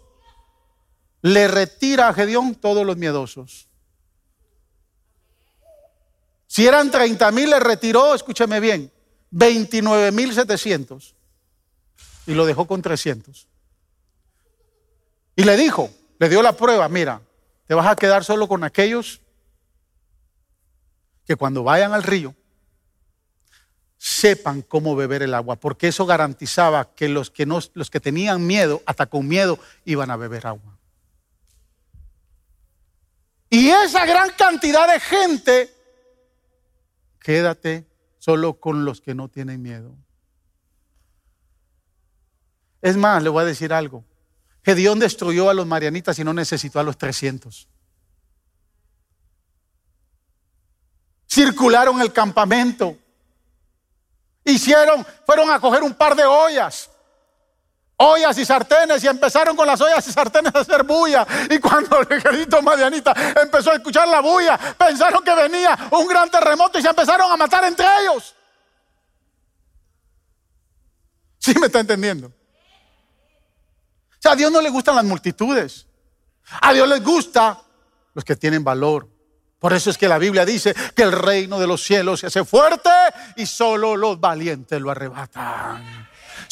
le 1.22 1.48
retira 1.48 2.10
a 2.10 2.14
Gedeón 2.14 2.56
todos 2.56 2.86
los 2.86 2.98
miedosos. 2.98 3.68
Si 6.54 6.68
eran 6.68 6.91
30 6.91 7.32
mil, 7.32 7.49
le 7.49 7.60
retiró, 7.60 8.14
escúcheme 8.14 8.60
bien, 8.60 8.91
29 9.32 10.12
mil 10.12 10.32
700. 10.32 11.16
Y 12.28 12.36
lo 12.36 12.45
dejó 12.45 12.68
con 12.68 12.80
300. 12.80 13.47
Y 15.36 15.45
le 15.45 15.58
dijo, 15.58 15.89
le 16.20 16.30
dio 16.30 16.43
la 16.43 16.56
prueba, 16.56 16.88
mira, 16.89 17.22
te 17.66 17.74
vas 17.74 17.88
a 17.88 17.95
quedar 17.95 18.24
solo 18.24 18.47
con 18.47 18.64
aquellos 18.64 19.20
que 21.26 21.36
cuando 21.36 21.64
vayan 21.64 21.91
al 21.91 22.04
río 22.04 22.36
sepan 23.97 24.62
cómo 24.62 24.95
beber 24.95 25.24
el 25.24 25.34
agua, 25.34 25.56
porque 25.56 25.88
eso 25.88 26.06
garantizaba 26.06 26.93
que 26.93 27.10
los 27.10 27.32
que, 27.32 27.47
no, 27.47 27.62
los 27.74 27.89
que 27.89 27.99
tenían 27.99 28.45
miedo, 28.45 28.84
hasta 28.86 29.08
con 29.08 29.28
miedo, 29.28 29.58
iban 29.86 30.12
a 30.12 30.18
beber 30.18 30.45
agua. 30.45 30.78
Y 33.49 33.70
esa 33.70 34.06
gran 34.06 34.30
cantidad 34.38 34.88
de 34.88 34.99
gente, 34.99 35.73
quédate 37.24 37.88
solo 38.20 38.60
con 38.60 38.86
los 38.86 39.02
que 39.02 39.16
no 39.16 39.30
tienen 39.30 39.62
miedo. 39.62 39.96
Es 42.82 42.96
más, 42.98 43.24
le 43.24 43.30
voy 43.30 43.42
a 43.42 43.46
decir 43.46 43.74
algo. 43.74 44.04
Gedeón 44.64 45.00
destruyó 45.00 45.50
a 45.50 45.54
los 45.54 45.66
marianitas 45.66 46.20
y 46.20 46.24
no 46.24 46.34
necesitó 46.34 46.80
a 46.80 46.84
los 46.84 46.98
300. 46.98 47.68
Circularon 51.28 52.00
el 52.02 52.14
campamento. 52.14 52.98
Hicieron, 54.46 55.06
fueron 55.26 55.50
a 55.50 55.60
coger 55.60 55.82
un 55.82 55.94
par 55.94 56.16
de 56.16 56.26
ollas. 56.26 56.92
Ollas 58.04 58.38
y 58.38 58.45
sartenes 58.45 59.04
y 59.04 59.08
empezaron 59.08 59.56
con 59.56 59.68
las 59.68 59.80
ollas 59.82 60.08
y 60.08 60.12
sartenes 60.12 60.54
a 60.56 60.60
hacer 60.60 60.84
bulla. 60.84 61.26
Y 61.49 61.60
cuando 61.60 61.99
el 62.01 62.18
ejército 62.18 62.62
marianita 62.62 63.14
empezó 63.41 63.72
a 63.72 63.76
escuchar 63.76 64.08
la 64.08 64.20
bulla, 64.20 64.58
pensaron 64.78 65.24
que 65.24 65.34
venía 65.36 65.78
un 65.91 66.08
gran 66.08 66.30
terremoto 66.30 66.80
y 66.80 66.82
se 66.82 66.89
empezaron 66.89 67.32
a 67.32 67.38
matar 67.38 67.64
entre 67.66 67.86
ellos. 68.01 68.36
¿Sí 71.39 71.54
me 71.60 71.68
está 71.68 71.80
entendiendo? 71.80 72.32
sea, 74.24 74.32
a 74.32 74.36
Dios 74.36 74.51
no 74.51 74.62
le 74.62 74.70
gustan 74.70 74.95
las 74.95 75.04
multitudes. 75.04 75.86
A 76.62 76.74
Dios 76.74 76.88
les 76.88 77.04
gusta 77.04 77.62
los 78.14 78.24
que 78.24 78.36
tienen 78.36 78.64
valor. 78.64 79.10
Por 79.60 79.74
eso 79.74 79.89
es 79.89 79.97
que 79.97 80.08
la 80.08 80.18
Biblia 80.18 80.45
dice 80.45 80.74
que 80.95 81.04
el 81.04 81.12
reino 81.12 81.60
de 81.60 81.68
los 81.68 81.84
cielos 81.84 82.22
se 82.22 82.28
hace 82.28 82.43
fuerte 82.45 82.89
y 83.36 83.45
solo 83.45 83.95
los 83.95 84.20
valientes 84.20 84.80
lo 84.80 84.91
arrebatan. 84.91 86.03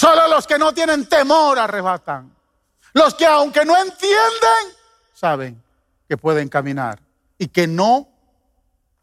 Solo 0.02 0.28
los 0.30 0.47
que 0.47 0.58
no 0.58 0.74
tienen 0.74 1.06
temor 1.06 1.60
arrebatan. 1.60 2.36
Los 2.93 3.14
que 3.14 3.24
aunque 3.24 3.64
no 3.64 3.78
entienden, 3.78 4.76
saben 5.14 5.62
que 6.08 6.18
pueden 6.18 6.49
caminar 6.49 6.99
y 7.38 7.49
que 7.49 7.68
no 7.68 8.10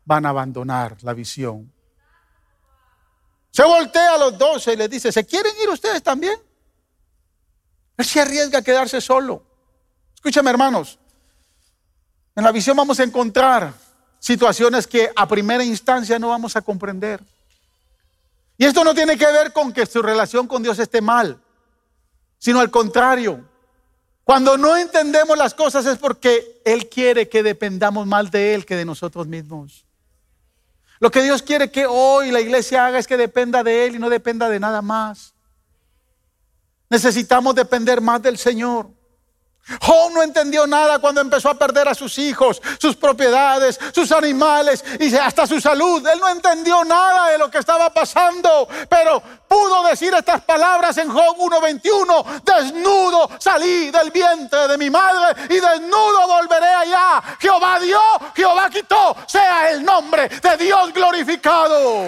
van 0.05 0.26
a 0.26 0.30
abandonar 0.30 0.96
la 1.03 1.14
visión. 1.14 1.72
Se 3.53 3.62
voltea 3.62 4.14
a 4.14 4.18
los 4.18 4.36
doce 4.36 4.72
y 4.72 4.76
les 4.76 4.90
dice, 4.90 5.12
¿se 5.12 5.24
quieren 5.24 5.53
ir 5.62 5.68
ustedes 5.68 6.03
también? 6.03 6.36
Él 7.96 8.05
se 8.05 8.20
arriesga 8.20 8.59
a 8.59 8.62
quedarse 8.62 9.01
solo. 9.01 9.44
Escúchame 10.16 10.51
hermanos, 10.51 10.99
en 12.34 12.42
la 12.42 12.51
visión 12.51 12.76
vamos 12.76 12.99
a 12.99 13.05
encontrar 13.05 13.72
situaciones 14.18 14.88
que 14.88 15.12
a 15.14 15.28
primera 15.28 15.62
instancia 15.62 16.18
no 16.18 16.30
vamos 16.30 16.57
a 16.57 16.61
comprender. 16.61 17.22
Y 18.59 18.64
esto 18.64 18.82
no 18.82 18.92
tiene 18.92 19.16
que 19.16 19.26
ver 19.26 19.52
con 19.52 19.72
que 19.72 19.86
su 19.86 20.02
relación 20.02 20.48
con 20.48 20.62
Dios 20.62 20.78
esté 20.80 21.00
mal, 21.00 21.40
sino 22.38 22.59
al 22.59 22.70
contrario. 22.70 23.48
Cuando 24.24 24.59
no 24.59 24.76
entendemos 24.76 25.38
las 25.38 25.54
cosas 25.54 25.86
es 25.86 25.96
porque 25.96 26.61
Él 26.64 26.88
quiere 26.88 27.28
que 27.28 27.44
dependamos 27.44 28.06
más 28.06 28.30
de 28.32 28.54
Él 28.54 28.66
que 28.66 28.76
de 28.76 28.84
nosotros 28.84 29.28
mismos. 29.28 29.86
Lo 30.98 31.11
que 31.12 31.22
Dios 31.22 31.42
quiere 31.42 31.70
que 31.70 31.86
hoy 31.86 32.32
la 32.32 32.40
iglesia 32.40 32.84
haga 32.84 32.98
es 32.98 33.06
que 33.06 33.16
dependa 33.16 33.62
de 33.62 33.86
Él 33.86 33.94
y 33.94 33.98
no 34.00 34.11
dependa 34.11 34.48
de 34.48 34.59
nada 34.59 34.82
más. 34.82 35.32
Necesitamos 36.90 37.54
depender 37.54 38.00
más 38.00 38.20
del 38.20 38.38
Señor. 38.38 38.90
Job 39.81 40.12
no 40.12 40.23
entendió 40.23 40.66
nada 40.66 40.99
cuando 40.99 41.21
empezó 41.21 41.51
a 41.51 41.55
perder 41.55 41.89
a 41.89 41.95
sus 41.95 42.19
hijos, 42.19 42.61
sus 42.79 42.97
propiedades, 42.97 43.79
sus 43.95 44.11
animales 44.12 44.85
y 44.99 45.14
hasta 45.16 45.47
su 45.47 45.61
salud. 45.61 46.07
Él 46.07 46.19
no 46.21 46.29
entendió 46.29 46.85
nada 46.85 47.31
de 47.31 47.39
lo 47.39 47.51
que 47.51 47.59
estaba 47.59 47.91
pasando, 47.91 48.69
pero 48.89 49.23
pudo 49.47 49.85
decir 49.85 50.12
estas 50.14 50.43
palabras 50.43 50.97
en 50.99 51.11
Job 51.11 51.37
1:21, 51.39 52.25
desnudo 52.45 53.31
salí 53.39 53.91
del 53.91 54.11
vientre 54.11 54.69
de 54.69 54.79
mi 54.79 54.91
madre 54.91 55.43
y 55.51 55.61
desnudo 55.61 56.27
volveré 56.27 56.69
allá. 56.69 57.23
Jehová 57.39 57.79
dio, 57.81 58.01
Jehová 58.35 58.71
quitó, 58.71 59.16
sea 59.27 59.71
el 59.71 59.85
nombre 59.85 60.29
de 60.29 60.57
Dios 60.57 60.93
glorificado. 60.93 62.05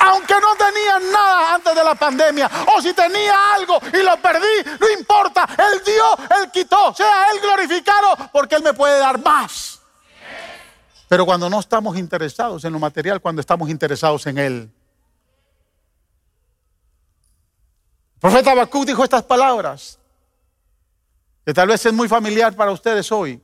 Aunque 0.00 0.34
no 0.34 0.54
tenía 0.56 0.98
nada 1.12 1.54
antes 1.54 1.74
de 1.74 1.84
la 1.84 1.94
pandemia, 1.94 2.50
o 2.76 2.82
si 2.82 2.92
tenía 2.92 3.54
algo 3.54 3.78
y 3.92 4.02
lo 4.02 4.16
perdí, 4.18 4.78
no 4.80 4.90
importa, 4.98 5.48
Él 5.56 5.82
dio, 5.84 6.38
Él 6.40 6.50
quitó, 6.50 6.94
sea 6.94 7.26
Él 7.32 7.40
glorificado, 7.40 8.16
porque 8.32 8.56
Él 8.56 8.62
me 8.62 8.74
puede 8.74 8.98
dar 8.98 9.22
más. 9.22 9.80
Pero 11.08 11.24
cuando 11.24 11.48
no 11.48 11.60
estamos 11.60 11.96
interesados 11.96 12.64
en 12.64 12.72
lo 12.72 12.78
material, 12.78 13.20
cuando 13.20 13.40
estamos 13.40 13.70
interesados 13.70 14.26
en 14.26 14.38
Él. 14.38 14.70
El 18.14 18.20
profeta 18.20 18.52
Habacuc 18.52 18.84
dijo 18.84 19.04
estas 19.04 19.22
palabras, 19.22 19.98
que 21.46 21.54
tal 21.54 21.68
vez 21.68 21.86
es 21.86 21.92
muy 21.92 22.08
familiar 22.08 22.54
para 22.54 22.72
ustedes 22.72 23.10
hoy. 23.10 23.40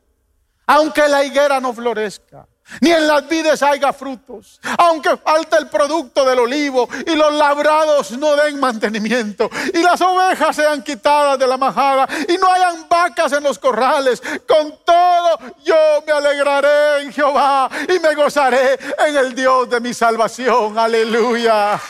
Aunque 0.66 1.08
la 1.08 1.24
higuera 1.24 1.60
no 1.60 1.72
florezca, 1.72 2.46
ni 2.80 2.90
en 2.90 3.06
las 3.06 3.28
vides 3.28 3.62
haya 3.62 3.92
frutos, 3.92 4.60
aunque 4.78 5.16
falte 5.16 5.56
el 5.56 5.68
producto 5.68 6.24
del 6.24 6.38
olivo 6.38 6.88
y 7.06 7.14
los 7.14 7.32
labrados 7.34 8.12
no 8.12 8.34
den 8.36 8.58
mantenimiento 8.58 9.50
y 9.72 9.82
las 9.82 10.00
ovejas 10.00 10.56
sean 10.56 10.82
quitadas 10.82 11.38
de 11.38 11.46
la 11.46 11.56
majada 11.56 12.08
y 12.28 12.36
no 12.38 12.50
hayan 12.50 12.88
vacas 12.88 13.32
en 13.32 13.42
los 13.42 13.58
corrales, 13.58 14.22
con 14.48 14.78
todo 14.84 15.38
yo 15.64 15.76
me 16.06 16.12
alegraré 16.12 17.02
en 17.02 17.12
Jehová 17.12 17.68
y 17.88 17.98
me 17.98 18.14
gozaré 18.14 18.78
en 19.06 19.16
el 19.16 19.34
Dios 19.34 19.68
de 19.68 19.80
mi 19.80 19.92
salvación. 19.92 20.78
Aleluya, 20.78 21.80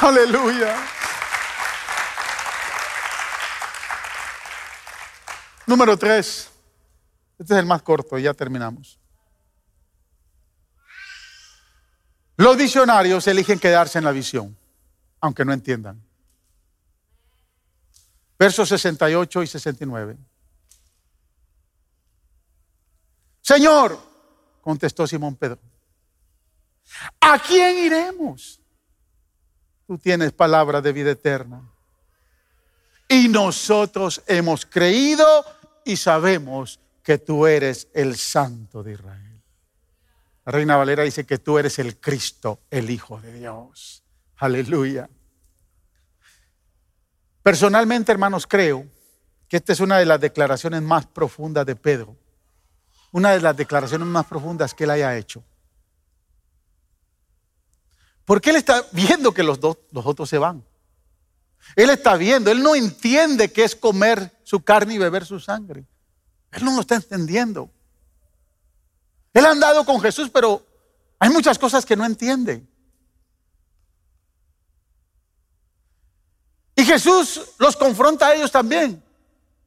aleluya. 0.00 0.76
Número 5.66 5.96
tres, 5.96 6.50
este 7.38 7.54
es 7.54 7.60
el 7.60 7.66
más 7.66 7.82
corto, 7.82 8.18
y 8.18 8.22
ya 8.22 8.34
terminamos. 8.34 9.01
Los 12.42 12.56
visionarios 12.56 13.24
eligen 13.28 13.60
quedarse 13.60 13.98
en 13.98 14.04
la 14.04 14.10
visión, 14.10 14.56
aunque 15.20 15.44
no 15.44 15.52
entiendan. 15.52 16.02
Versos 18.36 18.68
68 18.68 19.44
y 19.44 19.46
69. 19.46 20.16
Señor, 23.40 23.96
contestó 24.60 25.06
Simón 25.06 25.36
Pedro, 25.36 25.60
¿a 27.20 27.38
quién 27.38 27.78
iremos? 27.78 28.60
Tú 29.86 29.96
tienes 29.96 30.32
palabra 30.32 30.80
de 30.80 30.92
vida 30.92 31.12
eterna. 31.12 31.62
Y 33.08 33.28
nosotros 33.28 34.20
hemos 34.26 34.66
creído 34.66 35.44
y 35.84 35.96
sabemos 35.96 36.80
que 37.04 37.18
tú 37.18 37.46
eres 37.46 37.86
el 37.94 38.16
Santo 38.16 38.82
de 38.82 38.94
Israel. 38.94 39.21
La 40.44 40.52
Reina 40.52 40.76
Valera 40.76 41.04
dice 41.04 41.24
que 41.24 41.38
tú 41.38 41.58
eres 41.58 41.78
el 41.78 41.98
Cristo, 41.98 42.60
el 42.70 42.90
Hijo 42.90 43.20
de 43.20 43.32
Dios. 43.32 44.02
Aleluya. 44.36 45.08
Personalmente, 47.42 48.10
hermanos, 48.10 48.46
creo 48.46 48.86
que 49.48 49.56
esta 49.56 49.72
es 49.72 49.80
una 49.80 49.98
de 49.98 50.06
las 50.06 50.20
declaraciones 50.20 50.82
más 50.82 51.06
profundas 51.06 51.66
de 51.66 51.76
Pedro. 51.76 52.16
Una 53.12 53.32
de 53.32 53.40
las 53.40 53.56
declaraciones 53.56 54.06
más 54.08 54.26
profundas 54.26 54.74
que 54.74 54.84
él 54.84 54.90
haya 54.90 55.16
hecho. 55.16 55.44
Porque 58.24 58.50
él 58.50 58.56
está 58.56 58.84
viendo 58.92 59.32
que 59.32 59.42
los, 59.42 59.60
dos, 59.60 59.78
los 59.90 60.06
otros 60.06 60.28
se 60.28 60.38
van. 60.38 60.64
Él 61.76 61.90
está 61.90 62.16
viendo, 62.16 62.50
él 62.50 62.62
no 62.62 62.74
entiende 62.74 63.52
qué 63.52 63.64
es 63.64 63.76
comer 63.76 64.32
su 64.42 64.62
carne 64.62 64.94
y 64.94 64.98
beber 64.98 65.24
su 65.24 65.38
sangre. 65.38 65.84
Él 66.50 66.64
no 66.64 66.74
lo 66.74 66.80
está 66.80 66.96
entendiendo. 66.96 67.70
Él 69.32 69.46
ha 69.46 69.50
andado 69.50 69.84
con 69.84 70.00
Jesús, 70.00 70.30
pero 70.30 70.66
hay 71.18 71.30
muchas 71.30 71.58
cosas 71.58 71.86
que 71.86 71.96
no 71.96 72.04
entiende. 72.04 72.66
Y 76.74 76.84
Jesús 76.84 77.54
los 77.58 77.76
confronta 77.76 78.28
a 78.28 78.34
ellos 78.34 78.50
también. 78.50 79.02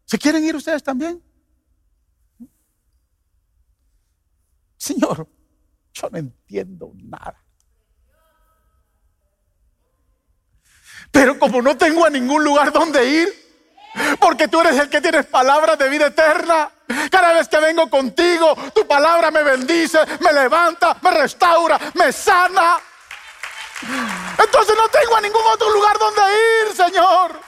¿Se 0.06 0.18
quieren 0.18 0.44
ir 0.44 0.56
ustedes 0.56 0.84
también? 0.84 1.24
Señor, 4.78 5.28
yo 5.94 6.10
no 6.10 6.18
entiendo 6.18 6.92
nada. 6.96 7.44
Pero 11.12 11.40
como 11.40 11.62
no 11.62 11.78
tengo 11.78 12.06
a 12.06 12.10
ningún 12.10 12.44
lugar 12.44 12.72
donde 12.74 13.10
ir, 13.10 13.45
porque 14.20 14.48
tú 14.48 14.62
eres 14.62 14.78
el 14.80 14.90
que 14.90 15.02
tienes 15.02 15.26
palabras 15.26 15.78
de 15.78 15.90
vida 15.90 16.08
eterna. 16.08 16.70
Cada 17.10 17.34
vez 17.34 17.48
que 17.48 17.60
vengo 17.60 17.90
contigo, 17.90 18.56
tu 18.74 18.86
palabra 18.88 19.32
me 19.32 19.44
bendice, 19.44 20.00
me 20.20 20.34
levanta, 20.34 20.98
me 21.02 21.12
restaura, 21.12 21.80
me 21.94 22.12
sana. 22.12 22.78
Entonces 24.38 24.76
no 24.78 24.88
tengo 24.90 25.16
a 25.16 25.22
ningún 25.22 25.46
otro 25.52 25.70
lugar 25.72 25.98
donde 25.98 26.22
ir, 26.22 26.76
Señor. 26.76 27.40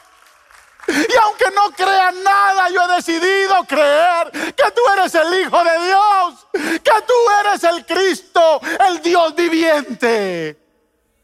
Y 0.88 1.16
aunque 1.22 1.46
no 1.54 1.72
crea 1.72 2.12
nada, 2.12 2.70
yo 2.70 2.82
he 2.84 2.96
decidido 2.96 3.64
creer 3.66 4.32
que 4.32 4.72
tú 4.72 4.82
eres 4.98 5.14
el 5.16 5.42
Hijo 5.42 5.64
de 5.64 5.86
Dios, 5.86 6.48
que 6.82 7.02
tú 7.06 7.14
eres 7.44 7.64
el 7.66 7.86
Cristo, 7.86 8.62
el 8.88 9.02
Dios 9.02 9.36
viviente. 9.36 10.58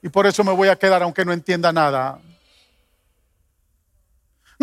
Y 0.02 0.10
por 0.10 0.28
eso 0.28 0.44
me 0.44 0.52
voy 0.52 0.68
a 0.68 0.76
quedar 0.76 1.02
aunque 1.02 1.24
no 1.24 1.32
entienda 1.32 1.72
nada. 1.72 2.20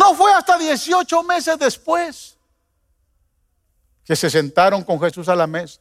No 0.01 0.15
fue 0.15 0.33
hasta 0.33 0.57
18 0.57 1.23
meses 1.25 1.59
después 1.59 2.39
que 4.03 4.17
se 4.17 4.31
sentaron 4.31 4.83
con 4.83 4.99
Jesús 4.99 5.29
a 5.29 5.37
la 5.37 5.47
mesa. 5.47 5.79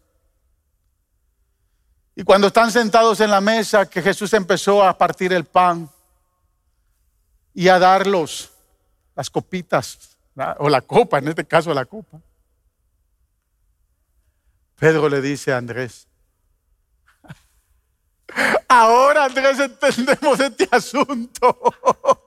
Y 2.15 2.23
cuando 2.25 2.47
están 2.47 2.69
sentados 2.69 3.21
en 3.21 3.31
la 3.31 3.39
mesa, 3.39 3.89
que 3.89 4.01
Jesús 4.01 4.33
empezó 4.33 4.83
a 4.83 4.97
partir 4.97 5.31
el 5.31 5.45
pan 5.45 5.89
y 7.53 7.69
a 7.69 7.79
darlos 7.79 8.51
las 9.15 9.29
copitas, 9.29 10.17
o 10.57 10.67
la 10.67 10.81
copa, 10.81 11.19
en 11.19 11.29
este 11.29 11.45
caso 11.45 11.73
la 11.73 11.85
copa. 11.85 12.19
Pedro 14.75 15.07
le 15.07 15.21
dice 15.21 15.53
a 15.53 15.57
Andrés, 15.57 16.09
ahora 18.67 19.23
Andrés 19.23 19.59
entendemos 19.59 20.41
este 20.41 20.67
asunto. 20.69 21.57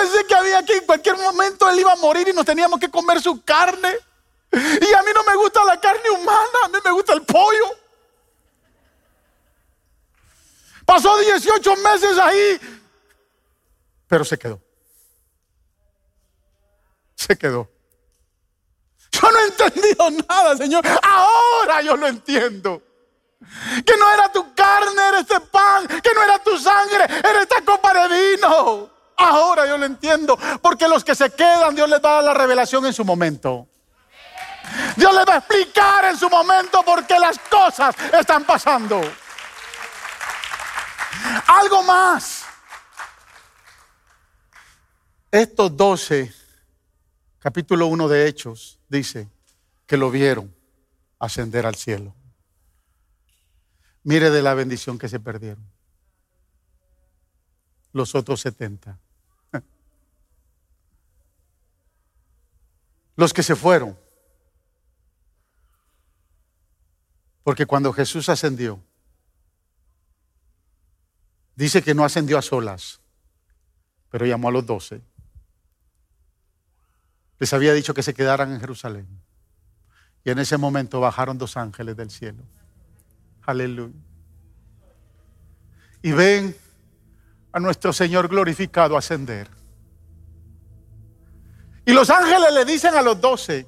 Pensé 0.00 0.24
que 0.24 0.34
había 0.34 0.62
que 0.64 0.78
en 0.78 0.86
cualquier 0.86 1.18
momento 1.18 1.68
él 1.68 1.80
iba 1.80 1.92
a 1.92 1.96
morir 1.96 2.26
y 2.26 2.32
nos 2.32 2.46
teníamos 2.46 2.80
que 2.80 2.90
comer 2.90 3.20
su 3.20 3.42
carne. 3.42 3.94
Y 4.50 4.94
a 4.94 5.02
mí 5.02 5.10
no 5.14 5.22
me 5.24 5.36
gusta 5.36 5.62
la 5.64 5.78
carne 5.78 6.08
humana, 6.08 6.58
a 6.64 6.68
mí 6.68 6.78
me 6.82 6.90
gusta 6.90 7.12
el 7.12 7.22
pollo. 7.22 7.66
Pasó 10.86 11.16
18 11.18 11.76
meses 11.76 12.18
ahí 12.18 12.58
Pero 14.08 14.24
se 14.24 14.38
quedó. 14.38 14.60
Se 17.14 17.36
quedó. 17.36 17.70
Yo 19.12 19.30
no 19.30 19.38
he 19.38 19.46
entendido 19.48 20.10
nada, 20.26 20.56
Señor. 20.56 20.82
Ahora 21.02 21.82
yo 21.82 21.94
lo 21.96 22.06
entiendo. 22.06 22.82
Que 23.84 23.96
no 23.98 24.12
era 24.14 24.32
tu 24.32 24.54
carne, 24.54 25.08
era 25.08 25.20
este 25.20 25.40
pan. 25.40 25.86
Que 25.86 26.14
no 26.14 26.22
era 26.22 26.42
tu 26.42 26.58
sangre, 26.58 27.04
era 27.04 27.42
esta 27.42 27.62
copa 27.62 28.08
de 28.08 28.36
vino. 28.36 28.99
Ahora 29.20 29.66
yo 29.66 29.76
lo 29.76 29.84
entiendo. 29.84 30.38
Porque 30.62 30.88
los 30.88 31.04
que 31.04 31.14
se 31.14 31.30
quedan, 31.30 31.74
Dios 31.74 31.88
les 31.88 32.02
va 32.02 32.10
a 32.10 32.14
dar 32.14 32.24
la 32.24 32.34
revelación 32.34 32.86
en 32.86 32.92
su 32.92 33.04
momento. 33.04 33.68
Dios 34.96 35.14
les 35.14 35.26
va 35.26 35.34
a 35.34 35.38
explicar 35.38 36.04
en 36.06 36.16
su 36.16 36.28
momento 36.28 36.82
por 36.82 37.06
qué 37.06 37.18
las 37.18 37.38
cosas 37.38 37.94
están 38.18 38.44
pasando. 38.44 39.00
Algo 41.46 41.82
más. 41.82 42.44
Estos 45.30 45.76
doce, 45.76 46.32
capítulo 47.38 47.86
1 47.86 48.08
de 48.08 48.26
Hechos, 48.26 48.78
dice 48.88 49.28
que 49.86 49.96
lo 49.96 50.10
vieron 50.10 50.54
ascender 51.18 51.66
al 51.66 51.76
cielo. 51.76 52.14
Mire 54.02 54.30
de 54.30 54.42
la 54.42 54.54
bendición 54.54 54.98
que 54.98 55.08
se 55.08 55.20
perdieron. 55.20 55.64
Los 57.92 58.14
otros 58.14 58.40
70. 58.40 58.98
Los 63.16 63.32
que 63.32 63.42
se 63.42 63.56
fueron. 63.56 63.98
Porque 67.42 67.66
cuando 67.66 67.92
Jesús 67.92 68.28
ascendió, 68.28 68.82
dice 71.56 71.82
que 71.82 71.94
no 71.94 72.04
ascendió 72.04 72.38
a 72.38 72.42
solas, 72.42 73.00
pero 74.10 74.26
llamó 74.26 74.48
a 74.48 74.52
los 74.52 74.66
doce. 74.66 75.00
Les 77.38 77.52
había 77.52 77.72
dicho 77.72 77.94
que 77.94 78.02
se 78.02 78.14
quedaran 78.14 78.52
en 78.52 78.60
Jerusalén. 78.60 79.08
Y 80.24 80.30
en 80.30 80.38
ese 80.38 80.58
momento 80.58 81.00
bajaron 81.00 81.38
dos 81.38 81.56
ángeles 81.56 81.96
del 81.96 82.10
cielo. 82.10 82.42
Aleluya. 83.42 83.94
Y 86.02 86.12
ven 86.12 86.56
a 87.52 87.60
nuestro 87.60 87.92
Señor 87.92 88.28
glorificado 88.28 88.96
ascender. 88.96 89.59
Y 91.90 91.92
los 91.92 92.08
ángeles 92.08 92.54
le 92.54 92.64
dicen 92.64 92.94
a 92.94 93.02
los 93.02 93.20
doce, 93.20 93.66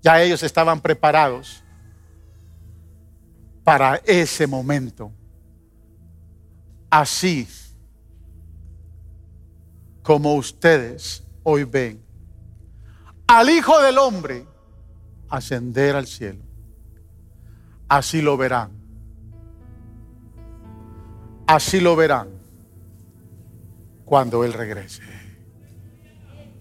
ya 0.00 0.22
ellos 0.22 0.42
estaban 0.42 0.80
preparados 0.80 1.62
para 3.62 3.96
ese 3.96 4.46
momento. 4.46 5.12
Así 6.88 7.46
como 10.02 10.36
ustedes 10.36 11.22
hoy 11.42 11.64
ven 11.64 12.02
al 13.26 13.50
Hijo 13.50 13.78
del 13.82 13.98
Hombre 13.98 14.46
ascender 15.28 15.94
al 15.94 16.06
cielo. 16.06 16.42
Así 17.88 18.22
lo 18.22 18.38
verán. 18.38 18.70
Así 21.46 21.78
lo 21.78 21.94
verán 21.94 22.30
cuando 24.06 24.44
Él 24.44 24.54
regrese. 24.54 25.21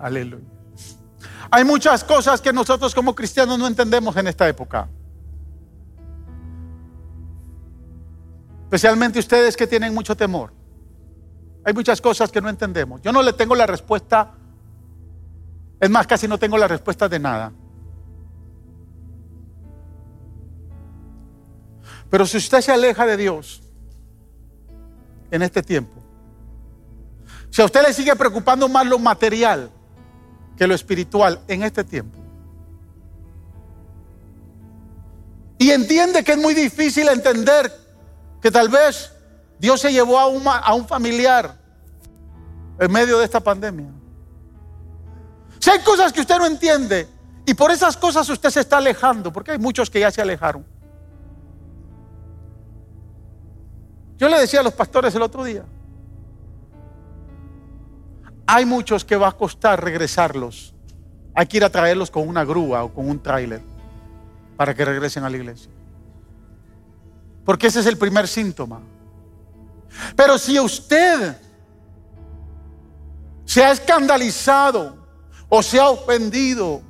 Aleluya. 0.01 0.45
Hay 1.51 1.63
muchas 1.63 2.03
cosas 2.03 2.41
que 2.41 2.51
nosotros 2.51 2.95
como 2.95 3.13
cristianos 3.13 3.59
no 3.59 3.67
entendemos 3.67 4.15
en 4.15 4.27
esta 4.27 4.47
época. 4.47 4.89
Especialmente 8.63 9.19
ustedes 9.19 9.55
que 9.55 9.67
tienen 9.67 9.93
mucho 9.93 10.15
temor. 10.15 10.53
Hay 11.65 11.73
muchas 11.73 12.01
cosas 12.01 12.31
que 12.31 12.41
no 12.41 12.49
entendemos. 12.49 13.01
Yo 13.01 13.11
no 13.11 13.21
le 13.21 13.33
tengo 13.33 13.53
la 13.53 13.67
respuesta 13.67 14.35
es 15.81 15.89
más, 15.89 16.05
casi 16.05 16.27
no 16.27 16.37
tengo 16.37 16.59
la 16.59 16.67
respuesta 16.67 17.09
de 17.09 17.17
nada. 17.17 17.51
Pero 22.07 22.27
si 22.27 22.37
usted 22.37 22.61
se 22.61 22.71
aleja 22.71 23.03
de 23.07 23.17
Dios 23.17 23.63
en 25.31 25.41
este 25.41 25.63
tiempo, 25.63 25.99
si 27.49 27.63
a 27.63 27.65
usted 27.65 27.81
le 27.81 27.93
sigue 27.93 28.15
preocupando 28.15 28.69
más 28.69 28.85
lo 28.85 28.99
material 28.99 29.71
que 30.61 30.67
lo 30.67 30.75
espiritual 30.75 31.41
en 31.47 31.63
este 31.63 31.83
tiempo, 31.83 32.19
y 35.57 35.71
entiende 35.71 36.23
que 36.23 36.33
es 36.33 36.37
muy 36.37 36.53
difícil 36.53 37.09
entender 37.09 37.73
que 38.39 38.51
tal 38.51 38.69
vez 38.69 39.11
Dios 39.57 39.81
se 39.81 39.91
llevó 39.91 40.19
a 40.19 40.27
un, 40.27 40.43
a 40.45 40.71
un 40.75 40.87
familiar 40.87 41.57
en 42.77 42.91
medio 42.91 43.17
de 43.17 43.25
esta 43.25 43.39
pandemia. 43.39 43.87
Si 45.57 45.71
hay 45.71 45.79
cosas 45.79 46.13
que 46.13 46.21
usted 46.21 46.37
no 46.37 46.45
entiende 46.45 47.07
y 47.43 47.55
por 47.55 47.71
esas 47.71 47.97
cosas 47.97 48.29
usted 48.29 48.51
se 48.51 48.59
está 48.59 48.77
alejando, 48.77 49.33
porque 49.33 49.53
hay 49.53 49.57
muchos 49.57 49.89
que 49.89 49.99
ya 49.99 50.11
se 50.11 50.21
alejaron. 50.21 50.63
Yo 54.19 54.29
le 54.29 54.39
decía 54.39 54.59
a 54.59 54.63
los 54.63 54.73
pastores 54.73 55.15
el 55.15 55.23
otro 55.23 55.43
día, 55.43 55.65
hay 58.53 58.65
muchos 58.65 59.05
que 59.05 59.15
va 59.15 59.29
a 59.29 59.31
costar 59.31 59.81
regresarlos. 59.81 60.75
Hay 61.33 61.45
que 61.45 61.55
ir 61.55 61.63
a 61.63 61.69
traerlos 61.69 62.11
con 62.11 62.27
una 62.27 62.43
grúa 62.43 62.83
o 62.83 62.93
con 62.93 63.09
un 63.09 63.23
tráiler 63.23 63.61
para 64.57 64.75
que 64.75 64.83
regresen 64.83 65.23
a 65.23 65.29
la 65.29 65.37
iglesia. 65.37 65.71
Porque 67.45 67.67
ese 67.67 67.79
es 67.79 67.85
el 67.85 67.97
primer 67.97 68.27
síntoma. 68.27 68.81
Pero 70.17 70.37
si 70.37 70.59
usted 70.59 71.37
se 73.45 73.63
ha 73.63 73.71
escandalizado 73.71 74.97
o 75.47 75.63
se 75.63 75.79
ha 75.79 75.87
ofendido 75.87 76.81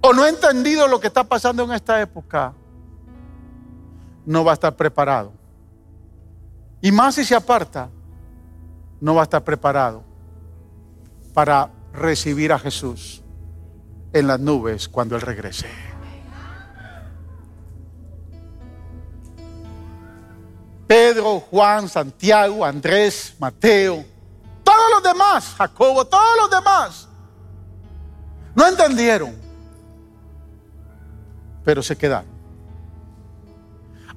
o 0.00 0.12
no 0.12 0.22
ha 0.22 0.28
entendido 0.28 0.86
lo 0.86 1.00
que 1.00 1.08
está 1.08 1.24
pasando 1.24 1.64
en 1.64 1.72
esta 1.72 2.00
época, 2.00 2.54
no 4.24 4.44
va 4.44 4.52
a 4.52 4.54
estar 4.54 4.76
preparado. 4.76 5.32
Y 6.80 6.92
más 6.92 7.16
si 7.16 7.24
se 7.24 7.34
aparta, 7.34 7.90
no 9.00 9.16
va 9.16 9.22
a 9.22 9.24
estar 9.24 9.42
preparado 9.42 10.11
para 11.32 11.70
recibir 11.92 12.52
a 12.52 12.58
Jesús 12.58 13.22
en 14.12 14.26
las 14.26 14.40
nubes 14.40 14.88
cuando 14.88 15.16
Él 15.16 15.22
regrese. 15.22 15.68
Pedro, 20.86 21.40
Juan, 21.40 21.88
Santiago, 21.88 22.64
Andrés, 22.64 23.34
Mateo, 23.38 24.04
todos 24.62 24.90
los 24.90 25.02
demás, 25.02 25.54
Jacobo, 25.56 26.06
todos 26.06 26.36
los 26.38 26.50
demás 26.50 27.08
no 28.54 28.66
entendieron, 28.66 29.34
pero 31.64 31.82
se 31.82 31.96
quedaron. 31.96 32.30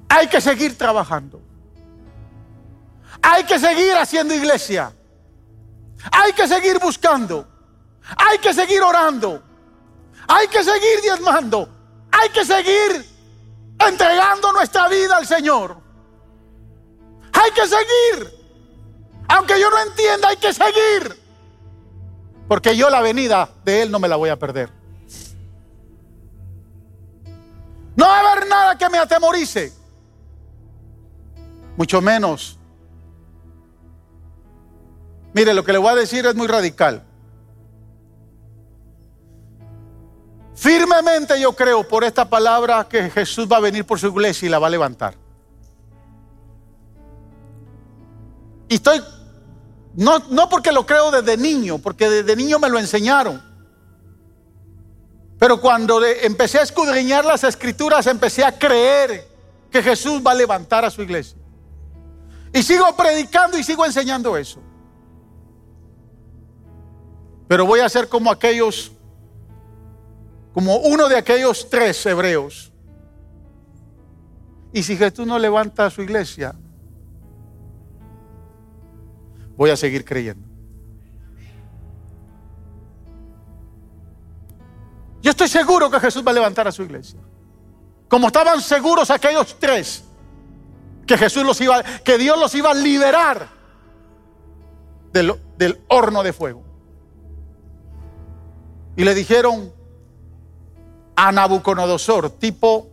Hay 0.08 0.28
que 0.28 0.40
seguir 0.40 0.76
trabajando. 0.76 1.40
Hay 3.22 3.44
que 3.44 3.58
seguir 3.58 3.94
haciendo 3.94 4.34
iglesia. 4.34 4.92
Hay 6.12 6.32
que 6.32 6.46
seguir 6.46 6.78
buscando. 6.78 7.46
Hay 8.16 8.38
que 8.38 8.52
seguir 8.54 8.82
orando. 8.82 9.42
Hay 10.28 10.48
que 10.48 10.62
seguir 10.62 11.00
diezmando. 11.02 11.68
Hay 12.10 12.28
que 12.30 12.44
seguir 12.44 13.04
entregando 13.78 14.52
nuestra 14.52 14.88
vida 14.88 15.16
al 15.16 15.26
Señor. 15.26 15.76
Hay 17.32 17.50
que 17.50 17.62
seguir. 17.62 18.36
Aunque 19.28 19.60
yo 19.60 19.70
no 19.70 19.78
entienda, 19.82 20.28
hay 20.28 20.36
que 20.36 20.52
seguir. 20.52 21.22
Porque 22.48 22.76
yo 22.76 22.90
la 22.90 23.00
venida 23.00 23.50
de 23.64 23.82
Él 23.82 23.90
no 23.90 23.98
me 23.98 24.08
la 24.08 24.16
voy 24.16 24.30
a 24.30 24.38
perder. 24.38 24.70
No 27.96 28.06
va 28.06 28.18
a 28.18 28.32
haber 28.32 28.46
nada 28.46 28.78
que 28.78 28.88
me 28.88 28.98
atemorice. 28.98 29.72
Mucho 31.76 32.00
menos. 32.00 32.58
Mire, 35.36 35.52
lo 35.52 35.62
que 35.62 35.72
le 35.72 35.76
voy 35.76 35.90
a 35.90 35.94
decir 35.94 36.24
es 36.24 36.34
muy 36.34 36.46
radical. 36.46 37.02
Firmemente 40.54 41.38
yo 41.38 41.54
creo 41.54 41.86
por 41.86 42.04
esta 42.04 42.26
palabra 42.26 42.88
que 42.88 43.10
Jesús 43.10 43.46
va 43.46 43.58
a 43.58 43.60
venir 43.60 43.84
por 43.84 44.00
su 44.00 44.06
iglesia 44.06 44.46
y 44.46 44.48
la 44.48 44.58
va 44.58 44.68
a 44.68 44.70
levantar. 44.70 45.14
Y 48.66 48.76
estoy 48.76 49.02
no, 49.94 50.48
porque 50.48 50.72
lo 50.72 50.86
creo 50.86 51.10
desde 51.10 51.36
niño, 51.36 51.76
porque 51.76 52.08
desde 52.08 52.34
niño 52.34 52.58
me 52.58 52.70
lo 52.70 52.78
enseñaron. 52.78 53.44
Pero 55.38 55.60
cuando 55.60 56.02
empecé 56.02 56.60
a 56.60 56.62
escudriñar 56.62 57.26
las 57.26 57.44
escrituras, 57.44 58.06
empecé 58.06 58.42
a 58.42 58.58
creer 58.58 59.28
que 59.70 59.82
Jesús 59.82 60.22
va 60.26 60.30
a 60.30 60.34
levantar 60.34 60.86
a 60.86 60.90
su 60.90 61.02
iglesia. 61.02 61.36
Y 62.54 62.62
sigo 62.62 62.96
predicando 62.96 63.58
y 63.58 63.62
sigo 63.62 63.84
enseñando 63.84 64.34
eso. 64.34 64.62
Pero 67.48 67.66
voy 67.66 67.80
a 67.80 67.88
ser 67.88 68.08
como 68.08 68.30
aquellos, 68.30 68.92
como 70.52 70.76
uno 70.78 71.08
de 71.08 71.16
aquellos 71.16 71.68
tres 71.70 72.04
hebreos. 72.06 72.72
Y 74.72 74.82
si 74.82 74.96
Jesús 74.96 75.26
no 75.26 75.38
levanta 75.38 75.86
a 75.86 75.90
su 75.90 76.02
iglesia, 76.02 76.54
voy 79.56 79.70
a 79.70 79.76
seguir 79.76 80.04
creyendo. 80.04 80.46
Yo 85.22 85.30
estoy 85.30 85.48
seguro 85.48 85.90
que 85.90 85.98
Jesús 85.98 86.24
va 86.24 86.30
a 86.30 86.34
levantar 86.34 86.68
a 86.68 86.72
su 86.72 86.82
iglesia. 86.82 87.18
Como 88.08 88.28
estaban 88.28 88.60
seguros 88.60 89.10
aquellos 89.10 89.58
tres 89.58 90.04
que 91.06 91.16
Jesús 91.16 91.44
los 91.44 91.60
iba, 91.60 91.82
que 91.82 92.18
Dios 92.18 92.38
los 92.38 92.54
iba 92.54 92.70
a 92.70 92.74
liberar 92.74 93.48
del, 95.12 95.34
del 95.56 95.80
horno 95.88 96.22
de 96.22 96.32
fuego. 96.32 96.65
Y 98.96 99.04
le 99.04 99.14
dijeron 99.14 99.72
a 101.14 101.30
Nabucodonosor, 101.30 102.30
tipo 102.30 102.88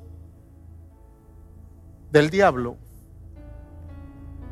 del 2.12 2.30
diablo, 2.30 2.78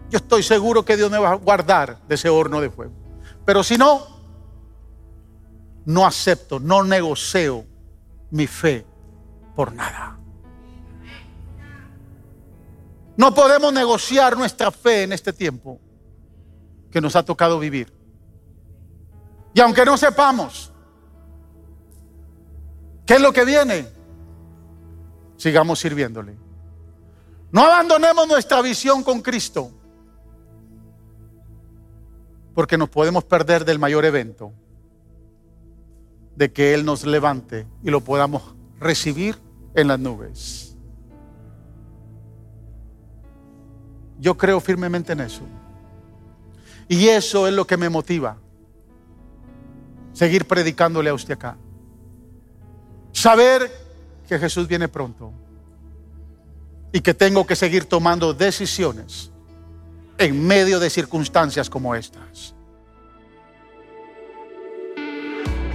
yo 0.09 0.17
estoy 0.17 0.43
seguro 0.43 0.83
que 0.83 0.97
Dios 0.97 1.11
me 1.11 1.19
va 1.19 1.31
a 1.31 1.35
guardar 1.35 2.01
de 2.07 2.15
ese 2.15 2.29
horno 2.29 2.59
de 2.59 2.69
fuego. 2.69 2.93
Pero 3.45 3.63
si 3.63 3.77
no, 3.77 4.07
no 5.85 6.05
acepto, 6.05 6.59
no 6.59 6.83
negocio 6.83 7.65
mi 8.29 8.47
fe 8.47 8.85
por 9.55 9.73
nada. 9.73 10.17
No 13.17 13.33
podemos 13.33 13.71
negociar 13.71 14.37
nuestra 14.37 14.71
fe 14.71 15.03
en 15.03 15.13
este 15.13 15.33
tiempo 15.33 15.79
que 16.89 17.01
nos 17.01 17.15
ha 17.15 17.23
tocado 17.23 17.59
vivir. 17.59 17.93
Y 19.53 19.59
aunque 19.59 19.85
no 19.85 19.97
sepamos 19.97 20.70
qué 23.11 23.15
es 23.15 23.21
lo 23.21 23.33
que 23.33 23.43
viene, 23.43 23.85
sigamos 25.35 25.79
sirviéndole. 25.79 26.33
No 27.51 27.61
abandonemos 27.61 28.25
nuestra 28.25 28.61
visión 28.61 29.03
con 29.03 29.19
Cristo, 29.19 29.69
porque 32.55 32.77
nos 32.77 32.87
podemos 32.87 33.25
perder 33.25 33.65
del 33.65 33.79
mayor 33.79 34.05
evento, 34.05 34.53
de 36.37 36.53
que 36.53 36.73
Él 36.73 36.85
nos 36.85 37.05
levante 37.05 37.67
y 37.83 37.89
lo 37.89 37.99
podamos 37.99 38.55
recibir 38.79 39.37
en 39.75 39.89
las 39.89 39.99
nubes. 39.99 40.77
Yo 44.19 44.37
creo 44.37 44.61
firmemente 44.61 45.11
en 45.11 45.19
eso. 45.19 45.41
Y 46.87 47.09
eso 47.09 47.45
es 47.45 47.53
lo 47.53 47.67
que 47.67 47.75
me 47.75 47.89
motiva. 47.89 48.37
Seguir 50.13 50.47
predicándole 50.47 51.09
a 51.09 51.13
usted 51.13 51.33
acá. 51.33 51.57
Saber 53.21 53.71
que 54.27 54.39
Jesús 54.39 54.67
viene 54.67 54.87
pronto. 54.87 55.31
Y 56.91 57.01
que 57.01 57.13
tengo 57.13 57.45
que 57.45 57.55
seguir 57.55 57.85
tomando 57.85 58.33
decisiones 58.33 59.29
en 60.17 60.47
medio 60.47 60.79
de 60.79 60.89
circunstancias 60.89 61.69
como 61.69 61.93
estas. 61.93 62.55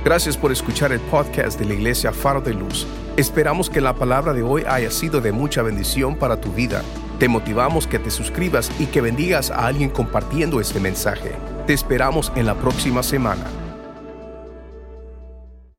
Gracias 0.05 0.36
por 0.36 0.51
escuchar 0.51 0.90
el 0.90 0.99
podcast 0.99 1.57
de 1.57 1.66
la 1.66 1.74
Iglesia 1.74 2.11
Faro 2.11 2.40
de 2.40 2.53
Luz. 2.53 2.84
Esperamos 3.16 3.70
que 3.70 3.80
la 3.80 3.94
palabra 3.94 4.32
de 4.32 4.42
hoy 4.42 4.64
haya 4.66 4.90
sido 4.90 5.20
de 5.20 5.30
mucha 5.30 5.62
bendición 5.62 6.16
para 6.16 6.40
tu 6.40 6.51
vida. 6.51 6.82
Te 7.20 7.28
motivamos 7.28 7.86
que 7.86 8.01
te 8.01 8.11
suscribas 8.11 8.72
y 8.80 8.86
que 8.86 9.01
bendigas 9.01 9.53
a 9.53 9.68
alguien 9.68 9.90
compartiendo 9.90 10.61
este 10.61 10.80
mensaje. 10.80 11.36
Te 11.68 11.74
esperamos 11.74 12.32
en 12.34 12.47
la 12.47 12.57
próxima 12.57 13.05
semana. 13.05 13.66